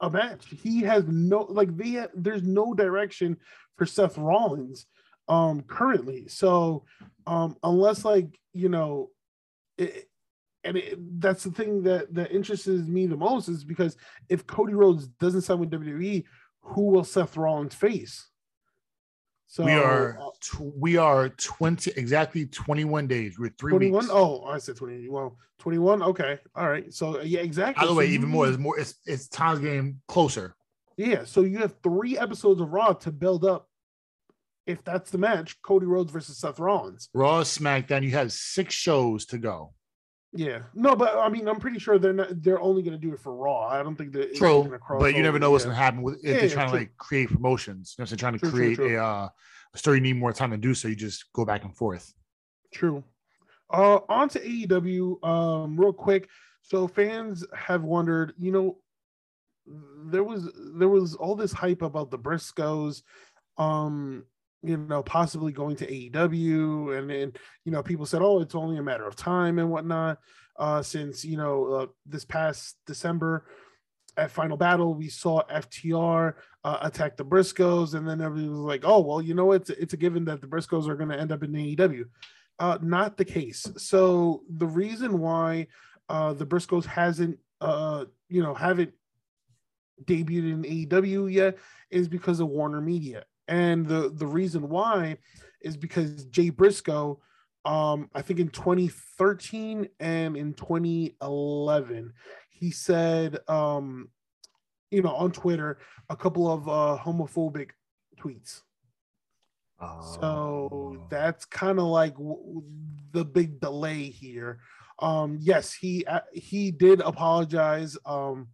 a 0.01 0.11
match. 0.11 0.47
He 0.62 0.83
has 0.83 1.05
no 1.07 1.47
like 1.49 1.75
they 1.77 2.07
there's 2.15 2.42
no 2.42 2.75
direction 2.75 3.37
for 3.77 3.87
Seth 3.87 4.19
Rollins 4.19 4.87
um 5.29 5.63
currently. 5.63 6.29
So 6.29 6.85
um 7.27 7.56
unless 7.63 8.04
like 8.04 8.38
you 8.52 8.69
know 8.69 9.11
it, 9.79 10.09
and 10.65 10.77
it, 10.77 11.21
that's 11.21 11.44
the 11.44 11.50
thing 11.50 11.83
that 11.85 12.13
that 12.15 12.33
interests 12.33 12.67
me 12.67 13.06
the 13.06 13.17
most 13.17 13.48
is 13.48 13.65
because 13.65 13.96
if 14.29 14.46
Cody 14.46 14.75
Rhodes 14.75 15.06
doesn't 15.09 15.42
sign 15.42 15.59
with 15.59 15.71
WWE, 15.71 16.25
who 16.63 16.87
will 16.87 17.04
Seth 17.04 17.37
Rollins 17.37 17.75
face? 17.75 18.29
So 19.46 19.65
we 19.65 19.73
are 19.73 20.19
uh, 20.19 20.31
tw- 20.40 20.75
we 20.79 20.96
are 20.96 21.29
20 21.29 21.92
exactly 21.96 22.46
21 22.46 23.06
days. 23.06 23.38
We're 23.38 23.50
three 23.58 23.73
21? 23.73 24.00
weeks. 24.00 24.10
Oh, 24.10 24.44
I 24.44 24.56
said 24.56 24.77
20. 24.77 25.08
Well, 25.10 25.37
21. 25.58 26.02
Okay. 26.02 26.38
All 26.54 26.71
right. 26.71 26.92
So 26.92 27.21
yeah, 27.21 27.40
exactly. 27.40 27.83
By 27.83 27.87
the 27.87 27.92
so 27.92 27.98
way, 27.98 28.06
even 28.06 28.31
more, 28.31 28.48
it's 28.48 28.56
more 28.56 28.79
it's 28.79 28.94
it's 29.04 29.29
time's 29.29 29.60
getting 29.60 30.00
closer. 30.08 30.56
Yeah. 30.96 31.25
So 31.25 31.42
you 31.42 31.58
have 31.58 31.75
three 31.83 32.17
episodes 32.17 32.63
of 32.63 32.73
Raw 32.73 32.94
to 32.94 33.13
build 33.13 33.44
up. 33.44 33.69
If 34.67 34.85
that's 34.85 35.10
the 35.10 35.19
match, 35.19 35.60
Cody 35.60 35.87
Rhodes 35.87 36.13
versus 36.13 36.38
Seth 36.38 36.58
Rollins. 36.58 37.10
Raw 37.13 37.42
SmackDown, 37.42 38.04
you 38.04 38.13
have 38.13 38.33
six 38.33 38.75
shows 38.75 39.27
to 39.27 39.38
go. 39.38 39.75
Yeah, 40.35 40.60
no, 40.74 40.96
but 40.96 41.16
I 41.18 41.28
mean, 41.28 41.46
I'm 41.46 41.60
pretty 41.60 41.78
sure 41.78 41.98
they're 41.98 42.14
not. 42.14 42.42
They're 42.42 42.60
only 42.60 42.83
going 42.83 42.98
to 42.98 43.06
do 43.06 43.12
it 43.12 43.20
for 43.20 43.35
Raw. 43.35 43.66
I 43.68 43.83
don't 43.83 43.96
think 43.96 44.12
that. 44.12 44.35
True, 44.35 44.78
but 44.98 45.14
you 45.14 45.22
never 45.22 45.38
know 45.38 45.50
what's 45.50 45.64
going 45.64 45.76
to 45.76 45.83
happen 45.83 46.00
with 46.00 46.16
if 46.16 46.24
Yeah, 46.24 46.33
they're 46.33 46.44
yeah, 46.46 46.54
trying 46.54 46.68
true. 46.70 46.78
to 46.78 46.83
like 46.85 46.96
create 46.96 47.28
promotions. 47.28 47.94
You 47.96 48.00
know, 48.00 48.04
what 48.04 48.12
I'm 48.12 48.18
saying 48.18 48.18
trying 48.18 48.33
to 48.35 48.38
True, 48.38 48.50
true, 48.50 48.58
create 48.58 48.74
true. 48.76 48.96
a 48.98 49.02
uh, 49.04 49.28
a 49.74 49.78
story. 49.78 49.98
You 49.98 50.02
need 50.02 50.16
more 50.16 50.33
time 50.33 50.50
to 50.52 50.56
do 50.56 50.72
so. 50.74 50.88
You 50.88 50.96
just 50.96 51.30
go 51.35 51.44
back 51.44 51.64
and 51.64 51.76
forth. 51.76 52.14
True. 52.72 53.04
Uh, 53.70 54.00
on 54.08 54.28
to 54.30 54.40
AEW, 54.40 55.22
um, 55.26 55.78
real 55.78 55.92
quick. 55.92 56.28
So 56.62 56.87
fans 56.88 57.44
have 57.54 57.83
wondered, 57.83 58.33
you 58.38 58.52
know, 58.52 58.78
there 60.06 60.24
was 60.24 60.48
there 60.76 60.88
was 60.88 61.14
all 61.14 61.37
this 61.37 61.52
hype 61.52 61.83
about 61.83 62.10
the 62.10 62.18
Briscoes, 62.18 63.02
um, 63.58 64.24
you 64.63 64.77
know, 64.77 65.02
possibly 65.02 65.52
going 65.52 65.77
to 65.77 65.87
AEW, 65.87 66.98
and 66.98 67.10
then 67.10 67.33
you 67.65 67.73
know, 67.73 67.83
people 67.83 68.06
said, 68.06 68.23
oh, 68.23 68.40
it's 68.40 68.54
only 68.54 68.79
a 68.79 68.83
matter 68.83 69.06
of 69.06 69.17
time 69.17 69.58
and 69.58 69.71
whatnot. 69.71 70.19
Uh, 70.56 70.83
since 70.83 71.25
you 71.25 71.37
know, 71.37 71.73
uh, 71.73 71.87
this 72.06 72.25
past 72.25 72.77
December 72.87 73.46
at 74.17 74.31
Final 74.31 74.56
Battle, 74.56 74.94
we 74.94 75.08
saw 75.08 75.42
FTR 75.44 76.35
uh, 76.65 76.79
attack 76.83 77.17
the 77.17 77.25
Briscoes, 77.25 77.94
and 77.94 78.06
then 78.06 78.21
everybody 78.21 78.48
was 78.48 78.58
like, 78.58 78.83
"Oh, 78.85 79.00
well, 79.00 79.23
you 79.23 79.35
know, 79.35 79.52
it's 79.52 79.71
it's 79.71 79.94
a 79.94 79.96
given 79.96 80.25
that 80.27 80.40
the 80.40 80.46
Briscoes 80.46 80.88
are 80.88 80.96
going 80.96 81.10
to 81.10 81.19
end 81.19 81.33
up 81.33 81.42
in 81.42 81.52
AEW." 81.52 82.04
Uh, 82.58 82.79
not 82.83 83.17
the 83.17 83.25
case. 83.25 83.67
So 83.77 84.42
the 84.48 84.67
reason 84.67 85.19
why 85.19 85.67
uh, 86.08 86.35
the 86.35 86.46
Briscoes 86.46 86.85
hasn't, 86.85 87.38
uh, 87.60 88.04
you 88.29 88.42
know, 88.42 88.54
haven't 88.54 88.92
debuted 90.04 90.52
in 90.52 90.63
AEW 90.63 91.33
yet 91.33 91.58
is 91.90 92.08
because 92.08 92.40
of 92.40 92.48
Warner 92.48 92.81
Media, 92.81 93.25
and 93.49 93.87
the 93.87 94.11
the 94.15 94.27
reason 94.27 94.69
why 94.69 95.19
is 95.61 95.77
because 95.77 96.25
Jay 96.27 96.51
Briscoe, 96.51 97.21
um, 97.65 98.11
I 98.15 98.23
think 98.23 98.40
in 98.40 98.49
2013 98.49 99.88
and 100.01 100.37
in 100.37 100.55
2011, 100.55 102.13
he 102.51 102.71
said, 102.71 103.38
um, 103.49 104.09
you 104.90 105.03
know, 105.03 105.15
on 105.15 105.33
Twitter, 105.33 105.79
a 106.09 106.17
couple 106.17 106.53
of 106.53 106.69
uh, 106.69 106.99
homophobic 107.03 107.71
tweets. 108.21 108.63
Oh. 109.81 110.19
So 110.21 111.07
that's 111.11 111.45
kind 111.45 111.79
of 111.79 111.87
like 111.87 112.15
w- 112.15 112.63
the 113.13 113.25
big 113.25 113.61
delay 113.61 114.05
here. 114.05 114.61
Um, 115.01 115.38
yes, 115.40 115.73
he 115.73 116.05
uh, 116.07 116.21
he 116.33 116.71
did 116.71 117.01
apologize. 117.01 117.97
Um, 118.07 118.49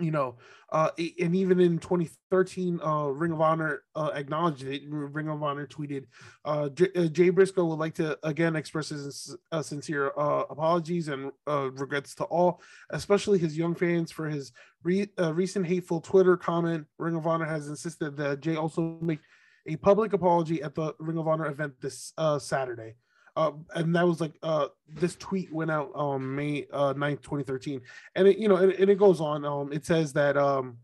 you 0.00 0.10
know, 0.10 0.36
uh, 0.70 0.90
and 0.98 1.34
even 1.34 1.60
in 1.60 1.78
2013, 1.78 2.80
uh, 2.80 3.06
Ring 3.06 3.32
of 3.32 3.40
Honor 3.40 3.82
uh, 3.94 4.10
acknowledged 4.14 4.64
it. 4.64 4.82
Ring 4.88 5.28
of 5.28 5.42
Honor 5.42 5.66
tweeted, 5.66 6.04
uh, 6.44 6.68
J- 6.70 6.92
uh, 6.94 7.06
Jay 7.06 7.30
Briscoe 7.30 7.64
would 7.64 7.78
like 7.78 7.94
to 7.94 8.18
again 8.22 8.56
express 8.56 8.90
his 8.90 9.36
uh, 9.50 9.62
sincere 9.62 10.12
uh, 10.16 10.44
apologies 10.50 11.08
and 11.08 11.32
uh, 11.46 11.70
regrets 11.72 12.14
to 12.16 12.24
all, 12.24 12.60
especially 12.90 13.38
his 13.38 13.56
young 13.56 13.74
fans, 13.74 14.12
for 14.12 14.28
his 14.28 14.52
re- 14.82 15.10
uh, 15.18 15.32
recent 15.32 15.66
hateful 15.66 16.00
Twitter 16.00 16.36
comment. 16.36 16.86
Ring 16.98 17.16
of 17.16 17.26
Honor 17.26 17.46
has 17.46 17.68
insisted 17.68 18.16
that 18.16 18.40
Jay 18.40 18.56
also 18.56 18.98
make 19.00 19.20
a 19.66 19.76
public 19.76 20.12
apology 20.12 20.62
at 20.62 20.74
the 20.74 20.94
Ring 20.98 21.18
of 21.18 21.28
Honor 21.28 21.46
event 21.46 21.74
this 21.80 22.12
uh, 22.18 22.38
Saturday. 22.38 22.94
Uh, 23.38 23.52
and 23.76 23.94
that 23.94 24.04
was 24.04 24.20
like 24.20 24.32
uh, 24.42 24.66
this 24.88 25.14
tweet 25.14 25.52
went 25.52 25.70
out 25.70 25.92
um, 25.94 26.34
May 26.34 26.66
uh, 26.72 26.92
9th, 26.94 27.22
2013. 27.22 27.80
And 28.16 28.26
it, 28.26 28.36
you 28.36 28.48
know, 28.48 28.56
and, 28.56 28.72
and 28.72 28.90
it 28.90 28.98
goes 28.98 29.20
on. 29.20 29.44
Um, 29.44 29.72
it 29.72 29.86
says 29.86 30.12
that 30.14 30.36
um, 30.36 30.78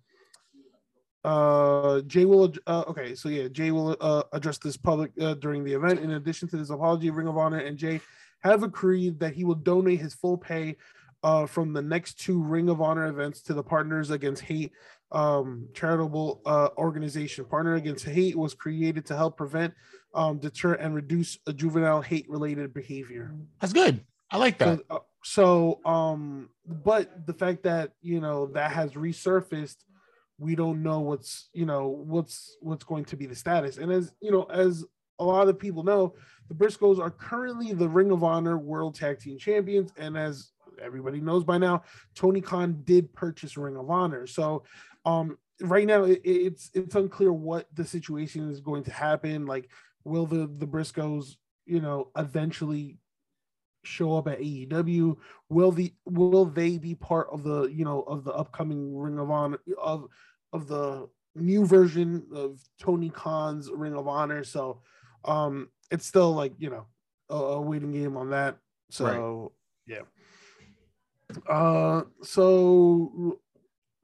uh, 1.25 2.03
Jay 2.03 2.25
will, 2.25 2.53
uh, 2.69 2.85
okay, 2.87 3.17
so 3.17 3.29
yeah, 3.29 3.49
Jay 3.49 3.73
will 3.73 3.97
uh, 4.01 4.23
address 4.33 4.59
this 4.59 4.77
public 4.77 5.11
uh, 5.21 5.35
during 5.35 5.65
the 5.65 5.73
event. 5.73 5.99
In 5.99 6.13
addition 6.13 6.47
to 6.51 6.57
this 6.57 6.71
apology, 6.71 7.11
Ring 7.11 7.27
of 7.27 7.37
Honor 7.37 7.59
and 7.59 7.77
Jay 7.77 8.01
have 8.45 8.63
agreed 8.63 9.19
that 9.19 9.35
he 9.35 9.43
will 9.43 9.57
donate 9.57 10.01
his 10.01 10.15
full 10.15 10.39
pay 10.39 10.77
uh, 11.25 11.47
from 11.47 11.73
the 11.73 11.83
next 11.83 12.21
two 12.21 12.41
Ring 12.41 12.69
of 12.69 12.81
Honor 12.81 13.07
events 13.09 13.41
to 13.43 13.55
the 13.55 13.65
Partners 13.65 14.13
Against 14.13 14.43
Hate 14.43 14.71
um, 15.11 15.67
charitable 15.75 16.41
uh, 16.47 16.69
organization. 16.79 17.47
Partner 17.47 17.75
Against 17.75 18.05
Hate 18.05 18.37
was 18.37 18.55
created 18.55 19.07
to 19.07 19.17
help 19.17 19.37
prevent, 19.37 19.75
um, 20.15 20.39
deter, 20.39 20.75
and 20.75 20.95
reduce 20.95 21.39
a 21.47 21.53
juvenile 21.53 22.01
hate-related 22.01 22.73
behavior. 22.73 23.35
That's 23.61 23.73
good. 23.73 24.05
I 24.31 24.39
like 24.39 24.59
that. 24.59 24.79
So, 24.79 24.85
uh, 24.91 24.99
so, 25.23 25.81
um, 25.85 26.49
but 26.67 27.27
the 27.27 27.35
fact 27.35 27.63
that 27.65 27.93
you 28.01 28.21
know 28.21 28.47
that 28.55 28.73
has 28.73 28.93
resurfaced, 28.93 29.77
we 30.39 30.55
don't 30.55 30.83
know 30.83 31.01
what's 31.01 31.49
you 31.53 31.67
know 31.67 31.89
what's 31.89 32.57
what's 32.61 32.85
going 32.85 33.05
to 33.07 33.17
be 33.17 33.27
the 33.27 33.35
status. 33.35 33.79
And 33.79 33.93
as 33.93 34.13
you 34.21 34.31
know, 34.31 34.45
as 34.45 34.85
a 35.19 35.25
lot 35.25 35.49
of 35.49 35.59
people 35.59 35.85
know, 35.85 36.15
the 36.49 36.55
Briscoes 36.55 36.99
are 36.99 37.11
currently 37.11 37.73
the 37.73 37.89
Ring 37.89 38.11
of 38.11 38.25
Honor 38.25 38.59
World 38.59 38.97
Tag 38.97 39.21
Team 39.21 39.39
Champions, 39.39 39.93
and 39.97 40.17
as 40.17 40.51
everybody 40.83 41.21
knows 41.21 41.45
by 41.45 41.59
now, 41.59 41.83
Tony 42.15 42.41
Khan 42.41 42.83
did 42.85 43.13
purchase 43.13 43.57
Ring 43.57 43.77
of 43.77 43.91
Honor. 43.91 44.27
So, 44.27 44.65
um, 45.05 45.39
right 45.61 45.87
now 45.87 46.05
it, 46.05 46.21
it's 46.25 46.71
it's 46.75 46.97
unclear 46.97 47.33
what 47.33 47.69
the 47.75 47.85
situation 47.85 48.51
is 48.51 48.61
going 48.61 48.85
to 48.85 48.91
happen. 48.91 49.47
Like, 49.47 49.71
will 50.05 50.27
the 50.27 50.51
the 50.59 50.67
Briscoes, 50.67 51.37
you 51.67 51.81
know, 51.81 52.11
eventually 52.17 52.99
show 53.85 54.17
up 54.17 54.29
at 54.29 54.41
AEW? 54.41 55.17
Will 55.49 55.73
the 55.73 55.93
will 56.07 56.45
they 56.45 56.79
be 56.79 56.95
part 56.95 57.29
of 57.31 57.43
the 57.43 57.65
you 57.65 57.85
know 57.85 58.03
of 58.03 58.25
the 58.25 58.33
upcoming 58.33 58.97
Ring 58.97 59.19
of 59.19 59.31
Honor 59.31 59.59
of 59.83 60.09
of 60.53 60.69
the 60.69 61.09
new 61.35 61.67
version 61.67 62.25
of 62.35 62.61
Tony 62.79 63.11
Khan's 63.11 63.71
Ring 63.71 63.95
of 63.95 64.09
Honor? 64.09 64.45
So, 64.45 64.83
um, 65.25 65.69
it's 65.91 66.07
still 66.07 66.33
like 66.33 66.53
you 66.59 66.71
know 66.71 66.87
a, 67.31 67.35
a 67.35 67.61
waiting 67.61 67.93
game 67.93 68.17
on 68.17 68.31
that. 68.31 68.57
So 68.91 69.53
yeah. 69.87 70.03
Uh, 71.49 72.03
so 72.23 73.39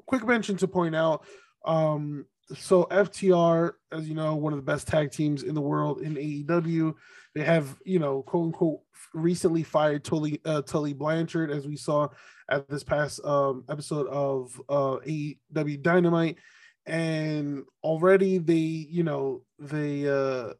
quick 0.07 0.27
mention 0.27 0.57
to 0.57 0.69
point 0.69 0.97
out. 0.97 1.25
Um, 1.65 2.27
so 2.55 2.85
FTR, 2.85 3.73
as 3.93 4.09
you 4.09 4.15
know, 4.15 4.35
one 4.35 4.53
of 4.53 4.59
the 4.59 4.63
best 4.63 4.89
tag 4.89 5.11
teams 5.11 5.43
in 5.43 5.55
the 5.55 5.61
world 5.61 6.01
in 6.01 6.15
AEW. 6.15 6.95
They 7.35 7.45
have, 7.45 7.79
you 7.85 7.99
know, 7.99 8.23
quote 8.23 8.47
unquote, 8.47 8.81
recently 9.15 9.63
fired 9.63 10.05
Tully 10.05 10.41
uh, 10.45 10.63
Tully 10.63 10.93
Blanchard, 10.93 11.51
as 11.51 11.67
we 11.67 11.77
saw 11.77 12.09
at 12.49 12.69
this 12.69 12.83
past 12.83 13.25
um, 13.25 13.65
episode 13.69 14.09
of 14.09 14.61
uh, 14.69 14.99
AEW 15.07 15.83
Dynamite, 15.83 16.39
and 16.87 17.65
already 17.85 18.39
they, 18.39 18.55
you 18.55 19.05
know, 19.05 19.43
they 19.59 20.09
uh, 20.09 20.55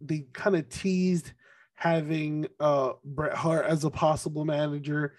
they 0.00 0.26
kind 0.32 0.56
of 0.56 0.68
teased 0.68 1.32
having 1.74 2.46
uh, 2.60 2.92
Bret 3.04 3.34
Hart 3.34 3.66
as 3.66 3.84
a 3.84 3.90
possible 3.90 4.44
manager, 4.44 5.16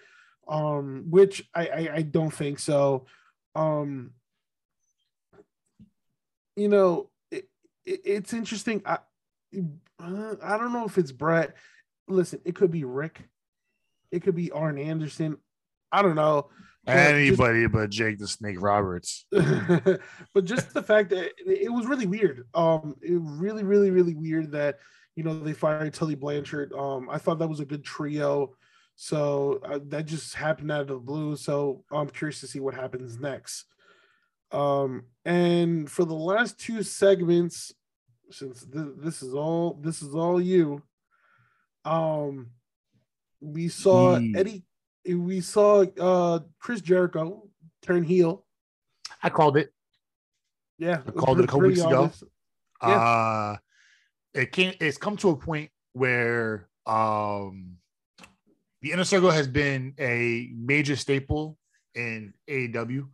um, 0.47 1.05
which 1.09 1.43
I, 1.53 1.67
I 1.67 1.89
I 1.95 2.01
don't 2.03 2.34
think 2.34 2.59
so. 2.59 3.07
Um, 3.55 4.11
you 6.56 6.68
know, 6.68 7.10
it, 7.32 7.47
it, 7.86 8.01
it's 8.06 8.34
interesting. 8.34 8.82
I 8.86 8.99
uh, 9.99 10.36
I 10.43 10.58
don't 10.58 10.74
know 10.74 10.86
if 10.86 10.97
it's 10.97 11.12
Bret. 11.12 11.56
Listen, 12.08 12.39
it 12.45 12.56
could 12.56 12.72
be 12.72 12.84
Rick. 12.84 13.24
It 14.12 14.24
could 14.24 14.36
be 14.36 14.51
Arn 14.51 14.78
Anderson. 14.78 15.38
I 15.91 16.01
don't 16.01 16.16
know. 16.16 16.49
But 16.86 16.93
just- 16.93 17.10
Anybody 17.14 17.68
but 17.68 17.89
Jake 17.89 18.20
the 18.20 18.28
Snake 18.28 18.62
Roberts. 18.62 19.26
but 19.32 20.43
just 20.43 20.74
the 20.74 20.84
fact 20.84 21.10
that 21.12 21.32
it 21.45 21.72
was 21.72 21.86
really 21.86 22.08
weird. 22.08 22.45
Um, 22.54 22.95
it 23.01 23.20
really, 23.22 23.64
really, 23.64 23.89
really 23.89 24.16
weird 24.16 24.51
that 24.51 24.80
you 25.16 25.24
know 25.24 25.39
they 25.39 25.54
fired 25.54 25.93
Tully 25.93 26.16
Blanchard. 26.16 26.74
Um, 26.74 27.10
I 27.10 27.18
thought 27.18 27.39
that 27.39 27.47
was 27.47 27.60
a 27.60 27.66
good 27.66 27.84
trio. 27.84 28.56
So 28.95 29.60
uh, 29.64 29.80
that 29.88 30.06
just 30.06 30.36
happened 30.36 30.72
out 30.72 30.82
of 30.82 30.88
the 30.88 30.97
blue. 30.97 31.36
So 31.36 31.84
I'm 31.91 32.10
curious 32.10 32.41
to 32.41 32.47
see 32.47 32.60
what 32.60 32.74
happens 32.74 33.20
next. 33.20 33.66
Um, 34.54 35.06
and 35.26 35.89
for 35.89 36.06
the 36.06 36.14
last 36.14 36.60
two 36.60 36.84
segments, 36.84 37.74
since 38.32 38.66
th- 38.66 38.93
this 38.97 39.22
is 39.24 39.34
all 39.34 39.80
this 39.82 40.01
is 40.01 40.14
all 40.16 40.39
you, 40.41 40.82
um, 41.86 42.51
we 43.41 43.68
saw 43.68 44.18
Hmm. 44.18 44.36
Eddie, 44.36 44.64
we 45.06 45.41
saw 45.41 45.82
uh 45.99 46.39
Chris 46.60 46.82
Jericho 46.82 47.49
turn 47.82 48.04
heel. 48.04 48.45
I 49.22 49.30
called 49.30 49.58
it. 49.58 49.74
Yeah, 50.78 51.01
I 51.06 51.12
called 51.12 51.39
it 51.39 51.45
a 51.45 51.47
couple 51.47 51.68
weeks 51.68 51.82
ago. 51.82 52.12
Yeah. 52.82 52.88
Uh 52.89 53.58
it 54.34 54.51
can 54.51 54.74
it's 54.80 54.97
come 54.97 55.18
to 55.18 55.30
a 55.30 55.36
point 55.36 55.70
where 55.93 56.68
um 56.86 57.78
the 58.82 58.91
inner 58.91 59.04
circle 59.06 59.32
has 59.32 59.47
been 59.47 59.93
a 59.99 60.49
major 60.56 60.95
staple 60.95 61.58
in 61.95 62.34
AEW. 62.49 63.08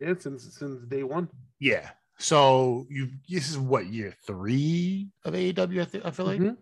Yeah, 0.00 0.14
since 0.18 0.54
since 0.58 0.84
day 0.86 1.02
one. 1.02 1.28
Yeah. 1.58 1.90
So 2.18 2.86
you 2.90 3.08
this 3.28 3.48
is 3.48 3.58
what 3.58 3.86
year 3.86 4.14
three 4.26 5.10
of 5.24 5.34
AEW, 5.34 5.80
I 5.80 5.84
think 5.84 6.04
I 6.06 6.10
feel 6.10 6.26
like. 6.26 6.40
Mhm. 6.40 6.56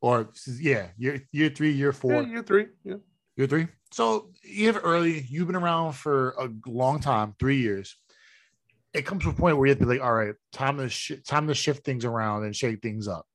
Or 0.00 0.28
yeah, 0.60 0.88
year 0.98 1.22
year 1.32 1.48
three, 1.50 1.72
year 1.72 1.92
four. 1.92 2.22
Yeah, 2.22 2.28
year 2.28 2.42
three. 2.42 2.66
Yeah. 2.84 2.96
Year 3.36 3.46
three. 3.46 3.66
So 3.92 4.32
you 4.42 4.66
have 4.66 4.80
early, 4.84 5.20
you've 5.28 5.46
been 5.46 5.56
around 5.56 5.92
for 5.92 6.30
a 6.30 6.48
long 6.66 7.00
time, 7.00 7.34
three 7.38 7.58
years. 7.60 7.96
It 8.92 9.06
comes 9.06 9.22
to 9.24 9.30
a 9.30 9.32
point 9.32 9.56
where 9.56 9.66
you 9.66 9.70
have 9.70 9.78
to 9.78 9.86
be 9.86 9.92
like, 9.98 10.02
all 10.04 10.12
right, 10.12 10.34
time 10.52 10.78
to 10.78 10.88
sh- 10.88 11.22
time 11.26 11.48
to 11.48 11.54
shift 11.54 11.84
things 11.84 12.04
around 12.04 12.44
and 12.44 12.54
shake 12.54 12.80
things 12.82 13.08
up. 13.08 13.26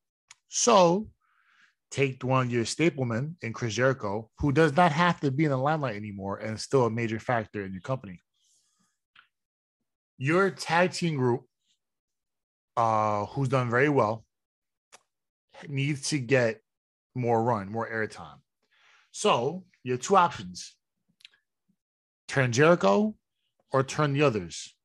So 0.48 1.10
take 1.92 2.24
one 2.24 2.48
of 2.48 2.54
your 2.54 2.66
staplemen 2.66 3.36
in 3.42 3.52
Chris 3.52 3.74
Jericho, 3.74 4.30
who 4.40 4.52
does 4.52 4.76
not 4.76 4.92
have 4.92 5.20
to 5.22 5.32
be 5.32 5.46
in 5.46 5.50
the 5.52 5.58
limelight 5.58 5.96
anymore 5.96 6.38
and 6.38 6.56
is 6.56 6.62
still 6.64 6.86
a 6.86 6.90
major 6.92 7.20
factor 7.20 7.66
in 7.66 7.74
your 7.74 7.82
company. 7.82 8.22
Your 10.20 10.52
tag 10.52 10.92
team 10.92 11.16
group, 11.16 11.46
uh, 12.78 13.26
who's 13.26 13.50
done 13.50 13.72
very 13.72 13.90
well, 13.90 14.26
needs 15.68 16.10
to 16.10 16.20
get 16.20 16.62
more 17.16 17.42
run, 17.42 17.72
more 17.72 17.90
airtime. 17.90 18.38
So 19.12 19.64
you 19.84 19.94
have 19.94 20.02
two 20.02 20.16
options 20.16 20.76
turn 22.28 22.52
Jericho 22.52 23.16
or 23.72 23.84
turn 23.84 24.14
the 24.14 24.22
others. 24.22 24.76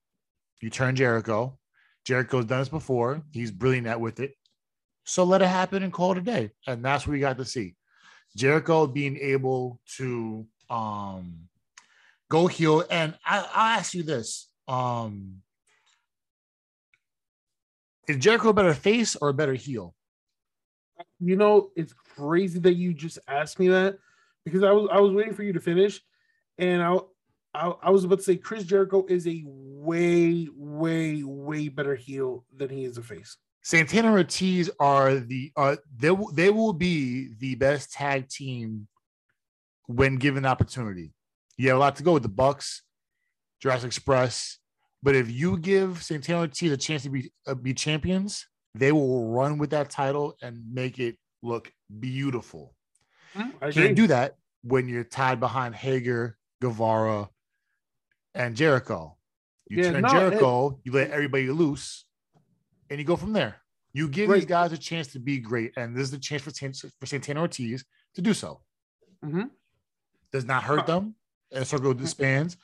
You 0.61 0.71
turn 0.71 0.97
Jericho. 0.97 1.59
Jericho's 2.05 2.47
done 2.47 2.61
this 2.61 2.69
before. 2.71 3.23
He's 3.33 3.51
brilliant 3.51 3.87
at 3.87 4.01
with 4.01 4.19
it. 4.19 4.33
So 5.05 5.25
let 5.25 5.43
it 5.43 5.49
happen 5.49 5.83
and 5.83 5.93
call 5.93 6.13
it 6.13 6.19
a 6.19 6.23
day. 6.23 6.51
And 6.67 6.83
that's 6.83 7.07
what 7.07 7.13
we 7.13 7.21
got 7.21 7.37
to 7.37 7.45
see. 7.45 7.75
Jericho 8.37 8.87
being 8.87 9.19
able 9.19 9.79
to 9.99 10.47
um 10.71 11.49
go 12.31 12.47
heel. 12.47 12.85
And 12.91 13.15
I, 13.25 13.41
will 13.41 13.49
ask 13.55 13.95
you 13.95 14.03
this. 14.03 14.49
Um 14.69 15.43
is 18.07 18.19
Jericho 18.19 18.51
a 18.51 18.53
better 18.53 18.75
face 18.75 19.17
or 19.17 19.31
a 19.31 19.35
better 19.35 19.55
heel? 19.55 19.95
You 21.21 21.37
know, 21.37 21.71
it's 21.75 21.93
crazy 21.93 22.59
that 22.61 22.75
you 22.75 22.93
just 22.93 23.19
asked 23.27 23.59
me 23.59 23.69
that 23.69 23.99
because 24.45 24.63
I 24.63 24.73
was 24.73 24.89
I 24.93 25.01
was 25.01 25.13
waiting 25.13 25.35
for 25.35 25.43
you 25.43 25.53
to 25.53 25.61
finish, 25.61 26.01
and 26.59 26.83
I 26.83 26.99
I, 27.55 27.73
I 27.85 27.91
was 27.91 28.05
about 28.05 28.19
to 28.19 28.25
say 28.25 28.37
Chris 28.37 28.65
Jericho 28.65 29.05
is 29.09 29.27
a 29.27 29.43
way 29.47 30.49
way 30.55 31.23
way 31.25 31.69
better 31.69 31.95
heel 31.95 32.45
than 32.55 32.69
he 32.69 32.85
is 32.85 32.99
a 32.99 33.03
face. 33.03 33.37
Santana 33.63 34.13
Ortiz 34.13 34.71
are 34.79 35.15
the 35.15 35.51
uh 35.57 35.77
they 35.97 36.11
they 36.35 36.51
will 36.51 36.73
be 36.73 37.31
the 37.39 37.55
best 37.55 37.93
tag 37.93 38.29
team 38.29 38.87
when 39.87 40.17
given 40.17 40.45
opportunity. 40.45 41.13
You 41.57 41.69
have 41.69 41.79
a 41.79 41.81
lot 41.81 41.97
to 41.97 42.03
go 42.03 42.13
with 42.13 42.23
the 42.23 42.29
Bucks, 42.29 42.83
Jurassic 43.65 43.87
Express, 43.87 44.59
but 45.03 45.17
if 45.17 45.31
you 45.31 45.57
give 45.57 46.03
Santana 46.03 46.41
Ortiz 46.41 46.71
a 46.71 46.77
chance 46.77 47.03
to 47.05 47.09
be 47.09 47.33
uh, 47.47 47.55
be 47.55 47.73
champions, 47.73 48.47
they 48.75 48.93
will 48.93 49.31
run 49.31 49.57
with 49.57 49.71
that 49.71 49.89
title 49.89 50.37
and 50.43 50.63
make 50.71 50.99
it 50.99 51.17
look 51.43 51.73
beautiful. 51.99 52.75
Mm, 53.35 53.53
I 53.63 53.71
Can't 53.71 53.97
do 53.97 54.07
that 54.09 54.37
when 54.65 54.87
you're 54.87 55.03
tied 55.03 55.41
behind 55.41 55.75
Hager, 55.75 56.37
Guevara, 56.61 57.31
and 58.35 58.55
Jericho. 58.55 59.17
You 59.71 59.79
yeah, 59.79 59.93
turn 59.93 60.03
no, 60.03 60.09
Jericho, 60.11 60.69
it, 60.69 60.77
you 60.85 60.93
let 60.93 61.11
everybody 61.11 61.49
loose, 61.49 62.05
and 62.91 62.99
you 62.99 63.07
go 63.07 63.17
from 63.17 63.33
there. 63.33 63.63
You 63.95 64.09
give 64.09 64.29
right. 64.29 64.37
these 64.37 64.45
guys 64.45 64.73
a 64.73 64.79
chance 64.79 65.07
to 65.15 65.19
be 65.19 65.39
great, 65.39 65.73
and 65.79 65.97
this 65.97 66.03
is 66.03 66.11
the 66.11 66.19
chance 66.19 66.43
for, 66.43 66.51
for 67.01 67.07
Santana 67.07 67.41
Ortiz 67.41 67.83
to 68.15 68.21
do 68.21 68.35
so. 68.35 68.61
Mm-hmm. 69.25 69.45
Does 70.33 70.45
not 70.45 70.65
hurt 70.65 70.87
them. 70.87 71.15
And 71.53 71.65
circle 71.65 71.95
disbands. 71.95 72.57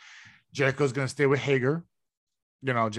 Jericho's 0.52 0.92
going 0.92 1.06
to 1.06 1.10
stay 1.10 1.26
with 1.26 1.40
Hager. 1.40 1.84
You 2.62 2.74
know, 2.74 2.90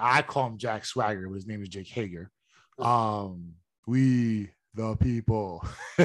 I, 0.00 0.22
call 0.22 0.46
him 0.46 0.58
Jack 0.58 0.86
Swagger, 0.86 1.28
but 1.28 1.34
his 1.34 1.46
name 1.46 1.62
is 1.62 1.68
Jake 1.68 1.88
Hager. 1.88 2.30
Um, 2.78 3.52
we 3.86 4.50
the 4.74 4.96
people. 4.96 5.64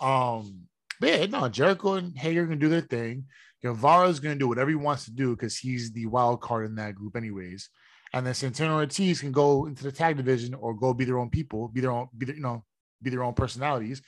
um, 0.00 0.66
but 1.00 1.08
yeah, 1.08 1.26
no, 1.26 1.48
Jericho 1.48 1.94
and 1.94 2.16
Hager 2.16 2.46
can 2.46 2.58
do 2.58 2.68
their 2.68 2.80
thing. 2.80 3.26
Guevara's 3.62 4.20
going 4.20 4.34
to 4.34 4.38
do 4.38 4.48
whatever 4.48 4.70
he 4.70 4.76
wants 4.76 5.04
to 5.04 5.12
do 5.12 5.36
because 5.36 5.56
he's 5.56 5.92
the 5.92 6.06
wild 6.06 6.40
card 6.40 6.66
in 6.66 6.74
that 6.76 6.94
group, 6.94 7.16
anyways. 7.16 7.68
And 8.12 8.26
then 8.26 8.34
Santana 8.34 8.74
Ortiz 8.74 9.20
can 9.20 9.32
go 9.32 9.66
into 9.66 9.84
the 9.84 9.92
tag 9.92 10.16
division 10.16 10.54
or 10.54 10.74
go 10.74 10.92
be 10.94 11.04
their 11.04 11.18
own 11.18 11.30
people, 11.30 11.68
be 11.68 11.80
their 11.80 11.92
own, 11.92 12.08
be 12.16 12.26
their, 12.26 12.34
you 12.34 12.42
know, 12.42 12.64
be 13.02 13.10
their 13.10 13.22
own 13.22 13.34
personalities, 13.34 14.02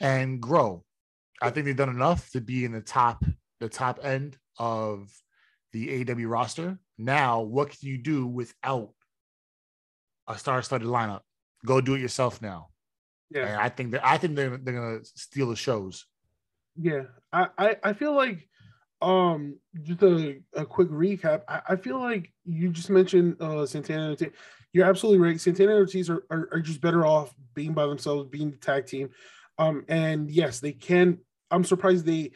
and 0.00 0.40
grow. 0.40 0.84
I 1.42 1.50
think 1.50 1.66
they've 1.66 1.76
done 1.76 1.88
enough 1.88 2.30
to 2.30 2.40
be 2.40 2.64
in 2.64 2.72
the 2.72 2.80
top, 2.80 3.24
the 3.60 3.68
top 3.68 4.00
end 4.04 4.36
of 4.58 5.08
the 5.72 6.10
AW 6.10 6.28
roster. 6.28 6.78
Now, 6.96 7.40
what 7.40 7.70
can 7.70 7.88
you 7.88 7.98
do 7.98 8.26
without 8.26 8.90
a 10.26 10.38
star-studded 10.38 10.88
lineup? 10.88 11.20
Go 11.64 11.80
do 11.80 11.94
it 11.94 12.00
yourself 12.00 12.40
now. 12.42 12.68
Yeah, 13.30 13.46
and 13.46 13.56
I 13.56 13.68
think 13.68 13.92
that 13.92 14.06
I 14.06 14.16
think 14.16 14.36
they're 14.36 14.56
they're 14.56 14.74
gonna 14.74 15.04
steal 15.04 15.50
the 15.50 15.56
shows. 15.56 16.06
Yeah, 16.76 17.02
I 17.32 17.48
I, 17.58 17.76
I 17.84 17.92
feel 17.92 18.14
like 18.14 18.48
um 19.00 19.58
just 19.82 20.02
a, 20.02 20.40
a 20.54 20.64
quick 20.64 20.88
recap. 20.88 21.42
I, 21.46 21.60
I 21.70 21.76
feel 21.76 22.00
like 22.00 22.32
you 22.44 22.70
just 22.70 22.90
mentioned 22.90 23.40
uh 23.40 23.66
Santana. 23.66 24.16
You're 24.72 24.86
absolutely 24.86 25.26
right. 25.26 25.40
Santana 25.40 25.72
and 25.72 25.80
Ortiz 25.80 26.10
are, 26.10 26.24
are, 26.30 26.48
are 26.52 26.60
just 26.60 26.80
better 26.80 27.04
off 27.04 27.34
being 27.54 27.72
by 27.72 27.86
themselves, 27.86 28.28
being 28.28 28.50
the 28.50 28.56
tag 28.58 28.86
team. 28.86 29.10
Um, 29.58 29.84
and 29.88 30.30
yes, 30.30 30.60
they 30.60 30.72
can. 30.72 31.18
I'm 31.50 31.64
surprised 31.64 32.06
they. 32.06 32.32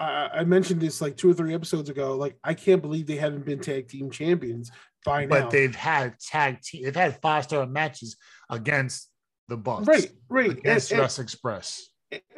I, 0.00 0.28
I 0.32 0.44
mentioned 0.44 0.80
this 0.80 1.00
like 1.00 1.16
two 1.16 1.30
or 1.30 1.34
three 1.34 1.54
episodes 1.54 1.88
ago. 1.88 2.16
Like 2.16 2.36
I 2.44 2.54
can't 2.54 2.82
believe 2.82 3.06
they 3.06 3.16
haven't 3.16 3.44
been 3.44 3.60
tag 3.60 3.88
team 3.88 4.10
champions 4.10 4.70
by 5.04 5.24
now. 5.24 5.40
But 5.40 5.50
they've 5.50 5.74
had 5.74 6.18
tag 6.20 6.60
team. 6.62 6.84
They've 6.84 6.94
had 6.94 7.20
five 7.20 7.44
star 7.44 7.66
matches 7.66 8.16
against 8.50 9.10
the 9.48 9.56
Bucks. 9.56 9.86
Right, 9.86 10.10
right. 10.28 10.50
Against 10.50 10.92
and, 10.92 11.00
Express. 11.00 11.90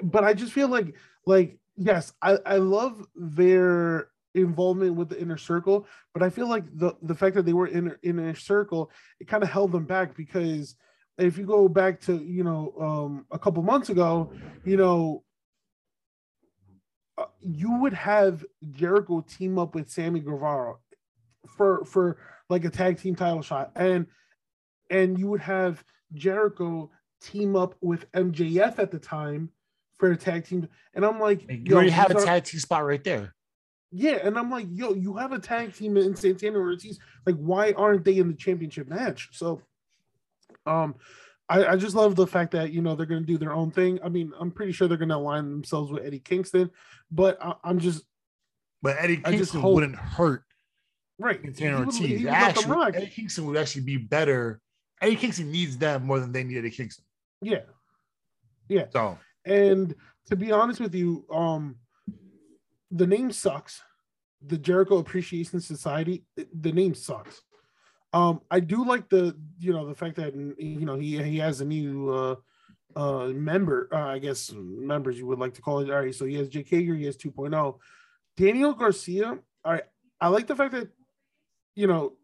But 0.02 0.24
I 0.24 0.34
just 0.34 0.52
feel 0.52 0.68
like 0.68 0.94
like 1.26 1.58
yes, 1.76 2.12
I, 2.22 2.38
I 2.46 2.56
love 2.56 3.06
their 3.14 4.08
involvement 4.34 4.94
with 4.94 5.08
the 5.08 5.20
inner 5.20 5.36
circle, 5.36 5.86
but 6.14 6.22
I 6.22 6.30
feel 6.30 6.48
like 6.48 6.64
the 6.74 6.94
the 7.02 7.14
fact 7.14 7.34
that 7.34 7.44
they 7.44 7.52
were 7.52 7.66
in 7.66 7.94
in 8.02 8.18
inner 8.18 8.34
circle, 8.34 8.90
it 9.20 9.28
kind 9.28 9.42
of 9.42 9.50
held 9.50 9.72
them 9.72 9.84
back 9.84 10.16
because 10.16 10.76
if 11.18 11.36
you 11.36 11.44
go 11.44 11.68
back 11.68 12.00
to 12.02 12.16
you 12.16 12.44
know 12.44 12.72
um, 12.80 13.26
a 13.30 13.38
couple 13.38 13.62
months 13.62 13.90
ago, 13.90 14.32
you 14.64 14.76
know 14.76 15.24
uh, 17.20 17.26
you 17.40 17.72
would 17.80 17.92
have 17.92 18.44
Jericho 18.70 19.20
team 19.20 19.58
up 19.58 19.74
with 19.74 19.90
Sammy 19.90 20.20
Guevara 20.20 20.74
for 21.56 21.84
for 21.84 22.16
like 22.48 22.64
a 22.64 22.70
tag 22.70 22.98
team 22.98 23.14
title 23.14 23.42
shot, 23.42 23.72
and 23.76 24.06
and 24.88 25.18
you 25.18 25.28
would 25.28 25.40
have 25.40 25.84
Jericho 26.14 26.90
team 27.20 27.56
up 27.56 27.74
with 27.82 28.10
MJF 28.12 28.78
at 28.78 28.90
the 28.90 28.98
time 28.98 29.50
for 29.98 30.10
a 30.10 30.16
tag 30.16 30.46
team. 30.46 30.66
And 30.94 31.04
I'm 31.04 31.20
like, 31.20 31.44
you 31.48 31.74
already 31.74 31.90
have 31.90 32.10
a 32.10 32.24
tag 32.24 32.44
team 32.44 32.60
spot 32.60 32.84
right 32.84 33.04
there. 33.04 33.34
Yeah, 33.92 34.18
and 34.22 34.38
I'm 34.38 34.50
like, 34.50 34.66
yo, 34.70 34.94
you 34.94 35.14
have 35.16 35.32
a 35.32 35.38
tag 35.38 35.74
team 35.74 35.96
in 35.96 36.14
Santana 36.14 36.58
Ortiz. 36.58 36.98
Like, 37.26 37.36
why 37.36 37.72
aren't 37.72 38.04
they 38.04 38.18
in 38.18 38.28
the 38.28 38.34
championship 38.34 38.88
match? 38.88 39.28
So, 39.32 39.62
um, 40.64 40.94
I, 41.50 41.72
I 41.72 41.76
just 41.76 41.96
love 41.96 42.14
the 42.14 42.26
fact 42.26 42.52
that 42.52 42.72
you 42.72 42.80
know 42.80 42.94
they're 42.94 43.06
going 43.06 43.22
to 43.22 43.26
do 43.26 43.36
their 43.36 43.52
own 43.52 43.72
thing. 43.72 43.98
I 44.04 44.08
mean, 44.08 44.32
I'm 44.38 44.52
pretty 44.52 44.70
sure 44.70 44.86
they're 44.86 44.96
going 44.96 45.08
to 45.08 45.16
align 45.16 45.50
themselves 45.50 45.90
with 45.90 46.04
Eddie 46.04 46.20
Kingston, 46.20 46.70
but 47.10 47.38
I, 47.42 47.54
am 47.64 47.80
just. 47.80 48.04
But 48.82 48.96
Eddie 48.98 49.16
Kingston 49.18 49.60
hope, 49.60 49.74
wouldn't 49.74 49.96
hurt. 49.96 50.44
Right, 51.18 51.40
Santana 51.42 51.84
Ortiz. 51.84 52.24
Actually, 52.24 52.96
Eddie 52.96 53.06
Kingston 53.08 53.46
would 53.46 53.56
actually 53.56 53.82
be 53.82 53.96
better. 53.96 54.60
Eddie 55.02 55.16
Kingston 55.16 55.50
needs 55.50 55.76
them 55.76 56.06
more 56.06 56.20
than 56.20 56.30
they 56.30 56.44
need 56.44 56.58
Eddie 56.58 56.70
Kingston. 56.70 57.04
Yeah, 57.42 57.62
yeah. 58.68 58.84
So 58.90 59.18
and 59.44 59.94
to 60.26 60.36
be 60.36 60.52
honest 60.52 60.80
with 60.80 60.94
you, 60.94 61.24
um, 61.32 61.76
the 62.92 63.06
name 63.06 63.32
sucks. 63.32 63.82
The 64.46 64.56
Jericho 64.56 64.98
Appreciation 64.98 65.60
Society, 65.60 66.24
the 66.36 66.72
name 66.72 66.94
sucks. 66.94 67.42
Um, 68.12 68.40
I 68.50 68.60
do 68.60 68.84
like 68.84 69.08
the 69.08 69.36
you 69.60 69.72
know 69.72 69.86
the 69.86 69.94
fact 69.94 70.16
that 70.16 70.34
you 70.34 70.84
know 70.84 70.96
he 70.96 71.22
he 71.22 71.38
has 71.38 71.60
a 71.60 71.64
new 71.64 72.10
uh 72.10 72.36
uh 72.96 73.26
member 73.28 73.88
uh, 73.92 74.08
I 74.08 74.18
guess 74.18 74.52
members 74.52 75.16
you 75.16 75.26
would 75.26 75.38
like 75.38 75.54
to 75.54 75.62
call 75.62 75.80
it. 75.80 75.90
All 75.90 76.00
right, 76.00 76.14
so 76.14 76.24
he 76.24 76.34
has 76.36 76.48
Jake 76.48 76.68
Hager, 76.68 76.94
he 76.94 77.04
has 77.04 77.16
2.0. 77.16 77.78
Daniel 78.36 78.72
Garcia, 78.72 79.38
all 79.64 79.72
right, 79.72 79.84
I 80.20 80.28
like 80.28 80.46
the 80.46 80.56
fact 80.56 80.72
that 80.72 80.88
you 81.76 81.86
know 81.86 82.14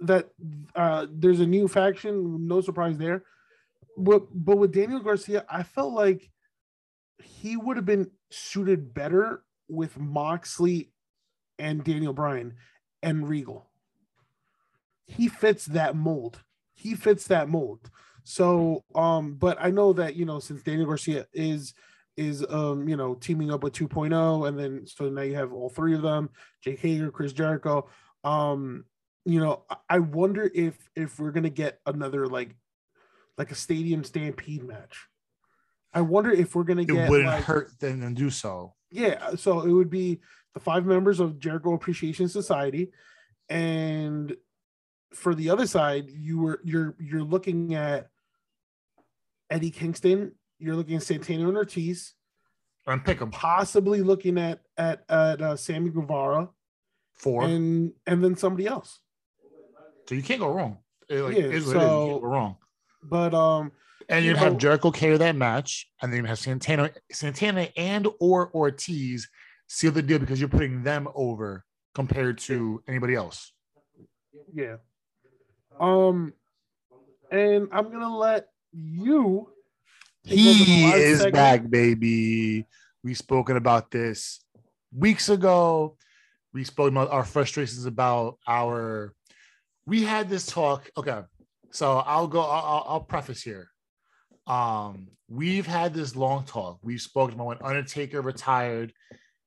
that 0.00 0.28
uh 0.74 1.06
there's 1.10 1.40
a 1.40 1.46
new 1.46 1.66
faction, 1.68 2.46
no 2.46 2.60
surprise 2.60 2.98
there 2.98 3.22
but 3.96 4.26
but 4.32 4.58
with 4.58 4.72
Daniel 4.72 5.00
Garcia, 5.00 5.44
I 5.48 5.62
felt 5.62 5.92
like 5.92 6.30
he 7.22 7.56
would 7.56 7.76
have 7.76 7.86
been 7.86 8.10
suited 8.30 8.92
better 8.92 9.42
with 9.68 9.98
Moxley 9.98 10.90
and 11.58 11.82
Daniel 11.82 12.12
Bryan 12.12 12.54
and 13.02 13.28
Regal. 13.28 13.66
He 15.06 15.28
fits 15.28 15.66
that 15.66 15.96
mold. 15.96 16.42
He 16.74 16.94
fits 16.94 17.26
that 17.28 17.48
mold. 17.48 17.90
So 18.24 18.84
um, 18.94 19.34
but 19.34 19.56
I 19.60 19.70
know 19.70 19.92
that 19.94 20.16
you 20.16 20.24
know, 20.24 20.40
since 20.40 20.62
Daniel 20.62 20.86
Garcia 20.86 21.26
is 21.32 21.74
is 22.16 22.44
um, 22.48 22.88
you 22.88 22.96
know, 22.96 23.14
teaming 23.14 23.52
up 23.52 23.62
with 23.62 23.74
2.0, 23.74 24.48
and 24.48 24.58
then 24.58 24.86
so 24.86 25.08
now 25.08 25.22
you 25.22 25.34
have 25.34 25.52
all 25.52 25.68
three 25.68 25.94
of 25.94 26.02
them, 26.02 26.30
Jake 26.62 26.80
Hager, 26.80 27.10
Chris 27.10 27.32
Jericho. 27.32 27.88
Um, 28.24 28.84
you 29.24 29.40
know, 29.40 29.64
I 29.88 29.98
wonder 29.98 30.50
if 30.54 30.76
if 30.96 31.18
we're 31.18 31.32
gonna 31.32 31.50
get 31.50 31.80
another 31.86 32.26
like 32.26 32.56
like 33.38 33.50
a 33.50 33.56
stadium 33.56 34.02
stampede 34.02 34.64
match. 34.64 35.06
I 35.92 36.00
wonder 36.00 36.30
if 36.30 36.54
we're 36.54 36.64
gonna 36.64 36.84
get. 36.84 37.06
It 37.06 37.10
wouldn't 37.10 37.28
like, 37.28 37.44
hurt 37.44 37.78
them 37.78 38.00
to 38.00 38.10
do 38.10 38.30
so. 38.30 38.74
Yeah, 38.90 39.36
so 39.36 39.60
it 39.60 39.72
would 39.72 39.90
be 39.90 40.20
the 40.54 40.60
five 40.60 40.86
members 40.86 41.20
of 41.20 41.38
Jericho 41.38 41.74
Appreciation 41.74 42.28
Society, 42.28 42.92
and 43.48 44.34
for 45.14 45.34
the 45.34 45.50
other 45.50 45.66
side, 45.66 46.10
you 46.10 46.38
were 46.38 46.60
you're 46.64 46.94
you're 46.98 47.22
looking 47.22 47.74
at 47.74 48.08
Eddie 49.50 49.70
Kingston. 49.70 50.32
You're 50.58 50.74
looking 50.76 50.96
at 50.96 51.02
Santana 51.02 51.48
and 51.48 51.56
Ortiz. 51.56 52.14
And 52.86 53.04
pick 53.04 53.18
them 53.18 53.30
Possibly 53.30 54.02
looking 54.02 54.38
at 54.38 54.60
at 54.76 55.04
at 55.08 55.42
uh, 55.42 55.56
Sammy 55.56 55.90
Guevara 55.90 56.48
four. 57.14 57.44
and 57.44 57.92
and 58.06 58.22
then 58.22 58.36
somebody 58.36 58.66
else. 58.66 59.00
so 60.08 60.14
you 60.14 60.22
can't 60.22 60.40
go 60.40 60.52
wrong. 60.52 60.78
It, 61.08 61.20
like, 61.22 61.36
Yeah, 61.36 61.44
is 61.44 61.66
what 61.66 61.76
it 61.76 61.78
is. 61.78 61.84
You 61.84 61.90
so- 61.90 62.20
wrong. 62.22 62.56
But 63.02 63.34
um, 63.34 63.72
And 64.08 64.24
you 64.24 64.30
you'd 64.32 64.38
have 64.38 64.52
know- 64.54 64.58
Jericho 64.58 64.90
carry 64.90 65.16
that 65.16 65.36
match, 65.36 65.88
and 66.02 66.12
then 66.12 66.20
you 66.22 66.26
have 66.26 66.38
Santana, 66.38 66.90
Santana 67.12 67.68
and 67.76 68.08
or 68.20 68.52
Ortiz 68.54 69.28
seal 69.68 69.90
the 69.92 70.02
deal 70.02 70.18
because 70.18 70.40
you're 70.40 70.48
putting 70.48 70.82
them 70.84 71.08
over 71.14 71.64
compared 71.94 72.38
to 72.38 72.82
anybody 72.88 73.14
else. 73.14 73.52
yeah. 74.52 74.76
Um, 75.78 76.32
and 77.30 77.68
I'm 77.72 77.90
gonna 77.90 78.16
let 78.16 78.48
you. 78.72 79.48
take 80.24 80.38
over 80.38 80.48
the 80.58 80.64
He 80.64 80.84
is 80.92 81.18
segment. 81.18 81.34
back, 81.34 81.70
baby. 81.70 82.66
We've 83.02 83.18
spoken 83.18 83.56
about 83.56 83.90
this 83.90 84.40
weeks 84.92 85.28
ago. 85.28 85.96
We 86.52 86.64
spoke 86.64 86.90
about 86.90 87.10
our 87.10 87.24
frustrations 87.24 87.84
about 87.86 88.38
our. 88.46 89.14
We 89.86 90.02
had 90.04 90.28
this 90.28 90.46
talk. 90.46 90.90
Okay, 90.96 91.20
so 91.70 91.98
I'll 91.98 92.26
go. 92.28 92.40
I'll, 92.40 92.64
I'll- 92.64 92.84
I'll 92.88 93.00
preface 93.00 93.42
here. 93.42 93.68
Um, 94.46 95.08
we've 95.28 95.66
had 95.66 95.92
this 95.92 96.14
long 96.16 96.44
talk. 96.44 96.78
We've 96.82 97.00
spoken 97.00 97.34
about 97.34 97.46
when 97.46 97.58
Undertaker 97.62 98.20
retired, 98.22 98.92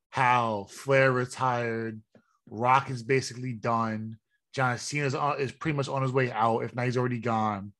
how 0.09 0.67
Flair 0.69 1.11
retired, 1.11 2.01
Rock 2.49 2.89
is 2.89 3.01
basically 3.03 3.53
done. 3.53 4.17
John 4.53 4.77
Cena 4.77 5.05
is, 5.05 5.15
on, 5.15 5.39
is 5.39 5.51
pretty 5.51 5.75
much 5.75 5.87
on 5.87 6.01
his 6.01 6.11
way 6.11 6.31
out, 6.31 6.59
if 6.59 6.75
not 6.75 6.85
he's 6.85 6.97
already 6.97 7.19
gone. 7.19 7.73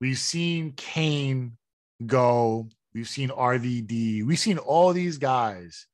We've 0.00 0.18
seen 0.18 0.72
Kane 0.72 1.56
go. 2.04 2.68
We've 2.94 3.08
seen 3.08 3.28
RVD. 3.28 4.24
We've 4.24 4.38
seen 4.38 4.58
all 4.58 4.92
these 4.92 5.18
guys, 5.18 5.86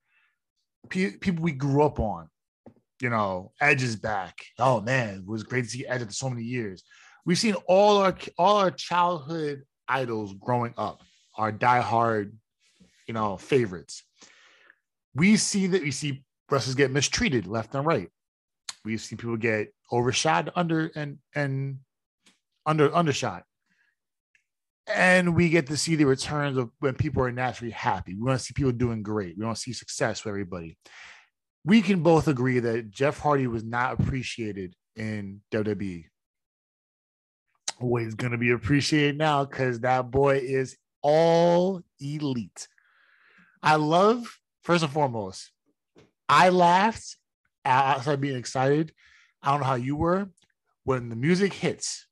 pe- 0.89 1.17
people 1.17 1.43
we 1.43 1.51
grew 1.51 1.83
up 1.83 1.99
on. 1.99 2.29
You 3.01 3.09
know, 3.09 3.51
Edge 3.59 3.83
is 3.83 3.97
back. 3.97 4.37
Oh 4.57 4.79
man, 4.79 5.15
it 5.15 5.25
was 5.25 5.43
great 5.43 5.65
to 5.65 5.69
see 5.69 5.85
Edge 5.85 6.01
after 6.01 6.13
so 6.13 6.29
many 6.29 6.43
years. 6.43 6.83
We've 7.25 7.37
seen 7.37 7.55
all 7.67 7.97
our 7.97 8.15
all 8.37 8.57
our 8.57 8.71
childhood 8.71 9.63
idols 9.87 10.33
growing 10.39 10.73
up, 10.77 11.01
our 11.37 11.51
diehard, 11.51 12.31
you 13.07 13.13
know, 13.13 13.35
favorites. 13.35 14.03
We 15.15 15.35
see 15.35 15.67
that 15.67 15.81
we 15.81 15.91
see 15.91 16.23
wrestlers 16.49 16.75
get 16.75 16.91
mistreated 16.91 17.47
left 17.47 17.75
and 17.75 17.85
right. 17.85 18.09
We've 18.85 19.01
seen 19.01 19.17
people 19.17 19.37
get 19.37 19.73
overshot, 19.91 20.49
under 20.55 20.91
and 20.95 21.19
and 21.35 21.79
under 22.65 22.93
undershot 22.93 23.43
and 24.87 25.35
we 25.35 25.49
get 25.49 25.67
to 25.67 25.77
see 25.77 25.95
the 25.95 26.05
returns 26.05 26.57
of 26.57 26.69
when 26.79 26.95
people 26.95 27.23
are 27.23 27.31
naturally 27.31 27.71
happy. 27.71 28.15
We 28.15 28.23
want 28.23 28.39
to 28.39 28.45
see 28.45 28.53
people 28.53 28.71
doing 28.71 29.01
great. 29.01 29.37
We 29.37 29.45
want 29.45 29.57
to 29.57 29.61
see 29.61 29.73
success 29.73 30.19
for 30.19 30.29
everybody. 30.29 30.77
We 31.65 31.81
can 31.81 32.03
both 32.03 32.27
agree 32.27 32.59
that 32.59 32.91
Jeff 32.91 33.19
Hardy 33.19 33.47
was 33.47 33.63
not 33.63 33.99
appreciated 33.99 34.75
in 34.95 35.41
WWE. 35.51 36.05
Well, 37.79 38.03
he's 38.03 38.15
going 38.15 38.33
to 38.33 38.37
be 38.37 38.51
appreciated 38.51 39.17
now 39.17 39.45
because 39.45 39.79
that 39.79 40.11
boy 40.11 40.39
is 40.39 40.75
all 41.01 41.81
elite. 42.01 42.67
I 43.61 43.77
love, 43.77 44.39
first 44.63 44.83
and 44.83 44.91
foremost, 44.91 45.51
I 46.27 46.49
laughed 46.49 47.15
outside 47.65 48.21
being 48.21 48.37
excited. 48.37 48.93
I 49.41 49.51
don't 49.51 49.61
know 49.61 49.67
how 49.67 49.75
you 49.75 49.95
were 49.95 50.29
when 50.83 51.09
the 51.09 51.15
music 51.15 51.53
hits 51.53 52.07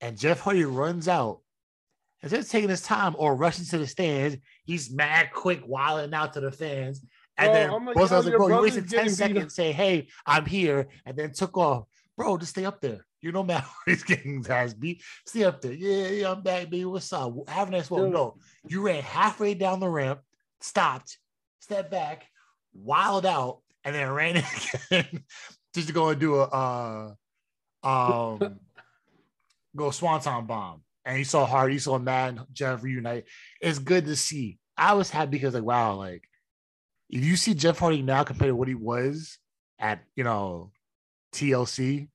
and 0.00 0.18
Jeff 0.18 0.40
Hardy 0.40 0.64
runs 0.64 1.08
out 1.08 1.40
instead 2.22 2.40
of 2.40 2.48
taking 2.48 2.70
his 2.70 2.82
time 2.82 3.14
or 3.18 3.36
rushing 3.36 3.64
to 3.66 3.78
the 3.78 3.86
stands, 3.86 4.36
he's 4.64 4.90
mad 4.90 5.30
quick, 5.32 5.62
wilding 5.66 6.14
out 6.14 6.32
to 6.34 6.40
the 6.40 6.52
fans. 6.52 7.04
And 7.38 7.46
Bro, 7.48 7.54
then 7.54 7.94
both 7.94 8.12
of 8.12 8.12
us 8.12 8.24
like, 8.24 8.36
bro, 8.36 8.48
you 8.48 8.62
wasted 8.62 8.88
10 8.88 9.10
seconds 9.10 9.44
up. 9.44 9.50
say, 9.50 9.72
hey, 9.72 10.08
I'm 10.26 10.46
here, 10.46 10.88
and 11.04 11.16
then 11.16 11.32
took 11.32 11.56
off. 11.58 11.84
Bro, 12.16 12.38
just 12.38 12.52
stay 12.52 12.64
up 12.64 12.80
there. 12.80 13.04
You 13.20 13.32
know, 13.32 13.42
man, 13.42 13.62
he's 13.86 14.04
getting 14.04 14.38
his 14.38 14.48
ass 14.48 14.72
beat. 14.72 15.02
Stay 15.26 15.44
up 15.44 15.60
there. 15.60 15.72
Yeah, 15.72 16.08
yeah, 16.08 16.32
I'm 16.32 16.42
back, 16.42 16.70
baby. 16.70 16.86
What's 16.86 17.12
up? 17.12 17.34
Have 17.48 17.68
a 17.68 17.72
nice. 17.72 17.88
Dude. 17.88 18.10
No, 18.10 18.38
you 18.66 18.80
ran 18.80 19.02
halfway 19.02 19.54
down 19.54 19.80
the 19.80 19.88
ramp, 19.88 20.20
stopped, 20.60 21.18
stepped 21.60 21.90
back, 21.90 22.26
wild 22.72 23.26
out, 23.26 23.60
and 23.86 23.94
then 23.94 24.10
ran 24.10 24.36
again 24.36 25.24
just 25.74 25.86
to 25.86 25.94
go 25.94 26.08
and 26.08 26.20
do 26.20 26.34
a 26.34 26.42
uh 26.42 27.12
um 27.84 28.58
go 29.74 29.90
swanton 29.90 30.44
bomb. 30.44 30.82
And 31.04 31.16
he 31.16 31.22
saw 31.22 31.46
Hardy, 31.46 31.74
you 31.74 31.78
saw 31.78 31.98
Matt 31.98 32.52
Jeff 32.52 32.82
reunite. 32.82 33.26
It's 33.60 33.78
good 33.78 34.06
to 34.06 34.16
see. 34.16 34.58
I 34.76 34.94
was 34.94 35.08
happy 35.08 35.30
because 35.30 35.54
like 35.54 35.62
wow, 35.62 35.94
like 35.94 36.28
if 37.08 37.24
you 37.24 37.36
see 37.36 37.54
Jeff 37.54 37.78
Hardy 37.78 38.02
now 38.02 38.24
compared 38.24 38.50
to 38.50 38.56
what 38.56 38.68
he 38.68 38.74
was 38.74 39.38
at 39.78 40.00
you 40.16 40.24
know 40.24 40.72
TLC 41.32 42.08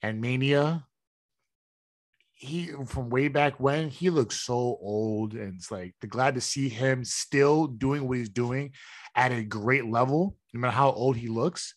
and 0.00 0.22
Mania, 0.22 0.86
he 2.32 2.70
from 2.86 3.10
way 3.10 3.28
back 3.28 3.60
when 3.60 3.90
he 3.90 4.08
looks 4.08 4.40
so 4.40 4.54
old, 4.54 5.34
and 5.34 5.54
it's 5.56 5.70
like 5.70 5.94
the 6.00 6.06
glad 6.06 6.36
to 6.36 6.40
see 6.40 6.70
him 6.70 7.04
still 7.04 7.66
doing 7.66 8.08
what 8.08 8.16
he's 8.16 8.30
doing 8.30 8.72
at 9.14 9.30
a 9.30 9.44
great 9.44 9.84
level, 9.84 10.36
no 10.52 10.60
matter 10.60 10.72
how 10.72 10.90
old 10.92 11.16
he 11.16 11.28
looks. 11.28 11.74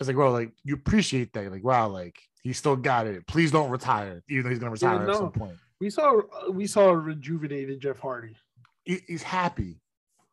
It's 0.00 0.08
like, 0.08 0.16
bro, 0.16 0.32
like 0.32 0.52
you 0.64 0.74
appreciate 0.74 1.32
that. 1.34 1.50
Like, 1.50 1.64
wow, 1.64 1.88
like 1.88 2.16
he 2.42 2.52
still 2.52 2.76
got 2.76 3.06
it. 3.06 3.26
Please 3.26 3.50
don't 3.50 3.70
retire, 3.70 4.22
even 4.28 4.44
though 4.44 4.50
he's 4.50 4.58
gonna 4.58 4.72
retire 4.72 5.00
at 5.00 5.06
no. 5.06 5.14
some 5.14 5.32
point. 5.32 5.56
We 5.80 5.90
saw 5.90 6.20
we 6.50 6.66
saw 6.66 6.90
a 6.90 6.96
rejuvenated 6.96 7.80
Jeff 7.80 7.98
Hardy. 7.98 8.36
He- 8.84 9.02
he's 9.06 9.22
happy. 9.22 9.80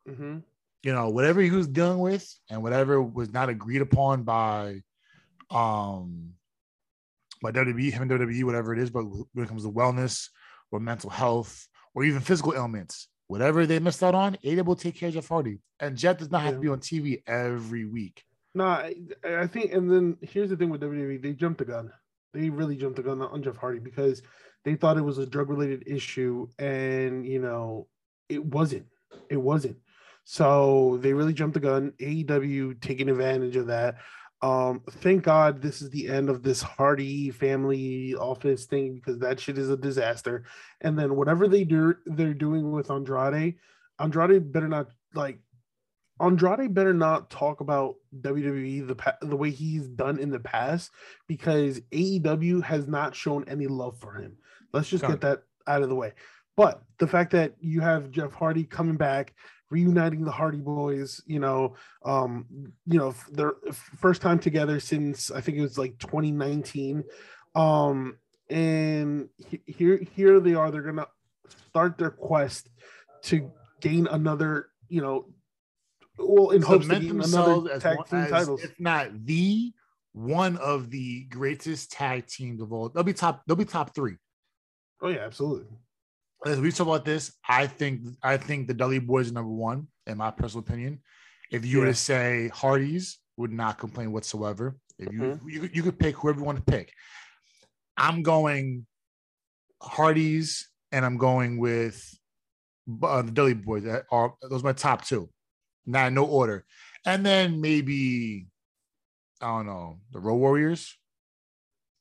Mm-hmm. 0.08 0.38
you 0.82 0.92
know 0.92 1.10
whatever 1.10 1.40
he 1.40 1.50
was 1.52 1.68
dealing 1.68 2.00
with 2.00 2.28
and 2.50 2.60
whatever 2.60 3.00
was 3.00 3.32
not 3.32 3.48
agreed 3.48 3.82
upon 3.82 4.24
by 4.24 4.82
um 5.48 6.34
by 7.40 7.52
WWE, 7.52 7.92
him 7.92 8.02
and 8.02 8.10
WWE, 8.10 8.44
whatever 8.44 8.72
it 8.72 8.78
is, 8.78 8.90
but 8.90 9.04
when 9.04 9.44
it 9.44 9.48
comes 9.48 9.64
to 9.64 9.70
wellness 9.70 10.28
or 10.70 10.80
mental 10.80 11.10
health 11.10 11.68
or 11.94 12.04
even 12.04 12.20
physical 12.20 12.54
ailments, 12.54 13.08
whatever 13.32 13.64
they 13.64 13.78
missed 13.78 14.02
out 14.02 14.14
on, 14.14 14.36
AW 14.46 14.62
will 14.62 14.76
take 14.76 14.94
care 14.94 15.08
of 15.08 15.14
Jeff 15.14 15.26
Hardy. 15.26 15.58
And 15.80 15.96
Jeff 15.96 16.18
does 16.18 16.30
not 16.30 16.42
have 16.42 16.54
to 16.54 16.60
be 16.60 16.68
on 16.68 16.80
TV 16.80 17.22
every 17.26 17.86
week. 17.86 18.24
No, 18.54 18.66
I, 18.66 18.94
I 19.26 19.46
think, 19.46 19.72
and 19.72 19.90
then 19.90 20.18
here's 20.20 20.50
the 20.50 20.56
thing 20.56 20.68
with 20.68 20.82
WWE: 20.82 21.22
they 21.22 21.32
jumped 21.32 21.58
the 21.58 21.64
gun. 21.64 21.90
They 22.34 22.50
really 22.50 22.76
jumped 22.76 22.96
the 22.96 23.02
gun 23.02 23.22
on 23.22 23.42
Jeff 23.42 23.56
Hardy 23.56 23.78
because 23.78 24.20
they 24.66 24.74
thought 24.74 24.98
it 24.98 25.02
was 25.02 25.16
a 25.16 25.24
drug-related 25.24 25.84
issue, 25.86 26.46
and 26.58 27.26
you 27.26 27.38
know, 27.38 27.88
it 28.28 28.44
wasn't. 28.44 28.84
It 29.30 29.38
wasn't. 29.38 29.78
So 30.24 30.98
they 31.00 31.14
really 31.14 31.32
jumped 31.32 31.54
the 31.54 31.60
gun. 31.60 31.94
AEW 31.98 32.82
taking 32.82 33.08
advantage 33.08 33.56
of 33.56 33.68
that. 33.68 33.96
Um, 34.42 34.82
thank 34.90 35.22
God 35.22 35.62
this 35.62 35.80
is 35.80 35.90
the 35.90 36.08
end 36.08 36.28
of 36.28 36.42
this 36.42 36.62
Hardy 36.62 37.30
family 37.30 38.14
office 38.16 38.66
thing 38.66 38.94
because 38.94 39.18
that 39.20 39.38
shit 39.38 39.56
is 39.56 39.70
a 39.70 39.76
disaster. 39.76 40.44
And 40.80 40.98
then 40.98 41.14
whatever 41.14 41.46
they 41.46 41.62
do, 41.62 41.94
they're 42.06 42.34
doing 42.34 42.72
with 42.72 42.90
Andrade. 42.90 43.54
Andrade 44.00 44.52
better 44.52 44.68
not 44.68 44.88
like 45.14 45.38
Andrade 46.20 46.74
better 46.74 46.92
not 46.92 47.30
talk 47.30 47.60
about 47.60 47.96
WWE 48.20 48.86
the 48.86 49.26
the 49.26 49.36
way 49.36 49.50
he's 49.50 49.86
done 49.88 50.18
in 50.18 50.30
the 50.30 50.40
past 50.40 50.90
because 51.28 51.80
AEW 51.92 52.62
has 52.64 52.88
not 52.88 53.14
shown 53.14 53.44
any 53.48 53.68
love 53.68 53.98
for 53.98 54.14
him. 54.14 54.36
Let's 54.72 54.88
just 54.88 55.06
get 55.06 55.20
that 55.20 55.42
out 55.66 55.82
of 55.82 55.88
the 55.88 55.94
way. 55.94 56.12
But 56.56 56.82
the 56.98 57.06
fact 57.06 57.32
that 57.32 57.54
you 57.60 57.80
have 57.80 58.10
Jeff 58.10 58.32
Hardy 58.32 58.64
coming 58.64 58.96
back, 58.96 59.34
reuniting 59.76 60.24
the 60.24 60.30
Hardy 60.30 60.58
Boys, 60.60 61.22
you 61.26 61.40
know, 61.40 61.74
um, 62.04 62.44
you 62.86 62.98
know, 62.98 63.14
their 63.32 63.54
first 63.72 64.20
time 64.22 64.38
together 64.38 64.78
since 64.78 65.30
I 65.30 65.40
think 65.40 65.56
it 65.56 65.62
was 65.62 65.78
like 65.78 65.98
2019, 65.98 67.02
um, 67.54 68.18
and 68.50 69.28
he- 69.48 69.62
here 69.66 69.96
here 69.96 70.38
they 70.40 70.54
are. 70.54 70.70
They're 70.70 70.82
gonna 70.82 71.08
start 71.68 71.96
their 71.96 72.10
quest 72.10 72.68
to 73.22 73.50
gain 73.80 74.06
another, 74.06 74.68
you 74.88 75.00
know, 75.00 75.32
well, 76.18 76.50
in 76.50 76.60
hopes 76.62 76.86
to 76.88 77.00
gain 77.00 77.20
another 77.22 77.78
tag 77.80 77.96
one, 77.96 78.06
team 78.06 78.26
titles. 78.28 78.62
if 78.62 78.78
not 78.78 79.24
the 79.24 79.72
one 80.12 80.58
of 80.58 80.90
the 80.90 81.24
greatest 81.24 81.90
tag 81.90 82.26
teams 82.26 82.60
of 82.60 82.70
all. 82.72 82.90
They'll 82.90 83.02
be 83.02 83.14
top. 83.14 83.42
They'll 83.46 83.56
be 83.56 83.64
top 83.64 83.94
three. 83.94 84.16
Oh 85.00 85.08
yeah, 85.08 85.20
absolutely. 85.20 85.66
As 86.46 86.60
we 86.60 86.70
talk 86.72 86.86
about 86.86 87.04
this, 87.04 87.32
I 87.48 87.66
think 87.66 88.00
I 88.22 88.36
think 88.36 88.66
the 88.68 88.74
Dudley 88.74 88.98
Boys 88.98 89.30
are 89.30 89.34
number 89.34 89.50
one, 89.50 89.88
in 90.06 90.18
my 90.18 90.30
personal 90.30 90.64
opinion. 90.64 91.00
If 91.50 91.64
you 91.66 91.78
were 91.80 91.86
to 91.86 91.94
say 91.94 92.48
Hardy's, 92.48 93.18
would 93.36 93.52
not 93.52 93.78
complain 93.78 94.12
whatsoever. 94.12 94.76
If 94.98 95.12
you 95.12 95.20
Mhm. 95.20 95.40
you, 95.52 95.60
could- 95.60 95.76
you 95.76 95.82
could 95.82 95.98
pick 95.98 96.16
whoever 96.16 96.38
you 96.40 96.44
want 96.44 96.58
to 96.58 96.64
pick. 96.72 96.92
I'm 97.96 98.22
going 98.22 98.86
Hardy's, 99.80 100.68
and 100.92 101.04
I'm 101.04 101.16
going 101.16 101.58
with 101.58 102.02
uh, 103.02 103.22
the 103.22 103.30
Dudley 103.30 103.54
Boys. 103.54 103.84
That 103.84 104.04
Are 104.10 104.34
those 104.48 104.62
are 104.62 104.64
my 104.64 104.72
top 104.72 105.04
two? 105.04 105.28
Not 105.86 106.12
no 106.12 106.24
order, 106.24 106.64
and 107.04 107.24
then 107.26 107.60
maybe 107.60 108.46
I 109.40 109.46
don't 109.56 109.66
know 109.66 109.98
the 110.12 110.20
Road 110.20 110.36
Warriors 110.36 110.96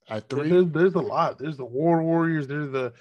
at 0.09 0.29
three. 0.29 0.49
There's, 0.49 0.65
there's 0.71 0.93
a 0.95 0.99
lot. 0.99 1.37
There's 1.39 1.57
the 1.57 1.65
War 1.65 2.01
Warriors. 2.03 2.47
There's 2.47 2.71
the, 2.71 2.93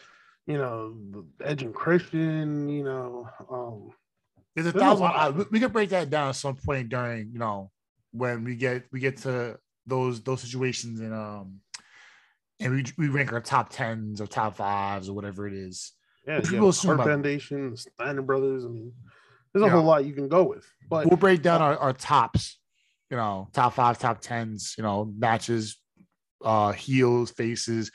you 0.51 0.59
know, 0.59 0.97
Edge 1.45 1.63
and 1.63 1.75
Christian, 1.75 2.69
you 2.69 2.83
know, 2.83 3.29
um, 3.51 3.91
there's 4.55 4.67
a 4.67 4.73
thousand. 4.73 5.07
uh, 5.07 5.45
we- 5.51 5.61
could 5.61 5.73
break 5.73 5.91
that 5.91 6.11
down 6.11 6.29
at 6.31 6.35
some 6.35 6.57
point 6.57 6.89
during, 6.89 7.31
you 7.33 7.39
know, 7.39 7.71
when 8.11 8.43
we 8.43 8.57
get 8.57 8.85
we 8.93 8.99
get 8.99 9.19
to 9.19 9.59
those 9.87 10.21
those 10.23 10.41
situations 10.41 10.99
and 11.01 11.15
um, 11.15 11.61
and 12.59 12.75
we 12.75 12.85
we 12.99 13.09
rank 13.09 13.33
our 13.33 13.41
top 13.41 13.69
tens 13.71 14.21
or 14.21 14.27
top 14.27 14.57
fives 14.57 15.09
or 15.09 15.13
whatever 15.13 15.47
it 15.47 15.55
is. 15.55 15.93
yeah, 16.27 16.41
People 16.41 16.71
assume 16.71 16.99
Foundation, 16.99 17.77
Steiner 17.77 18.23
Brothers. 18.23 18.65
I 18.65 18.69
mean, 18.69 18.93
there's 19.53 19.65
a 19.65 19.71
whole 19.71 19.85
lot 19.85 20.05
you 20.05 20.13
can 20.15 20.29
go 20.29 20.43
with, 20.43 20.67
but 20.89 21.07
We'll 21.07 21.17
break 21.17 21.43
down 21.43 21.63
our, 21.63 21.77
our 21.79 21.93
tops, 21.93 22.59
you 23.09 23.17
know, 23.17 23.49
top 23.53 23.75
five, 23.75 23.99
top 23.99 24.21
tens, 24.21 24.75
you 24.77 24.83
know, 24.83 25.05
matches, 25.17 25.77
uh, 26.45 26.73
heels, 26.73 27.31
faces. 27.31 27.93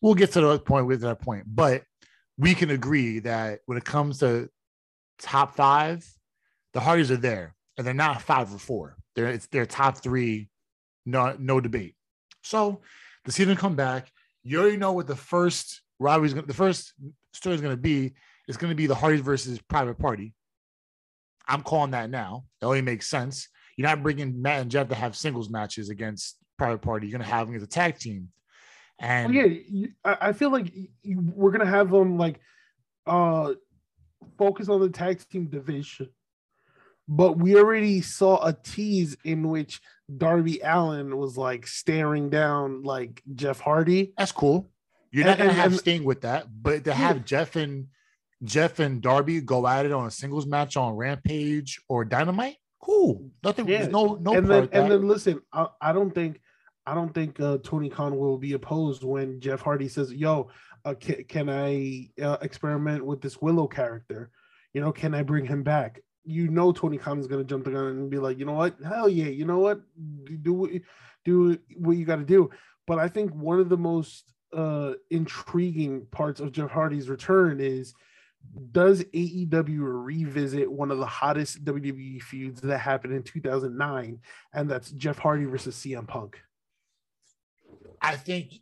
We'll 0.00 0.14
get 0.14 0.32
to 0.32 0.40
the 0.40 0.58
point 0.60 0.86
with 0.86 1.00
that 1.00 1.20
point, 1.20 1.44
but 1.46 1.82
we 2.38 2.54
can 2.54 2.70
agree 2.70 3.20
that 3.20 3.60
when 3.66 3.78
it 3.78 3.84
comes 3.84 4.18
to 4.18 4.48
top 5.18 5.56
five, 5.56 6.06
the 6.72 6.80
Hardys 6.80 7.10
are 7.10 7.16
there, 7.16 7.54
and 7.76 7.86
they're 7.86 7.94
not 7.94 8.22
five 8.22 8.52
or 8.54 8.58
four. 8.58 8.96
They're 9.14 9.28
it's 9.28 9.46
their 9.46 9.66
top 9.66 9.98
three, 9.98 10.50
no 11.04 11.36
no 11.38 11.60
debate. 11.60 11.94
So 12.42 12.80
the 13.24 13.32
season 13.32 13.56
come 13.56 13.76
back, 13.76 14.12
you 14.44 14.60
already 14.60 14.76
know 14.76 14.92
what 14.92 15.06
the 15.06 15.16
first 15.16 15.82
rivalry 15.98 16.26
is 16.26 16.34
going. 16.34 16.46
The 16.46 16.54
first 16.54 16.92
story 17.32 17.54
is 17.54 17.60
going 17.60 17.74
to 17.74 17.80
be. 17.80 18.14
It's 18.48 18.56
going 18.56 18.70
to 18.70 18.76
be 18.76 18.86
the 18.86 18.94
Hardys 18.94 19.22
versus 19.22 19.60
Private 19.68 19.98
Party. 19.98 20.32
I'm 21.48 21.62
calling 21.62 21.90
that 21.92 22.10
now. 22.10 22.44
That 22.60 22.68
only 22.68 22.80
makes 22.80 23.08
sense. 23.08 23.48
You're 23.76 23.88
not 23.88 24.02
bringing 24.02 24.40
Matt 24.40 24.62
and 24.62 24.70
Jeff 24.70 24.88
to 24.88 24.94
have 24.94 25.16
singles 25.16 25.50
matches 25.50 25.90
against 25.90 26.36
Private 26.56 26.80
Party. 26.80 27.08
You're 27.08 27.18
going 27.18 27.28
to 27.28 27.34
have 27.34 27.48
them 27.48 27.56
as 27.56 27.62
a 27.64 27.66
tag 27.66 27.98
team. 27.98 28.28
And 28.98 29.34
Well, 29.34 29.46
yeah, 29.46 29.58
you, 29.68 29.88
I, 30.04 30.16
I 30.20 30.32
feel 30.32 30.50
like 30.50 30.74
you, 30.74 30.88
you- 31.02 31.32
we're 31.34 31.50
gonna 31.50 31.66
have 31.66 31.90
them 31.90 32.16
like 32.18 32.40
uh 33.06 33.54
focus 34.38 34.68
on 34.68 34.80
the 34.80 34.88
tag 34.88 35.20
team 35.28 35.46
division, 35.46 36.08
but 37.08 37.38
we 37.38 37.56
already 37.56 38.00
saw 38.00 38.44
a 38.44 38.52
tease 38.52 39.16
in 39.24 39.48
which 39.48 39.80
Darby 40.16 40.60
Allin 40.62 41.16
was 41.16 41.36
like 41.36 41.66
staring 41.66 42.30
down 42.30 42.82
like 42.82 43.22
Jeff 43.34 43.60
Hardy. 43.60 44.12
that's 44.16 44.32
cool. 44.32 44.70
You're 45.12 45.24
not 45.24 45.32
And- 45.32 45.38
going 45.38 45.48
to 45.50 45.54
and- 45.54 45.62
have 45.62 45.72
and- 45.72 45.80
Sting 45.80 46.04
with 46.04 46.22
that, 46.22 46.46
but 46.62 46.84
to 46.84 46.92
have 46.94 47.24
Jeff 47.24 47.56
and 47.56 47.88
Jeff 48.44 48.78
and 48.80 49.00
Darby 49.00 49.40
go 49.40 49.66
at 49.66 49.86
it 49.86 49.92
on 49.92 50.06
a 50.06 50.10
singles 50.10 50.46
match 50.46 50.76
on 50.76 50.94
Rampage 50.94 51.80
or 51.88 52.04
Dynamite, 52.04 52.56
cool. 52.82 53.30
Nothing. 53.42 53.66
Yeah. 53.68 53.86
No 53.86 54.14
no. 54.20 54.34
and 54.34 54.46
part 54.46 54.48
then 54.48 54.62
of 54.64 54.72
and 54.72 54.90
then 54.92 55.08
listen, 55.08 55.40
I, 55.52 55.68
I 55.80 55.92
don't 55.92 56.10
think 56.14 56.40
I 56.86 56.94
don't 56.94 57.12
think 57.12 57.40
uh, 57.40 57.58
Tony 57.64 57.88
Khan 57.88 58.16
will 58.16 58.38
be 58.38 58.52
opposed 58.52 59.02
when 59.02 59.40
Jeff 59.40 59.60
Hardy 59.60 59.88
says, 59.88 60.12
"Yo, 60.12 60.48
uh, 60.84 60.94
can, 60.94 61.24
can 61.24 61.50
I 61.50 62.08
uh, 62.22 62.38
experiment 62.42 63.04
with 63.04 63.20
this 63.20 63.42
Willow 63.42 63.66
character? 63.66 64.30
You 64.72 64.80
know, 64.80 64.92
can 64.92 65.14
I 65.14 65.22
bring 65.22 65.44
him 65.46 65.62
back?" 65.62 66.00
You 66.24 66.48
know, 66.48 66.72
Tony 66.72 66.98
Khan 66.98 67.18
is 67.18 67.26
gonna 67.26 67.44
jump 67.44 67.64
the 67.64 67.72
gun 67.72 67.86
and 67.86 68.10
be 68.10 68.18
like, 68.18 68.38
"You 68.38 68.44
know 68.44 68.52
what? 68.52 68.76
Hell 68.84 69.08
yeah! 69.08 69.26
You 69.26 69.44
know 69.44 69.58
what? 69.58 69.80
Do 70.42 70.78
do 71.24 71.58
what- 71.76 71.96
you 71.96 72.04
got 72.04 72.16
to 72.16 72.24
do." 72.24 72.50
But 72.86 72.98
I 73.00 73.08
think 73.08 73.34
one 73.34 73.58
of 73.58 73.68
the 73.68 73.76
most 73.76 74.32
uh, 74.52 74.92
intriguing 75.10 76.06
parts 76.12 76.40
of 76.40 76.52
Jeff 76.52 76.70
Hardy's 76.70 77.08
return 77.08 77.60
is 77.60 77.94
does 78.70 79.02
AEW 79.02 79.80
revisit 79.80 80.70
one 80.70 80.92
of 80.92 80.98
the 80.98 81.06
hottest 81.06 81.64
WWE 81.64 82.22
feuds 82.22 82.60
that 82.60 82.78
happened 82.78 83.12
in 83.12 83.24
2009, 83.24 84.20
and 84.52 84.70
that's 84.70 84.92
Jeff 84.92 85.18
Hardy 85.18 85.46
versus 85.46 85.74
CM 85.74 86.06
Punk? 86.06 86.38
I 88.06 88.16
think 88.16 88.52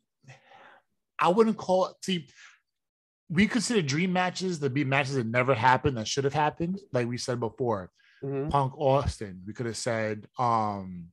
I 1.18 1.28
wouldn't 1.28 1.56
call 1.56 1.86
it. 1.86 1.96
See, 2.02 2.28
we 3.30 3.46
consider 3.46 3.82
dream 3.82 4.12
matches 4.12 4.58
to 4.58 4.70
be 4.70 4.84
matches 4.84 5.14
that 5.14 5.26
never 5.26 5.54
happened 5.54 5.96
that 5.96 6.08
should 6.08 6.24
have 6.24 6.34
happened. 6.34 6.78
Like 6.92 7.06
we 7.08 7.16
said 7.18 7.40
before, 7.40 7.90
Mhm. 8.22 8.50
Punk 8.50 8.76
Austin. 8.78 9.42
We 9.46 9.52
could 9.52 9.66
have 9.66 9.76
said, 9.76 10.26
um, 10.38 11.12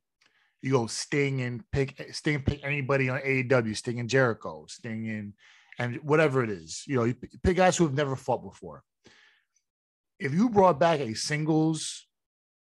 you 0.61 0.71
go 0.71 0.87
Sting 0.87 1.41
and 1.41 1.63
pick 1.71 2.13
Sting, 2.13 2.43
pick 2.43 2.63
anybody 2.63 3.09
on 3.09 3.19
AEW, 3.23 3.73
Sting 3.75 3.99
and 3.99 4.09
Jericho, 4.09 4.65
Sting 4.67 5.09
and 5.09 5.33
and 5.79 5.95
whatever 6.03 6.43
it 6.43 6.49
is. 6.49 6.83
You 6.85 6.95
know, 6.97 7.03
you 7.05 7.15
pick 7.15 7.57
guys 7.57 7.77
who 7.77 7.85
have 7.85 7.93
never 7.95 8.15
fought 8.15 8.43
before. 8.43 8.83
If 10.19 10.33
you 10.33 10.49
brought 10.49 10.79
back 10.79 10.99
a 10.99 11.13
singles, 11.15 12.07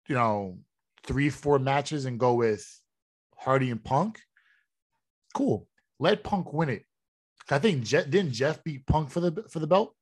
you 0.07 0.15
know, 0.15 0.59
three, 1.03 1.29
four 1.29 1.57
matches 1.59 2.05
and 2.05 2.19
go 2.19 2.33
with 2.33 2.65
Hardy 3.37 3.71
and 3.71 3.81
Punk, 3.83 4.21
cool. 5.35 5.67
Let 5.99 6.23
Punk 6.23 6.51
win 6.53 6.69
it. 6.69 6.83
I 7.51 7.59
think 7.59 7.83
Jeff 7.83 8.09
didn't 8.09 8.31
Jeff 8.31 8.63
beat 8.63 8.87
Punk 8.87 9.11
for 9.11 9.19
the 9.19 9.45
for 9.49 9.59
the 9.59 9.67
belt. 9.67 9.93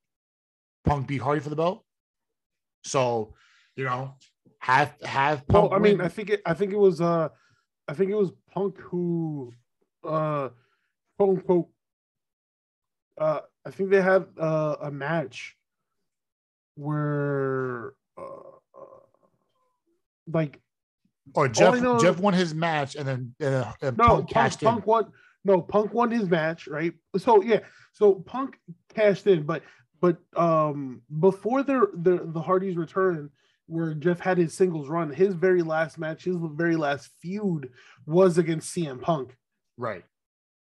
Punk 0.85 1.07
beat 1.07 1.21
Hardy 1.21 1.41
for 1.41 1.49
the 1.49 1.55
belt. 1.57 1.83
So, 2.85 3.33
you 3.75 3.83
know, 3.83 4.13
have 4.59 4.93
have 5.03 5.45
Punk. 5.47 5.71
Well, 5.71 5.79
I 5.79 5.81
mean, 5.83 5.97
win. 5.97 6.05
I 6.05 6.09
think 6.09 6.29
it, 6.29 6.41
I 6.45 6.53
think 6.53 6.71
it 6.71 6.79
was 6.79 7.01
uh, 7.01 7.29
I 7.87 7.93
think 7.93 8.11
it 8.11 8.15
was 8.15 8.31
Punk 8.53 8.79
who, 8.79 9.51
uh, 10.05 10.49
quote 11.17 11.29
unquote, 11.37 11.69
uh, 13.17 13.39
I 13.65 13.71
think 13.71 13.89
they 13.89 14.01
had 14.01 14.25
uh, 14.39 14.75
a 14.81 14.91
match 14.91 15.57
where, 16.75 17.93
uh, 18.17 18.21
uh, 18.21 18.81
like 20.31 20.59
or 21.35 21.47
Jeff 21.47 21.81
know- 21.81 21.99
Jeff 21.99 22.19
won 22.19 22.33
his 22.33 22.53
match 22.53 22.95
and 22.95 23.07
then 23.07 23.35
uh, 23.41 23.71
and 23.81 23.97
No, 23.97 24.07
Punk 24.07 24.29
Punk, 24.31 24.59
Punk 24.61 24.87
won. 24.87 25.11
No, 25.45 25.61
Punk 25.61 25.93
won 25.93 26.11
his 26.11 26.29
match, 26.29 26.67
right? 26.67 26.93
So 27.17 27.41
yeah, 27.41 27.59
so 27.91 28.15
Punk 28.15 28.57
cashed 28.93 29.27
in, 29.27 29.43
but 29.43 29.63
but 30.01 30.17
um 30.35 31.01
before 31.19 31.63
their 31.63 31.87
the 31.93 32.21
the 32.25 32.41
Hardys 32.41 32.77
return, 32.77 33.29
where 33.67 33.93
Jeff 33.93 34.19
had 34.19 34.37
his 34.37 34.53
singles 34.53 34.89
run, 34.89 35.11
his 35.11 35.33
very 35.33 35.61
last 35.61 35.97
match, 35.97 36.23
his 36.23 36.37
very 36.39 36.75
last 36.75 37.09
feud 37.21 37.69
was 38.05 38.37
against 38.37 38.73
CM 38.75 39.01
Punk. 39.01 39.35
Right. 39.77 40.03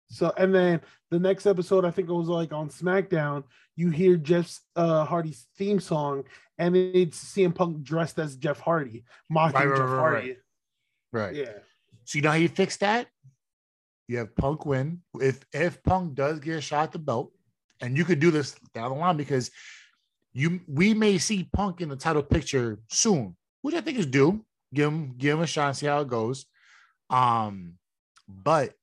So 0.08 0.32
and 0.36 0.54
then 0.54 0.80
the 1.10 1.18
next 1.18 1.46
episode, 1.46 1.84
I 1.84 1.90
think 1.90 2.08
it 2.08 2.14
was 2.14 2.28
like 2.28 2.52
on 2.52 2.68
SmackDown, 2.68 3.44
you 3.76 3.90
hear 3.90 4.16
Jeff's 4.16 4.60
uh 4.74 5.04
Hardy's 5.04 5.46
theme 5.56 5.78
song, 5.78 6.24
and 6.58 6.76
it's 6.76 7.22
CM 7.34 7.54
Punk 7.54 7.82
dressed 7.82 8.18
as 8.18 8.36
Jeff 8.36 8.58
Hardy, 8.58 9.04
mocking 9.30 9.60
Right, 9.60 9.68
right, 9.68 9.76
Jeff 9.76 9.88
right, 9.88 9.98
Hardy. 9.98 10.36
Right. 11.12 11.34
Yeah. 11.34 11.52
So 12.04 12.16
you 12.18 12.22
know 12.22 12.30
how 12.30 12.36
you 12.36 12.48
fix 12.48 12.78
that? 12.78 13.06
You 14.09 14.18
have 14.18 14.34
Punk 14.36 14.66
win. 14.66 15.03
If 15.20 15.44
if 15.53 15.82
Punk 15.82 16.14
does 16.14 16.40
get 16.40 16.59
a 16.59 16.61
shot 16.61 16.84
at 16.84 16.92
the 16.92 16.98
belt, 16.98 17.32
and 17.80 17.96
you 17.96 18.05
could 18.05 18.20
do 18.20 18.30
this 18.30 18.55
down 18.74 18.90
the 18.90 18.96
line 18.96 19.16
because 19.16 19.50
you 20.32 20.61
we 20.66 20.94
may 20.94 21.18
see 21.18 21.48
Punk 21.53 21.80
in 21.80 21.88
the 21.88 21.96
title 21.96 22.22
picture 22.22 22.78
soon, 22.88 23.36
which 23.62 23.74
I 23.74 23.80
think 23.80 23.98
is 23.98 24.07
due. 24.07 24.44
Give 24.74 24.88
him 24.88 25.14
give 25.18 25.38
him 25.38 25.44
a 25.44 25.46
shot 25.46 25.68
and 25.68 25.76
see 25.76 25.86
how 25.86 26.00
it 26.00 26.09
goes. 26.09 26.46
Um, 27.11 27.74
but 28.28 28.74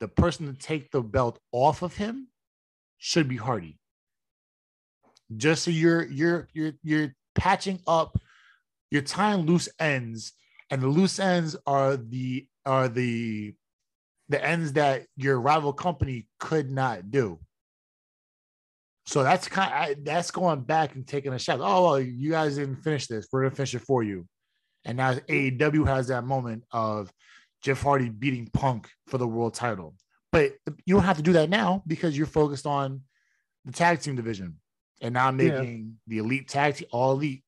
the 0.00 0.08
person 0.08 0.46
to 0.46 0.58
take 0.58 0.90
the 0.90 1.02
belt 1.02 1.38
off 1.52 1.82
of 1.82 1.96
him 1.96 2.28
should 2.98 3.28
be 3.28 3.36
Hardy. 3.36 3.78
Just 5.36 5.64
so 5.64 5.70
you're 5.70 6.04
you're 6.04 6.48
you're 6.52 6.72
you're 6.82 7.14
patching 7.34 7.80
up, 7.86 8.18
you're 8.90 9.02
tying 9.02 9.46
loose 9.46 9.68
ends, 9.78 10.32
and 10.70 10.80
the 10.80 10.88
loose 10.88 11.18
ends 11.18 11.56
are 11.66 11.96
the 11.96 12.46
are 12.64 12.88
the 12.88 13.54
the 14.28 14.44
ends 14.44 14.74
that 14.74 15.06
your 15.16 15.40
rival 15.40 15.72
company 15.72 16.26
could 16.38 16.70
not 16.70 17.10
do. 17.10 17.38
So 19.06 19.22
that's 19.22 19.48
kind 19.48 19.92
of, 19.92 20.04
that's 20.04 20.30
going 20.30 20.60
back 20.60 20.94
and 20.94 21.06
taking 21.06 21.32
a 21.32 21.38
shot. 21.38 21.60
Oh, 21.62 21.84
well, 21.84 22.00
you 22.00 22.30
guys 22.30 22.56
didn't 22.56 22.82
finish 22.82 23.06
this. 23.06 23.26
We're 23.32 23.42
gonna 23.42 23.54
finish 23.54 23.74
it 23.74 23.80
for 23.80 24.02
you. 24.02 24.26
And 24.84 24.98
now 24.98 25.14
AEW 25.14 25.86
has 25.86 26.08
that 26.08 26.24
moment 26.24 26.64
of 26.72 27.10
Jeff 27.62 27.80
Hardy 27.82 28.10
beating 28.10 28.48
Punk 28.52 28.90
for 29.06 29.18
the 29.18 29.26
world 29.26 29.54
title. 29.54 29.94
But 30.30 30.52
you 30.84 30.94
don't 30.94 31.04
have 31.04 31.16
to 31.16 31.22
do 31.22 31.32
that 31.32 31.48
now 31.48 31.82
because 31.86 32.16
you're 32.16 32.26
focused 32.26 32.66
on 32.66 33.00
the 33.64 33.72
tag 33.72 34.00
team 34.00 34.14
division 34.14 34.56
and 35.00 35.14
now 35.14 35.30
making 35.30 35.96
the 36.06 36.18
elite 36.18 36.48
tag 36.48 36.76
team, 36.76 36.88
all 36.92 37.12
elite 37.12 37.42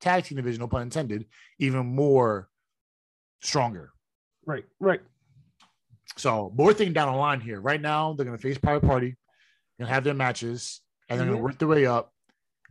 tag 0.00 0.24
team 0.24 0.36
division, 0.36 0.60
no 0.60 0.66
pun 0.66 0.82
intended, 0.82 1.26
even 1.58 1.84
more 1.84 2.48
stronger. 3.42 3.92
Right. 4.46 4.64
Right. 4.80 5.02
So, 6.16 6.52
but 6.54 6.64
we're 6.64 6.72
thinking 6.74 6.92
down 6.94 7.12
the 7.12 7.18
line 7.18 7.40
here. 7.40 7.60
Right 7.60 7.80
now, 7.80 8.12
they're 8.14 8.24
going 8.26 8.36
to 8.36 8.42
face 8.42 8.58
Private 8.58 8.86
Party, 8.86 9.16
going 9.78 9.88
to 9.88 9.92
have 9.94 10.04
their 10.04 10.14
matches, 10.14 10.80
and 11.08 11.18
they're 11.18 11.26
going 11.26 11.36
Mhm. 11.38 11.40
to 11.40 11.44
work 11.44 11.58
their 11.58 11.68
way 11.68 11.86
up, 11.86 12.12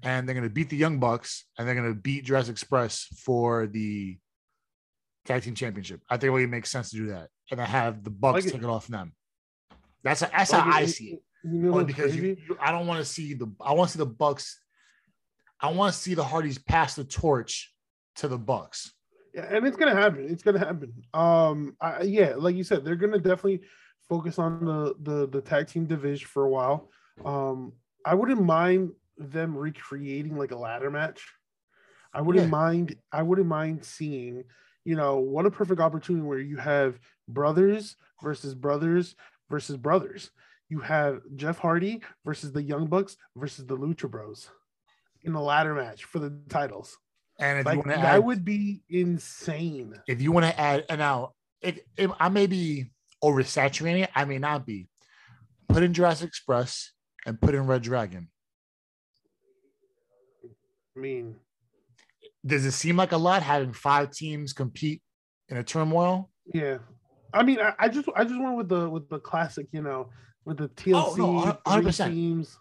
and 0.02 0.28
they're 0.28 0.34
going 0.34 0.48
to 0.48 0.54
beat 0.54 0.70
the 0.70 0.78
Young 0.78 1.00
Bucks, 1.00 1.46
and 1.58 1.68
they're 1.68 1.76
going 1.76 1.94
to 1.94 2.00
beat 2.00 2.26
Jurassic 2.26 2.52
Express 2.54 3.04
for 3.24 3.68
the 3.68 4.18
tag 5.26 5.44
team 5.44 5.56
championship. 5.56 6.02
I 6.10 6.18
think 6.18 6.34
it 6.38 6.48
makes 6.48 6.72
sense 6.72 6.90
to 6.92 6.98
do 6.98 7.08
that, 7.08 7.30
and 7.52 7.62
I 7.62 7.66
have 7.66 8.04
the 8.04 8.10
Bucks 8.10 8.46
Like 8.46 8.54
take 8.54 8.64
it 8.64 8.70
off 8.70 8.88
them. 8.88 9.14
That's 10.04 10.22
that's 10.22 10.52
Like, 10.52 10.64
how 10.64 10.72
I 10.72 10.86
see 10.86 11.14
it. 11.14 11.24
You 11.44 11.52
know 11.52 11.84
because 11.84 12.16
you, 12.16 12.38
you- 12.48 12.58
I 12.60 12.72
don't 12.72 12.88
want 12.88 13.00
to 13.00 13.06
see 13.06 13.34
the 13.36 13.52
I 13.62 13.74
want 13.74 13.90
to 13.92 13.98
see 13.98 14.04
the 14.04 14.06
Bucks. 14.10 14.60
I 15.62 15.72
want 15.72 15.94
to 15.94 16.00
see 16.00 16.14
the 16.16 16.24
Hardys 16.24 16.58
pass 16.58 16.96
the 16.96 17.04
torch 17.04 17.74
to 18.18 18.28
the 18.28 18.38
Bucks. 18.38 18.94
Yeah, 19.36 19.48
and 19.54 19.68
it's 19.68 19.76
gonna 19.76 19.94
happen. 19.96 20.28
It's 20.30 20.44
gonna 20.44 20.60
happen. 20.60 20.94
Um, 21.14 21.76
I, 21.82 22.04
yeah, 22.04 22.36
like 22.38 22.56
you 22.56 22.64
said, 22.64 22.86
they're 22.86 22.96
gonna 22.96 23.20
definitely 23.20 23.62
focus 24.08 24.40
on 24.40 24.64
the 24.66 24.96
the 25.02 25.28
the 25.28 25.42
tag 25.42 25.68
team 25.68 25.86
division 25.86 26.26
for 26.28 26.46
a 26.46 26.50
while. 26.50 26.90
Um, 27.26 27.74
I 28.06 28.16
wouldn't 28.16 28.42
mind 28.42 28.92
them 29.18 29.58
recreating 29.58 30.38
like 30.38 30.52
a 30.52 30.58
ladder 30.58 30.90
match. 30.90 31.26
I 32.14 32.22
wouldn't 32.22 32.46
Yeah. 32.46 32.50
mind. 32.52 32.96
I 33.12 33.24
wouldn't 33.24 33.48
mind 33.48 33.84
seeing. 33.84 34.46
You 34.86 34.96
know, 34.96 35.18
what 35.20 35.46
a 35.46 35.52
perfect 35.52 35.82
opportunity 35.82 36.26
where 36.26 36.40
you 36.40 36.58
have 36.58 37.00
brothers 37.28 37.98
versus 38.24 38.56
brothers 38.56 39.16
versus 39.50 39.76
brothers. 39.78 40.32
You 40.70 40.80
have 40.80 41.22
Jeff 41.36 41.58
Hardy 41.60 42.02
versus 42.24 42.52
the 42.54 42.64
Young 42.64 42.86
Bucks 42.86 43.18
versus 43.36 43.66
the 43.66 43.78
Lucha 43.78 44.10
Bros 44.10 44.50
in 45.24 45.34
a 45.34 45.42
ladder 45.42 45.74
match 45.74 46.06
for 46.06 46.20
the 46.20 46.30
titles. 46.50 46.98
And 47.40 47.60
if 47.60 47.66
you 47.66 47.78
want 47.80 47.90
to 47.92 47.96
that 47.98 48.06
add, 48.16 48.24
would 48.24 48.46
be 48.46 48.82
insane. 48.90 49.94
if 50.08 50.22
you 50.22 50.32
want 50.32 50.46
to 50.46 50.60
add, 50.60 50.86
and 50.90 51.00
now 51.00 51.34
if, 51.62 51.80
if 51.98 52.12
I 52.20 52.30
may 52.30 52.48
be 52.48 52.92
oversaturating 53.24 54.04
it, 54.04 54.10
I 54.16 54.26
may 54.26 54.38
not 54.38 54.66
be. 54.66 54.88
Put 55.68 55.84
in 55.84 55.94
Jurassic 55.94 56.28
Express 56.30 56.92
and 57.26 57.40
put 57.42 57.56
in 57.56 57.66
Red 57.68 57.82
Dragon. 57.82 58.30
I 60.96 61.00
mean, 61.00 61.36
Does 62.46 62.66
it 62.66 62.72
seem 62.72 62.96
like 62.98 63.12
a 63.12 63.18
lot 63.18 63.44
having 63.44 63.74
five 63.74 64.12
teams 64.12 64.54
compete 64.54 65.02
in 65.50 65.58
a 65.58 65.64
turmoil? 65.64 66.30
yeah. 66.54 66.78
I 67.34 67.44
mean, 67.44 67.60
I, 67.60 67.74
I 67.78 67.90
just 67.90 68.08
I 68.16 68.24
just 68.24 68.40
went 68.40 68.56
with 68.56 68.70
the 68.70 68.90
with 68.90 69.10
the 69.10 69.20
classic, 69.20 69.68
you 69.74 69.82
know, 69.82 70.10
with 70.46 70.56
the 70.58 70.70
TLC 70.70 70.94
Oh, 70.96 71.16
no, 71.18 71.38
a- 71.40 71.70
hundred 71.70 71.82
three 71.82 71.86
percent. 71.90 72.14
teams. 72.14 72.58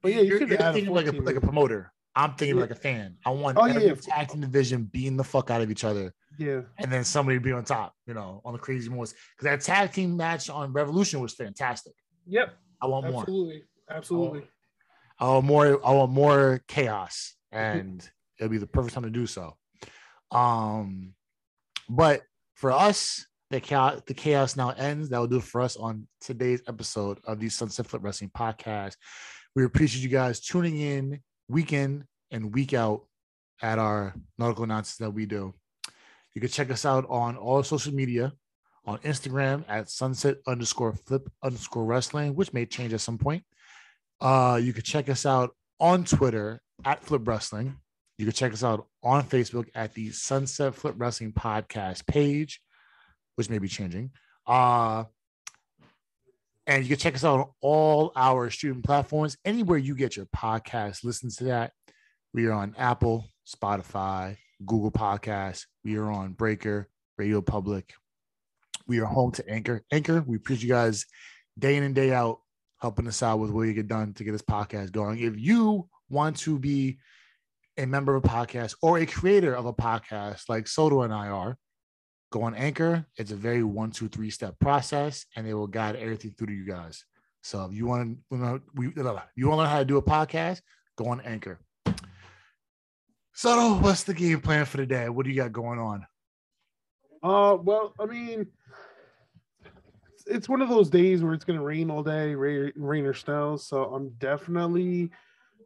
But 0.00 0.14
yeah, 0.14 0.20
you 0.22 0.28
you're, 0.30 0.38
could 0.38 0.48
you're 0.48 0.72
thinking 0.72 0.94
like 0.94 1.08
a, 1.08 1.12
like 1.12 1.36
a 1.36 1.40
promoter. 1.42 1.92
I'm 2.14 2.34
thinking 2.34 2.56
Yeah. 2.56 2.62
like 2.62 2.70
a 2.70 2.74
fan. 2.76 3.16
I 3.24 3.30
want 3.30 3.56
Oh, 3.58 3.64
every 3.64 3.86
yeah. 3.86 3.94
tag 3.94 4.28
team 4.28 4.40
division 4.42 4.84
beating 4.84 5.16
the 5.16 5.24
fuck 5.24 5.50
out 5.50 5.62
of 5.62 5.70
each 5.70 5.84
other, 5.84 6.12
yeah. 6.38 6.62
and 6.78 6.92
then 6.92 7.04
somebody 7.04 7.38
be 7.38 7.52
on 7.52 7.64
top. 7.64 7.94
You 8.06 8.14
know, 8.14 8.40
on 8.44 8.52
the 8.52 8.58
crazy 8.58 8.90
moves. 8.90 9.14
Because 9.36 9.44
that 9.44 9.60
tag 9.62 9.92
team 9.92 10.16
match 10.16 10.50
on 10.50 10.72
Revolution 10.72 11.20
was 11.20 11.32
fantastic. 11.34 11.94
Yep. 12.26 12.54
I 12.80 12.86
want 12.86 13.10
more. 13.10 13.22
Absolutely. 13.22 13.64
Absolutely. 13.90 14.42
I 15.18 15.26
want 15.28 15.44
more. 15.46 15.86
I 15.86 15.92
want 15.92 16.12
more 16.12 16.62
chaos, 16.68 17.34
and 17.50 18.06
it'll 18.38 18.50
be 18.50 18.58
the 18.58 18.66
perfect 18.66 18.94
time 18.94 19.04
to 19.04 19.10
do 19.10 19.26
so. 19.26 19.56
Um, 20.30 21.14
but 21.88 22.22
for 22.54 22.72
us, 22.72 23.26
the 23.50 23.60
chaos, 23.60 24.02
the 24.06 24.14
chaos 24.14 24.56
now 24.56 24.70
ends. 24.70 25.08
That 25.10 25.18
will 25.18 25.26
do 25.28 25.36
it 25.36 25.44
for 25.44 25.60
us 25.60 25.76
on 25.76 26.06
today's 26.20 26.62
episode 26.68 27.20
of 27.24 27.38
the 27.40 27.48
Sunset 27.48 27.86
Flip 27.86 28.02
Wrestling 28.02 28.30
Podcast. 28.36 28.96
We 29.54 29.64
appreciate 29.64 30.02
you 30.02 30.08
guys 30.08 30.40
tuning 30.40 30.78
in 30.78 31.20
week 31.48 31.72
in 31.72 32.04
and 32.30 32.54
week 32.54 32.74
out 32.74 33.02
at 33.60 33.78
our 33.78 34.14
nautical 34.38 34.66
nonsense 34.66 34.96
that 34.96 35.10
we 35.10 35.26
do. 35.26 35.54
You 36.34 36.40
can 36.40 36.50
check 36.50 36.70
us 36.70 36.84
out 36.84 37.06
on 37.08 37.36
all 37.36 37.62
social 37.62 37.92
media 37.92 38.32
on 38.84 38.98
Instagram 38.98 39.64
at 39.68 39.88
sunset 39.90 40.36
underscore 40.46 40.94
flip 40.94 41.30
underscore 41.42 41.84
wrestling, 41.84 42.34
which 42.34 42.52
may 42.52 42.66
change 42.66 42.92
at 42.92 43.00
some 43.00 43.18
point. 43.18 43.44
Uh, 44.20 44.58
you 44.62 44.72
can 44.72 44.82
check 44.82 45.08
us 45.08 45.26
out 45.26 45.50
on 45.78 46.04
Twitter 46.04 46.60
at 46.84 47.02
Flip 47.04 47.26
Wrestling. 47.26 47.76
You 48.18 48.26
can 48.26 48.34
check 48.34 48.52
us 48.52 48.62
out 48.62 48.86
on 49.02 49.24
Facebook 49.24 49.66
at 49.74 49.94
the 49.94 50.10
Sunset 50.10 50.74
Flip 50.74 50.94
Wrestling 50.96 51.32
Podcast 51.32 52.06
page, 52.06 52.60
which 53.36 53.50
may 53.50 53.58
be 53.58 53.68
changing. 53.68 54.10
Uh, 54.46 55.04
and 56.66 56.84
you 56.84 56.90
can 56.90 56.98
check 56.98 57.14
us 57.14 57.24
out 57.24 57.40
on 57.40 57.46
all 57.60 58.12
our 58.16 58.50
streaming 58.50 58.82
platforms. 58.82 59.36
Anywhere 59.44 59.78
you 59.78 59.94
get 59.94 60.16
your 60.16 60.26
podcast, 60.26 61.04
listen 61.04 61.30
to 61.38 61.44
that. 61.44 61.72
We 62.32 62.46
are 62.46 62.52
on 62.52 62.74
Apple, 62.78 63.28
Spotify, 63.46 64.36
Google 64.64 64.92
Podcasts. 64.92 65.66
We 65.84 65.96
are 65.96 66.10
on 66.10 66.32
Breaker, 66.32 66.88
RadioPublic. 67.20 67.84
We 68.86 69.00
are 69.00 69.06
home 69.06 69.32
to 69.32 69.48
Anchor. 69.48 69.82
Anchor, 69.90 70.22
we 70.26 70.36
appreciate 70.36 70.68
you 70.68 70.74
guys 70.74 71.06
day 71.58 71.76
in 71.76 71.82
and 71.82 71.94
day 71.94 72.12
out 72.12 72.38
helping 72.80 73.06
us 73.06 73.22
out 73.22 73.38
with 73.38 73.50
what 73.50 73.62
you 73.62 73.72
get 73.72 73.88
done 73.88 74.12
to 74.14 74.24
get 74.24 74.32
this 74.32 74.42
podcast 74.42 74.92
going. 74.92 75.18
If 75.20 75.38
you 75.38 75.88
want 76.08 76.36
to 76.38 76.58
be 76.58 76.98
a 77.78 77.86
member 77.86 78.14
of 78.14 78.24
a 78.24 78.28
podcast 78.28 78.74
or 78.82 78.98
a 78.98 79.06
creator 79.06 79.54
of 79.54 79.66
a 79.66 79.72
podcast 79.72 80.48
like 80.48 80.66
Soto 80.66 81.02
and 81.02 81.12
I 81.12 81.28
are, 81.28 81.56
go 82.32 82.42
on 82.42 82.54
Anchor. 82.56 83.06
It's 83.16 83.30
a 83.30 83.36
very 83.36 83.62
one, 83.62 83.92
two, 83.92 84.08
three 84.08 84.30
step 84.30 84.58
process, 84.58 85.26
and 85.36 85.46
it 85.46 85.54
will 85.54 85.68
guide 85.68 85.94
everything 85.94 86.34
through 86.36 86.48
to 86.48 86.52
you 86.52 86.66
guys. 86.66 87.04
So 87.42 87.64
if 87.66 87.72
you 87.72 87.86
want 87.86 88.18
to, 88.32 88.62
we, 88.74 88.86
you 88.86 88.92
want 89.04 89.36
to 89.36 89.56
learn 89.56 89.68
how 89.68 89.78
to 89.78 89.84
do 89.84 89.98
a 89.98 90.02
podcast, 90.02 90.62
go 90.96 91.06
on 91.08 91.20
Anchor. 91.20 91.60
Soto, 93.34 93.80
what's 93.80 94.02
the 94.04 94.14
game 94.14 94.40
plan 94.40 94.64
for 94.64 94.76
the 94.78 94.86
day? 94.86 95.08
What 95.08 95.24
do 95.24 95.30
you 95.30 95.36
got 95.36 95.52
going 95.52 95.78
on? 95.78 96.06
Uh, 97.22 97.56
well, 97.62 97.94
I 98.00 98.06
mean, 98.06 98.40
it's- 98.40 100.24
it's 100.26 100.48
one 100.48 100.62
of 100.62 100.68
those 100.68 100.88
days 100.88 101.22
where 101.22 101.34
it's 101.34 101.44
gonna 101.44 101.62
rain 101.62 101.90
all 101.90 102.02
day, 102.02 102.34
rain, 102.34 102.72
rain 102.76 103.04
or 103.04 103.14
snow. 103.14 103.56
So 103.56 103.92
I'm 103.94 104.10
definitely, 104.18 105.10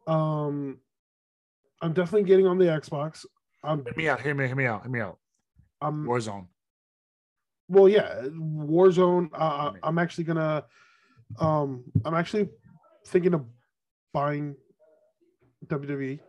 um, 0.07 0.79
I'm 1.81 1.93
definitely 1.93 2.23
getting 2.27 2.47
on 2.47 2.57
the 2.57 2.65
Xbox. 2.65 3.25
I'm, 3.63 3.83
Hear 3.85 3.93
me 3.95 4.09
out. 4.09 4.21
Hear 4.21 4.33
me. 4.33 4.47
Hear 4.47 4.55
me 4.55 4.65
out. 4.65 4.81
Hear 4.81 4.91
me 4.91 4.99
out. 5.01 5.17
I'm 5.81 6.05
Warzone. 6.05 6.47
Well, 7.67 7.89
yeah, 7.89 8.21
Warzone. 8.25 9.29
Uh, 9.33 9.73
I'm 9.83 9.97
actually 9.97 10.23
gonna, 10.23 10.65
um, 11.39 11.83
I'm 12.05 12.13
actually 12.13 12.49
thinking 13.07 13.33
of 13.33 13.45
buying 14.13 14.55
WWE 15.67 16.19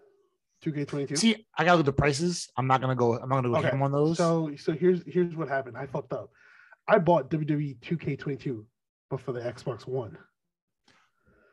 2K22. 0.65 1.19
See, 1.19 1.47
I 1.57 1.65
gotta 1.65 1.77
look 1.77 1.81
at 1.81 1.87
the 1.87 1.93
prices. 1.93 2.49
I'm 2.57 2.67
not 2.67 2.81
gonna 2.81 2.97
go. 2.97 3.15
I'm 3.15 3.29
not 3.29 3.43
gonna 3.43 3.49
go 3.61 3.67
Okay, 3.67 3.79
on 3.79 3.93
those. 3.93 4.17
So 4.17 4.51
so 4.57 4.73
here's 4.73 5.03
here's 5.07 5.37
what 5.37 5.49
happened. 5.49 5.77
I 5.77 5.87
fucked 5.87 6.13
up. 6.13 6.31
I 6.89 6.99
bought 6.99 7.31
WWE 7.31 7.79
2K22, 7.81 8.65
but 9.11 9.21
for 9.21 9.33
the 9.33 9.41
Xbox 9.41 9.87
One. 9.87 10.17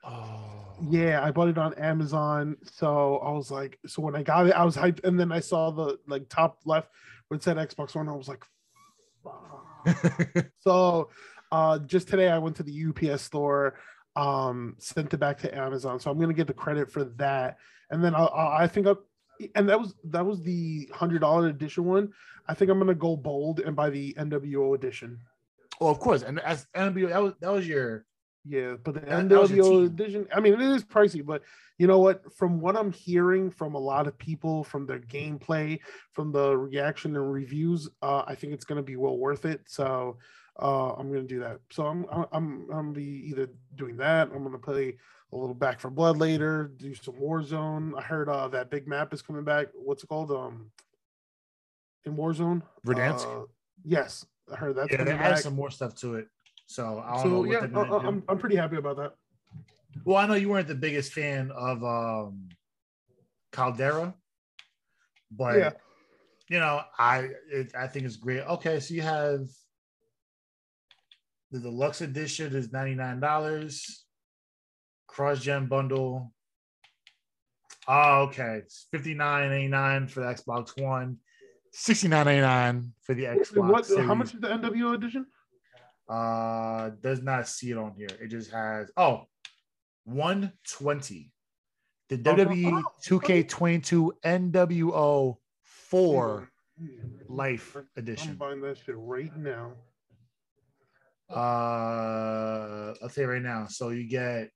oh, 0.03 0.77
Yeah, 0.89 1.21
I 1.23 1.31
bought 1.31 1.49
it 1.49 1.57
on 1.57 1.73
Amazon. 1.75 2.55
So 2.63 3.17
I 3.17 3.31
was 3.31 3.51
like, 3.51 3.77
so 3.85 4.01
when 4.01 4.15
I 4.15 4.23
got 4.23 4.47
it, 4.47 4.53
I 4.53 4.63
was 4.63 4.75
hyped, 4.77 5.03
and 5.03 5.19
then 5.19 5.31
I 5.31 5.41
saw 5.41 5.71
the 5.71 5.97
like 6.07 6.29
top 6.29 6.59
left 6.65 6.89
where 7.27 7.35
it 7.35 7.43
said 7.43 7.57
Xbox 7.57 7.95
One. 7.95 8.07
I 8.09 8.13
was 8.13 8.27
like, 8.27 8.43
fuck. 9.23 9.64
so 10.59 11.09
uh 11.51 11.79
just 11.79 12.07
today 12.07 12.29
I 12.29 12.37
went 12.37 12.55
to 12.57 12.63
the 12.63 12.85
UPS 12.87 13.21
store, 13.21 13.75
um, 14.15 14.75
sent 14.77 15.13
it 15.13 15.17
back 15.17 15.37
to 15.39 15.55
Amazon. 15.55 15.99
So 15.99 16.09
I'm 16.09 16.19
gonna 16.19 16.33
get 16.33 16.47
the 16.47 16.53
credit 16.53 16.91
for 16.91 17.05
that, 17.17 17.57
and 17.89 18.03
then 18.03 18.15
I'll, 18.15 18.29
i 18.29 18.63
I 18.63 18.67
think 18.67 18.87
I, 18.87 18.93
and 19.55 19.67
that 19.69 19.79
was 19.79 19.95
that 20.05 20.25
was 20.25 20.41
the 20.41 20.89
hundred 20.93 21.19
dollar 21.19 21.47
edition 21.47 21.85
one. 21.85 22.11
I 22.47 22.53
think 22.53 22.71
I'm 22.71 22.79
gonna 22.79 22.95
go 22.95 23.15
bold 23.15 23.59
and 23.59 23.75
buy 23.75 23.89
the 23.89 24.13
NWO 24.13 24.75
edition. 24.75 25.19
well, 25.79 25.89
of 25.89 25.99
course, 25.99 26.21
and 26.21 26.39
as 26.39 26.67
NWO, 26.75 27.09
that 27.09 27.21
was 27.21 27.33
that 27.41 27.51
was 27.51 27.67
your 27.67 28.05
Yeah, 28.47 28.75
but 28.83 28.93
the 28.93 28.99
That- 29.01 29.29
that 29.29 29.41
was 29.41 29.51
your 29.51 29.65
NWO 29.65 29.85
edition, 29.87 30.27
I 30.33 30.39
mean, 30.39 30.53
it 30.53 30.61
is 30.61 30.83
pricey, 30.83 31.25
but 31.25 31.41
you 31.77 31.87
know 31.87 31.99
what? 31.99 32.31
From 32.33 32.61
what 32.61 32.77
I'm 32.77 32.91
hearing 32.91 33.49
from 33.49 33.73
a 33.73 33.79
lot 33.79 34.07
of 34.07 34.17
people, 34.17 34.63
from 34.63 34.85
their 34.85 34.99
gameplay, 34.99 35.79
from 36.13 36.31
the 36.31 36.55
reaction 36.55 37.15
and 37.15 37.31
reviews, 37.31 37.89
uh, 38.01 38.23
I 38.27 38.35
think 38.35 38.53
it's 38.53 38.65
going 38.65 38.77
to 38.77 38.83
be 38.83 38.95
well 38.95 39.17
worth 39.17 39.45
it. 39.45 39.61
So 39.65 40.17
uh, 40.61 40.93
I'm 40.93 41.09
going 41.09 41.27
to 41.27 41.33
do 41.33 41.39
that. 41.39 41.59
So 41.71 41.85
I'm 41.87 42.05
I'm 42.11 42.25
I'm, 42.31 42.61
I'm 42.61 42.67
going 42.67 42.93
to 42.93 42.99
be 42.99 43.27
either 43.29 43.49
doing 43.75 43.97
that. 43.97 44.29
I'm 44.31 44.39
going 44.43 44.51
to 44.51 44.57
play 44.59 44.97
a 45.31 45.35
little 45.35 45.55
Back 45.55 45.79
4 45.79 45.91
Blood 45.91 46.17
later, 46.17 46.71
do 46.77 46.93
some 46.93 47.15
Warzone. 47.15 47.97
I 47.97 48.01
heard 48.01 48.29
uh, 48.29 48.47
that 48.49 48.69
big 48.69 48.87
map 48.87 49.13
is 49.13 49.21
coming 49.21 49.43
back. 49.43 49.67
What's 49.73 50.03
it 50.03 50.07
called? 50.07 50.31
Um, 50.31 50.71
in 52.05 52.15
Warzone, 52.15 52.61
Verdansk? 52.85 53.25
Uh, 53.25 53.45
yes, 53.83 54.25
I 54.51 54.55
heard 54.55 54.75
that. 54.75 54.91
yeah, 54.91 55.03
they 55.03 55.13
back. 55.13 55.39
some 55.39 55.55
more 55.55 55.71
stuff 55.71 55.95
to 55.95 56.15
it. 56.15 56.27
So 56.67 57.03
I 57.05 57.21
So 57.23 57.43
yeah, 57.45 57.59
I- 57.59 57.67
do. 57.67 57.75
I'm 57.79 58.23
I'm 58.27 58.37
pretty 58.37 58.55
happy 58.55 58.77
about 58.77 58.97
that. 58.97 59.13
Well, 60.03 60.17
I 60.17 60.25
know 60.27 60.33
you 60.33 60.49
weren't 60.49 60.67
the 60.67 60.75
biggest 60.75 61.13
fan 61.13 61.51
of 61.51 61.83
um 61.83 62.49
Caldera, 63.51 64.13
but 65.31 65.57
Yeah. 65.57 65.71
you 66.49 66.59
know, 66.59 66.81
I 66.97 67.29
it, 67.51 67.71
I 67.75 67.87
think 67.87 68.05
it's 68.05 68.17
great. 68.17 68.41
Okay, 68.41 68.79
so 68.79 68.93
you 68.93 69.01
have 69.03 69.47
the 71.51 71.59
deluxe 71.59 72.01
edition 72.01 72.55
is 72.55 72.71
ninety 72.73 72.95
nine 72.95 73.19
dollars, 73.19 74.05
cross 75.07 75.39
gen 75.41 75.67
bundle. 75.67 76.33
Oh, 77.87 78.23
okay, 78.23 78.61
it's 78.63 78.87
fifty 78.91 79.13
nine 79.13 79.51
eighty 79.51 79.67
nine 79.67 80.07
for 80.07 80.21
the 80.21 80.25
Xbox 80.33 80.79
One, 80.81 81.17
sixty 81.71 82.07
nine 82.07 82.27
eighty 82.27 82.41
nine 82.41 82.91
for 83.03 83.13
the 83.13 83.25
Xbox. 83.25 83.69
What? 83.95 84.05
How 84.05 84.15
much 84.15 84.33
is 84.33 84.41
the 84.41 84.47
NWO 84.47 84.95
edition? 84.95 85.27
Uh, 86.07 86.91
does 87.01 87.21
not 87.21 87.47
see 87.47 87.71
it 87.71 87.77
on 87.77 87.93
here. 87.97 88.09
It 88.21 88.27
just 88.27 88.51
has 88.51 88.91
oh, 88.97 89.25
120. 90.05 91.31
The 92.07 92.17
WWE 92.19 92.83
2K22 93.07 94.11
NWO 94.23 95.37
4 95.63 96.51
Life 97.27 97.75
Edition. 97.75 97.87
I'm 97.97 98.03
Edition. 98.03 98.35
buying 98.35 98.61
that 98.61 98.77
shit 98.77 98.95
right 98.97 99.35
now. 99.35 99.73
Uh, 101.29 102.93
I'll 103.01 103.09
tell 103.09 103.23
you 103.23 103.29
right 103.31 103.41
now. 103.41 103.65
So 103.67 103.89
you 103.89 104.07
get 104.07 104.51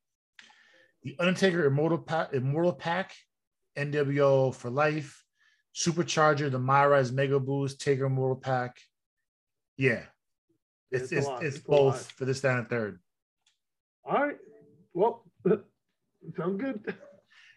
the 1.02 1.16
Undertaker 1.18 1.64
Immortal 1.64 1.98
Pack, 1.98 2.32
Immortal 2.32 2.74
Pack, 2.74 3.14
NWO 3.76 4.54
for 4.54 4.70
Life, 4.70 5.24
Supercharger, 5.74 6.50
the 6.50 6.58
MyRISE 6.58 7.12
Mega 7.12 7.40
Boost, 7.40 7.80
Taker 7.80 8.04
Immortal 8.04 8.36
Pack. 8.36 8.76
Yeah, 9.76 10.02
it's 10.90 11.04
It's 11.04 11.12
it's, 11.12 11.26
lot. 11.26 11.42
it's 11.44 11.58
both 11.58 12.10
for 12.12 12.24
this, 12.24 12.40
that, 12.40 12.58
and 12.58 12.68
third. 12.68 13.00
All 14.04 14.14
right. 14.26 14.36
Well, 14.94 15.24
Sound 16.36 16.60
good? 16.60 16.94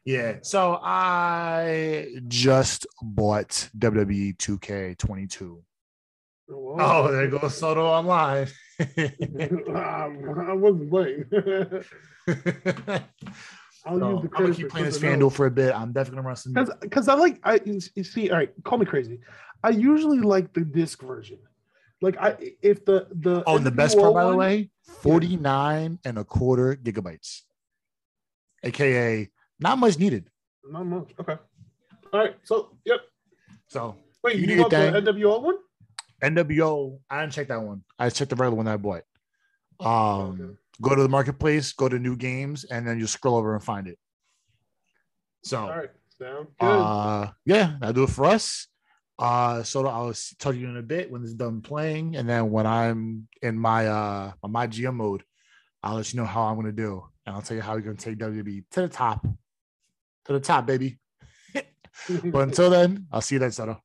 Yeah. 0.06 0.38
So 0.42 0.80
I 0.82 2.08
just 2.28 2.86
bought 3.02 3.70
WWE 3.78 4.38
2K22. 4.38 5.62
Oh, 6.52 6.76
Oh, 6.80 7.12
there 7.12 7.28
goes 7.30 7.58
Soto 7.58 7.86
online. 7.86 8.48
Um, 8.80 10.40
I 10.48 10.54
wasn't 10.54 10.90
playing. 10.90 11.26
I'll 13.86 14.00
So, 14.00 14.12
use 14.12 14.22
the 14.24 14.30
I'm 14.36 14.44
gonna 14.44 14.54
keep 14.56 14.70
playing 14.70 14.86
this 14.86 14.98
FanDuel 15.00 15.32
for 15.32 15.46
a 15.46 15.52
bit. 15.52 15.74
I'm 15.76 15.92
definitely 15.92 16.18
gonna 16.18 16.28
run 16.28 16.36
some. 16.38 16.54
because 16.54 16.72
because 16.82 17.08
I 17.08 17.14
like 17.16 17.40
I 17.44 17.60
you 17.66 17.80
see 18.04 18.30
all 18.30 18.38
right. 18.38 18.52
Call 18.64 18.78
me 18.78 18.86
crazy. 18.86 19.20
I 19.64 19.70
usually 19.70 20.20
like 20.20 20.54
the 20.54 20.62
disc 20.62 21.02
version. 21.02 21.40
Like 22.04 22.18
I 22.20 22.36
if 22.62 22.84
the 22.84 23.08
the 23.16 23.44
Oh, 23.48 23.56
and 23.56 23.66
the 23.66 23.72
best 23.72 23.98
part, 23.98 24.14
by 24.14 24.26
the 24.26 24.36
way, 24.36 24.70
49 25.02 26.00
and 26.04 26.18
a 26.18 26.26
quarter 26.26 26.76
gigabytes, 26.76 27.44
aka 28.62 29.30
not 29.62 29.78
much 29.80 29.98
needed. 29.98 30.30
not 30.70 30.86
much. 30.86 31.14
Okay. 31.18 31.38
All 32.12 32.20
right. 32.20 32.36
So 32.44 32.76
yep. 32.84 33.00
So 33.70 33.96
Wait, 34.22 34.36
You 34.36 34.48
you, 34.48 34.58
bought 34.58 34.72
the. 34.72 34.92
NWO 35.02 35.42
one? 35.42 35.58
NWO, 36.22 37.00
I 37.10 37.22
didn't 37.22 37.34
check 37.34 37.48
that 37.48 37.62
one. 37.62 37.84
I 37.98 38.10
checked 38.10 38.30
the 38.32 38.36
regular 38.36 38.58
one 38.58 38.66
that 38.66 38.74
I 38.74 38.78
bought. 38.78 39.04
Um, 39.80 40.32
Okay. 40.42 40.54
go 40.82 40.96
to 40.96 41.02
the 41.04 41.10
marketplace, 41.10 41.72
go 41.72 41.88
to 41.88 41.98
new 42.00 42.16
games, 42.18 42.66
and 42.66 42.86
then 42.86 43.00
you 43.00 43.08
scroll 43.08 43.38
over 43.38 43.54
and 43.56 43.64
find 43.64 43.88
it. 43.88 43.98
So 45.46 45.60
All 45.60 45.70
right. 45.70 45.90
Sound 46.20 46.48
good. 46.60 46.68
uh 46.68 47.32
yeah, 47.46 47.78
that'll 47.80 47.94
do 47.94 48.04
it 48.04 48.10
for 48.10 48.26
us. 48.26 48.68
Uh, 49.24 49.64
so 49.64 49.88
I'll 49.88 50.14
tell 50.38 50.54
you 50.54 50.68
in 50.68 50.76
a 50.76 50.82
bit 50.82 51.10
when 51.10 51.24
it's 51.24 51.32
done 51.32 51.62
playing, 51.62 52.18
and 52.18 52.28
then 52.28 52.52
when 52.52 52.68
I'm 52.68 53.30
in 53.42 53.58
my 53.58 53.88
uh 53.88 54.34
my 54.46 54.68
GM 54.68 54.96
mode, 54.96 55.24
I'll 55.82 55.96
let 55.96 56.12
you 56.12 56.20
know 56.20 56.26
how 56.26 56.44
I'm 56.44 56.58
gonna 56.58 56.74
do, 56.74 57.06
and 57.26 57.34
I'll 57.34 57.42
tell 57.42 57.56
you 57.56 57.64
how 57.64 57.76
we're 57.76 57.80
gonna 57.80 57.96
take 57.96 58.18
WB 58.18 58.66
to 58.72 58.82
the 58.82 58.90
top, 58.90 59.26
to 60.26 60.34
the 60.34 60.42
top, 60.42 60.66
baby. 60.66 60.98
but 61.54 62.50
until 62.50 62.70
then, 62.70 63.08
I'll 63.14 63.22
see 63.22 63.36
you 63.36 63.40
later. 63.40 63.78